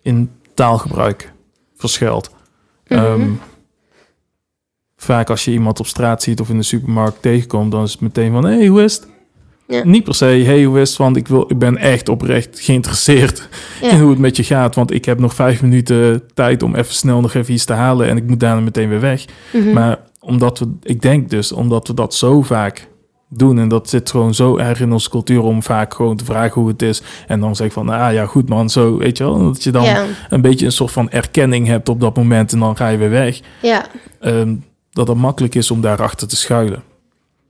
in 0.01 0.31
taalgebruik 0.53 1.31
verschilt. 1.75 2.29
Mhm. 2.87 3.31
Vaak 5.03 5.29
als 5.29 5.45
je 5.45 5.51
iemand 5.51 5.79
op 5.79 5.87
straat 5.87 6.23
ziet 6.23 6.39
of 6.39 6.49
in 6.49 6.57
de 6.57 6.63
supermarkt 6.63 7.21
tegenkomt, 7.21 7.71
dan 7.71 7.83
is 7.83 7.91
het 7.91 8.01
meteen 8.01 8.31
van, 8.31 8.45
hé, 8.45 8.55
hey, 8.57 8.67
hoe 8.67 8.83
is 8.83 8.93
het? 8.95 9.07
Ja. 9.67 9.83
Niet 9.83 10.03
per 10.03 10.15
se, 10.15 10.25
hey, 10.25 10.63
hoe 10.63 10.79
is 10.79 10.89
het? 10.89 10.97
Want 10.97 11.17
ik, 11.17 11.27
wil, 11.27 11.45
ik 11.47 11.59
ben 11.59 11.77
echt 11.77 12.09
oprecht 12.09 12.59
geïnteresseerd 12.59 13.49
Ja. 13.81 13.89
in 13.89 13.99
hoe 13.99 14.09
het 14.09 14.19
met 14.19 14.37
je 14.37 14.43
gaat. 14.43 14.75
Want 14.75 14.93
ik 14.93 15.05
heb 15.05 15.19
nog 15.19 15.33
vijf 15.33 15.61
minuten 15.61 16.21
tijd 16.33 16.63
om 16.63 16.75
even 16.75 16.93
snel 16.93 17.21
nog 17.21 17.33
even 17.33 17.53
iets 17.53 17.65
te 17.65 17.73
halen 17.73 18.07
en 18.07 18.17
ik 18.17 18.27
moet 18.27 18.39
daarna 18.39 18.61
meteen 18.61 18.89
weer 18.89 18.99
weg. 18.99 19.25
Mhm. 19.53 19.73
Maar 19.73 19.99
omdat 20.19 20.59
we, 20.59 20.67
ik 20.83 21.01
denk 21.01 21.29
dus, 21.29 21.51
omdat 21.51 21.87
we 21.87 21.93
dat 21.93 22.13
zo 22.13 22.41
vaak 22.41 22.87
doen 23.29 23.59
en 23.59 23.67
dat 23.67 23.89
zit 23.89 24.09
gewoon 24.11 24.33
zo 24.33 24.57
erg 24.57 24.79
in 24.79 24.91
onze 24.91 25.09
cultuur 25.09 25.41
om 25.41 25.63
vaak 25.63 25.93
gewoon 25.93 26.15
te 26.17 26.25
vragen 26.25 26.61
hoe 26.61 26.69
het 26.69 26.81
is. 26.81 27.01
En 27.27 27.39
dan 27.39 27.55
zeg 27.55 27.67
ik 27.67 27.73
van, 27.73 27.89
ah 27.89 28.13
ja, 28.13 28.25
goed 28.25 28.49
man, 28.49 28.69
zo, 28.69 28.97
weet 28.97 29.17
je 29.17 29.23
wel. 29.23 29.43
Dat 29.43 29.63
je 29.63 29.71
dan 29.71 29.83
ja, 29.83 30.05
een 30.29 30.41
beetje 30.41 30.65
een 30.65 30.71
soort 30.71 30.91
van 30.91 31.09
erkenning 31.09 31.67
hebt 31.67 31.89
op 31.89 31.99
dat 31.99 32.15
moment 32.15 32.53
en 32.53 32.59
dan 32.59 32.75
ga 32.77 32.87
je 32.87 32.97
weer 32.97 33.09
weg. 33.09 33.39
ja, 33.61 33.85
Ehm, 34.19 34.55
dat 34.93 35.07
het 35.07 35.17
makkelijk 35.17 35.55
is 35.55 35.71
om 35.71 35.81
daarachter 35.81 36.27
te 36.27 36.35
schuilen. 36.35 36.83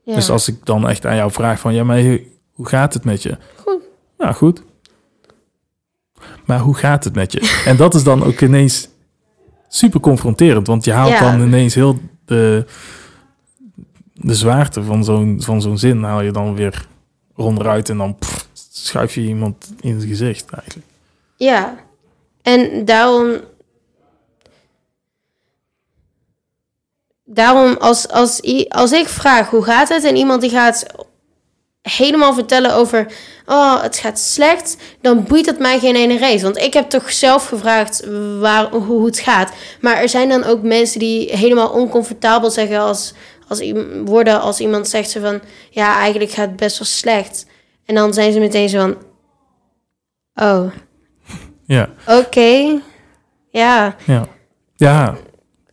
ja. 0.03 0.15
Dus 0.15 0.29
als 0.29 0.47
ik 0.47 0.65
dan 0.65 0.87
echt 0.89 1.05
aan 1.05 1.15
jou 1.15 1.31
vraag 1.31 1.59
van, 1.59 1.73
ja, 1.73 1.83
maar 1.83 2.01
hoe 2.53 2.67
gaat 2.67 2.93
het 2.93 3.03
met 3.03 3.23
je? 3.23 3.37
Goed. 3.55 3.81
Ja, 4.17 4.31
goed. 4.31 4.63
Maar 6.45 6.59
hoe 6.59 6.75
gaat 6.75 7.03
het 7.03 7.15
met 7.15 7.31
je? 7.31 7.39
En 7.65 7.77
dat 7.77 7.93
is 7.95 8.03
dan 8.03 8.23
ook 8.23 8.41
ineens 8.41 8.87
super 9.67 9.99
confronterend, 9.99 10.67
want 10.67 10.85
je 10.85 10.91
haalt 10.91 11.09
Ja. 11.11 11.19
dan 11.31 11.41
ineens 11.41 11.75
heel 11.75 11.99
de, 12.25 12.65
de 14.13 14.35
zwaarte 14.35 14.83
van 14.83 15.03
zo'n, 15.03 15.41
van 15.41 15.61
zo'n 15.61 15.77
zin 15.77 16.03
haal 16.03 16.21
je 16.21 16.31
dan 16.31 16.55
weer 16.55 16.87
ronderuit 17.35 17.89
en 17.89 17.97
dan 17.97 18.15
pff, 18.17 18.47
schuif 18.71 19.15
je 19.15 19.21
iemand 19.21 19.73
in 19.81 19.95
het 19.95 20.03
gezicht 20.03 20.49
eigenlijk. 20.49 20.87
Ja, 21.35 21.75
en 22.41 22.85
daarom. 22.85 23.31
Daarom, 27.25 27.75
als, 27.79 28.07
als, 28.09 28.41
als 28.69 28.91
ik 28.91 29.07
vraag 29.07 29.49
hoe 29.49 29.63
gaat 29.63 29.89
het 29.89 30.03
en 30.03 30.15
iemand 30.15 30.41
die 30.41 30.49
gaat 30.49 30.85
helemaal 31.81 32.33
vertellen 32.33 32.73
over 32.75 33.07
oh, 33.45 33.81
het 33.81 33.97
gaat 33.97 34.19
slecht, 34.19 34.77
dan 35.01 35.23
boeit 35.23 35.45
het 35.45 35.59
mij 35.59 35.79
geen 35.79 35.95
ene 35.95 36.17
reet. 36.17 36.41
Want 36.41 36.57
ik 36.57 36.73
heb 36.73 36.89
toch 36.89 37.11
zelf 37.11 37.47
gevraagd 37.47 38.07
waar, 38.39 38.71
hoe 38.71 39.05
het 39.05 39.19
gaat. 39.19 39.53
Maar 39.81 39.95
er 39.95 40.09
zijn 40.09 40.29
dan 40.29 40.43
ook 40.43 40.61
mensen 40.61 40.99
die 40.99 41.37
helemaal 41.37 41.69
oncomfortabel 41.69 42.51
zeggen 42.51 42.79
als, 42.79 43.13
als 43.47 43.71
worden 44.05 44.41
als 44.41 44.59
iemand 44.59 44.87
zegt 44.87 45.09
ze 45.09 45.19
van... 45.19 45.41
Ja, 45.69 45.97
eigenlijk 45.97 46.31
gaat 46.31 46.47
het 46.47 46.55
best 46.55 46.77
wel 46.77 46.87
slecht. 46.87 47.45
En 47.85 47.95
dan 47.95 48.13
zijn 48.13 48.31
ze 48.31 48.39
meteen 48.39 48.69
zo 48.69 48.79
van... 48.79 48.97
Oh, 50.35 50.71
Ja, 51.65 51.89
oké. 52.07 52.81
Ja. 53.49 53.95
ja. 54.05 54.27
Ja, 54.75 55.15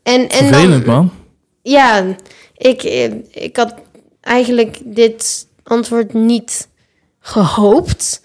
En, 0.03 0.29
en 0.29 0.47
vervelend 0.47 0.85
dan, 0.85 0.95
man. 0.95 1.20
Ja, 1.63 2.05
ik, 2.57 2.83
eh, 2.83 3.11
ik 3.31 3.57
had 3.57 3.75
eigenlijk 4.21 4.79
dit 4.85 5.47
antwoord 5.63 6.13
niet 6.13 6.69
gehoopt. 7.21 8.23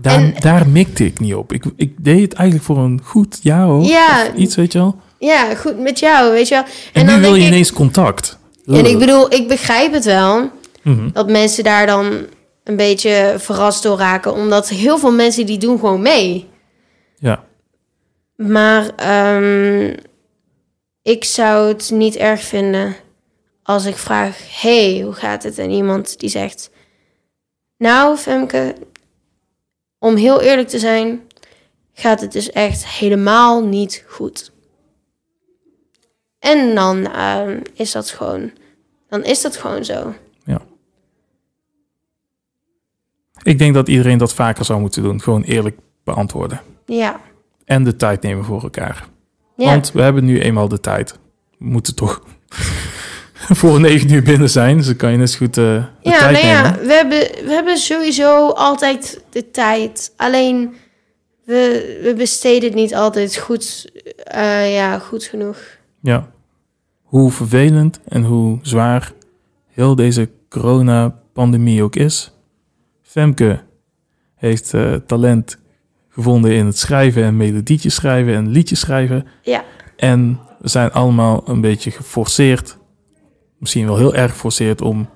Daar, 0.00 0.14
en- 0.18 0.34
daar 0.40 0.68
mikte 0.68 1.04
ik 1.04 1.20
niet 1.20 1.34
op. 1.34 1.52
Ik, 1.52 1.64
ik 1.76 2.04
deed 2.04 2.20
het 2.22 2.32
eigenlijk 2.32 2.66
voor 2.66 2.78
een 2.78 3.00
goed 3.04 3.38
ja 3.42 3.64
hoor. 3.66 3.82
Ja. 3.82 4.26
Of 4.26 4.34
iets, 4.38 4.54
weet 4.56 4.72
je 4.72 4.78
wel. 4.78 4.96
Ja, 5.18 5.54
goed 5.54 5.78
met 5.78 5.98
jou, 5.98 6.32
weet 6.32 6.48
je 6.48 6.54
wel. 6.54 6.64
En, 6.92 7.04
nu 7.04 7.10
dan 7.10 7.20
wil 7.20 7.30
denk 7.30 7.34
je 7.42 7.46
ik- 7.48 7.52
ineens 7.52 7.72
contact. 7.72 8.38
En 8.66 8.86
ik 8.90 8.98
bedoel, 8.98 9.32
ik 9.34 9.48
begrijp 9.48 9.92
het 9.92 10.04
wel. 10.04 10.50
Mhm. 10.82 11.10
Dat 11.12 11.28
mensen 11.30 11.64
daar 11.64 11.86
dan 11.86 12.26
een 12.64 12.76
beetje 12.76 13.34
verrast 13.38 13.82
door 13.82 13.98
raken. 13.98 14.32
Omdat 14.34 14.68
heel 14.68 14.98
veel 14.98 15.12
mensen 15.12 15.46
die 15.46 15.58
doen 15.58 15.78
gewoon 15.78 16.02
mee. 16.02 16.48
Ja, 17.18 17.44
Maar 18.36 18.88
ehm, 18.96 19.94
ik 21.06 21.24
zou 21.24 21.68
het 21.68 21.90
niet 21.90 22.16
erg 22.16 22.42
vinden 22.42 22.96
als 23.62 23.84
ik 23.84 23.96
vraag... 23.96 24.60
hey, 24.60 25.00
hoe 25.00 25.12
gaat 25.12 25.42
het? 25.42 25.58
En 25.58 25.70
iemand 25.70 26.18
die 26.18 26.28
zegt... 26.28 26.70
Nou, 27.76 28.16
Femke, 28.16 28.74
om 29.98 30.16
heel 30.16 30.40
eerlijk 30.40 30.68
te 30.68 30.78
zijn... 30.78 31.20
gaat 31.92 32.20
het 32.20 32.32
dus 32.32 32.50
echt 32.50 32.86
helemaal 32.86 33.64
niet 33.64 34.04
goed. 34.08 34.52
En 36.38 36.74
dan 36.74 37.06
ehm, 37.06 37.60
is 37.74 37.92
dat 37.92 38.10
gewoon... 38.10 38.50
Dan 39.08 39.24
is 39.24 39.42
dat 39.42 39.56
gewoon 39.56 39.84
zo. 39.84 40.14
ja. 40.44 40.60
Ik 43.42 43.58
denk 43.58 43.74
dat 43.74 43.88
iedereen 43.88 44.18
dat 44.18 44.34
vaker 44.34 44.64
zou 44.64 44.80
moeten 44.80 45.02
doen. 45.02 45.20
Gewoon 45.20 45.42
eerlijk 45.42 45.78
beantwoorden. 46.04 46.60
Ja. 46.86 47.20
En 47.64 47.84
de 47.84 47.96
tijd 47.96 48.22
nemen 48.22 48.44
voor 48.44 48.62
elkaar. 48.62 49.14
Ja. 49.56 49.70
Want 49.70 49.92
we 49.92 50.02
hebben 50.02 50.24
nu 50.24 50.40
eenmaal 50.40 50.68
de 50.68 50.80
tijd. 50.80 51.18
We 51.58 51.64
moeten 51.64 51.94
toch 51.94 52.22
voor 53.60 53.80
negen 53.80 54.12
uur 54.12 54.22
binnen 54.22 54.50
zijn. 54.50 54.76
Dus 54.76 54.86
dan 54.86 54.96
kan 54.96 55.10
je 55.10 55.16
net 55.16 55.30
zo 55.30 55.38
goed 55.38 55.56
eh, 55.56 55.64
de 55.64 55.84
Ja, 56.00 56.18
tijd 56.18 56.32
nou 56.32 56.46
ja, 56.46 56.62
nemen. 56.62 56.86
we 56.86 56.92
hebben, 56.92 57.18
we 57.18 57.52
hebben 57.52 57.76
sowieso 57.76 58.48
altijd 58.48 59.24
de 59.30 59.50
tijd. 59.50 60.12
Alleen, 60.16 60.74
we, 61.44 62.00
we 62.02 62.14
besteden 62.14 62.62
het 62.68 62.74
niet 62.74 62.94
altijd 62.94 63.36
goed, 63.36 63.90
eh, 64.24 64.74
ja, 64.74 64.98
goed 64.98 65.24
genoeg. 65.24 65.58
Ja. 66.00 66.30
Hoe 67.02 67.30
vervelend 67.30 68.00
en 68.08 68.24
hoe 68.24 68.58
zwaar 68.62 69.12
heel 69.72 69.94
deze 69.94 70.30
corona-pandemie 70.48 71.82
ook 71.82 71.96
is. 71.96 72.32
Femke 73.02 73.60
heeft 74.34 74.74
eh, 74.74 74.94
talent 74.94 75.58
gevonden 76.16 76.52
in 76.52 76.66
het 76.66 76.78
schrijven 76.78 77.22
en 77.24 77.36
melodietjes 77.36 77.94
schrijven 77.94 78.34
en 78.34 78.48
liedjes 78.48 78.80
schrijven. 78.80 79.26
Ja, 79.42 79.64
En 79.96 80.40
we 80.58 80.68
zijn 80.68 80.92
allemaal 80.92 81.42
een 81.46 81.60
beetje 81.60 81.90
geforceerd, 81.90 82.76
misschien 83.58 83.86
wel 83.86 83.96
heel 83.96 84.14
erg 84.14 84.30
geforceerd 84.32 84.80
om 84.82 85.08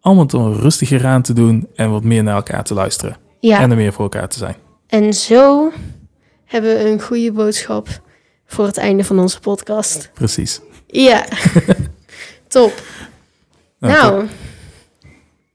allemaal 0.00 0.26
te 0.26 0.52
rustiger 0.52 1.06
aan 1.06 1.22
te 1.22 1.32
doen 1.32 1.68
en 1.74 1.90
wat 1.90 2.04
meer 2.04 2.22
naar 2.22 2.34
elkaar 2.34 2.64
te 2.64 2.74
luisteren. 2.74 3.16
ja. 3.40 3.60
En 3.60 3.70
er 3.70 3.76
meer 3.76 3.92
voor 3.92 4.02
elkaar 4.02 4.28
te 4.28 4.38
zijn. 4.38 4.56
En 4.86 5.14
zo 5.14 5.72
hebben 6.44 6.74
we 6.76 6.90
een 6.90 7.02
goede 7.02 7.32
boodschap 7.32 7.88
voor 8.46 8.66
het 8.66 8.76
einde 8.76 9.04
van 9.04 9.18
onze 9.18 9.40
podcast. 9.40 10.10
Precies. 10.14 10.60
Ja, 10.86 11.24
top. 12.48 12.82
Nou, 13.78 13.92
Nou, 13.92 14.26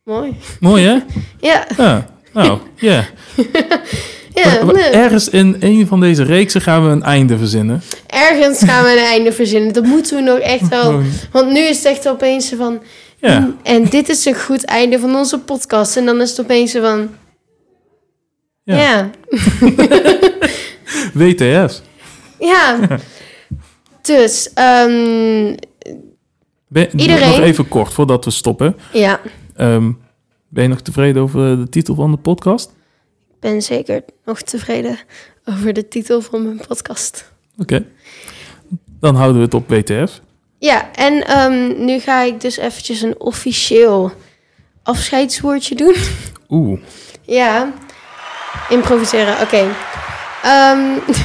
mooi. 0.03 0.35
Mooi 0.59 0.83
hè? 0.83 0.99
Ja, 1.39 1.67
Ja. 1.77 2.13
Nou, 2.33 2.59
ja. 2.75 3.05
ja 4.35 4.63
nee. 4.63 4.83
Ergens 4.83 5.29
in 5.29 5.55
een 5.59 5.87
van 5.87 5.99
deze 5.99 6.23
reeksen 6.23 6.61
gaan 6.61 6.83
we 6.85 6.89
een 6.89 7.03
einde 7.03 7.37
verzinnen. 7.37 7.81
ergens 8.07 8.63
gaan 8.63 8.83
we 8.83 8.91
een 8.91 9.05
einde 9.15 9.31
verzinnen. 9.31 9.73
Dat 9.73 9.83
moeten 9.85 10.15
we 10.15 10.21
nog 10.23 10.37
echt 10.39 10.67
wel. 10.67 11.01
Want 11.31 11.51
nu 11.51 11.59
is 11.59 11.77
het 11.77 11.85
echt 11.85 12.09
opeens 12.09 12.53
van... 12.57 12.81
Ja, 13.17 13.51
En 13.63 13.83
dit 13.83 14.09
is 14.09 14.25
een 14.25 14.35
goed 14.35 14.65
einde 14.65 14.99
van 14.99 15.15
onze 15.15 15.39
podcast. 15.39 15.97
En 15.97 16.05
dan 16.05 16.21
is 16.21 16.29
het 16.29 16.39
opeens 16.39 16.71
van... 16.71 17.09
Ja. 18.63 18.77
Ja. 18.77 19.09
WTF. 21.13 21.81
Ja. 22.39 22.77
dus, 24.01 24.49
ehm, 24.53 25.55
Ben, 26.67 26.99
Iedereen- 26.99 27.29
Nog 27.29 27.39
even 27.39 27.67
kort 27.67 27.93
voordat 27.93 28.25
we 28.25 28.31
stoppen. 28.31 28.75
ja. 28.93 29.19
Ehm, 29.55 29.91
ben 30.49 30.63
je 30.63 30.69
nog 30.69 30.81
tevreden 30.81 31.21
over 31.21 31.57
de 31.57 31.69
titel 31.69 31.95
van 31.95 32.11
de 32.11 32.17
podcast? 32.17 32.73
Ik 33.35 33.51
ben 33.51 33.61
zeker 33.61 34.03
nog 34.25 34.41
tevreden 34.41 34.99
over 35.45 35.73
de 35.73 35.87
titel 35.87 36.21
van 36.21 36.43
mijn 36.43 36.61
podcast. 36.67 37.31
Oké. 37.57 37.85
Dan 38.99 39.15
houden 39.15 39.37
we 39.37 39.43
het 39.43 39.53
op 39.53 39.69
WTF. 39.69 40.21
Ja, 40.59 40.91
en 40.93 41.27
ehm, 41.27 41.85
nu 41.85 41.99
ga 41.99 42.21
ik 42.21 42.41
dus 42.41 42.57
eventjes 42.57 43.01
een 43.01 43.19
officieel 43.19 44.11
afscheidswoordje 44.83 45.75
doen. 45.75 45.95
Oeh. 46.49 46.79
Ja, 47.21 47.73
improviseren, 48.69 49.41
oké. 49.41 49.75
Ehm, 50.43 50.79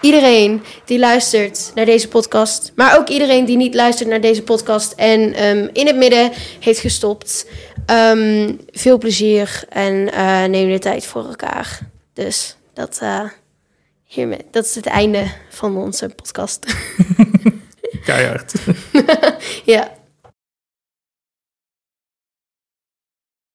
iedereen 0.00 0.62
die 0.84 0.98
luistert 0.98 1.70
naar 1.74 1.84
deze 1.84 2.08
podcast, 2.08 2.72
maar 2.74 2.98
ook 2.98 3.08
iedereen 3.08 3.44
die 3.44 3.56
niet 3.56 3.74
luistert 3.74 4.08
naar 4.08 4.20
deze 4.20 4.42
podcast 4.42 4.92
en 4.92 5.34
ehm, 5.34 5.68
in 5.72 5.86
het 5.86 5.96
midden 5.96 6.30
heeft 6.60 6.80
gestopt. 6.80 7.46
Ehm, 7.90 8.54
veel 8.70 8.98
plezier 8.98 9.64
en 9.68 10.12
eh, 10.12 10.44
neem 10.44 10.70
de 10.70 10.78
tijd 10.78 11.06
voor 11.06 11.26
elkaar. 11.26 11.78
Dus 12.12 12.56
dat, 12.74 12.98
eh, 13.02 13.24
hiermee, 14.04 14.46
dat 14.50 14.64
is 14.64 14.74
het 14.74 14.86
einde 14.86 15.26
van 15.50 15.76
onze 15.76 16.08
podcast. 16.08 16.66
Keihard. 18.04 18.52
ja. 19.64 19.98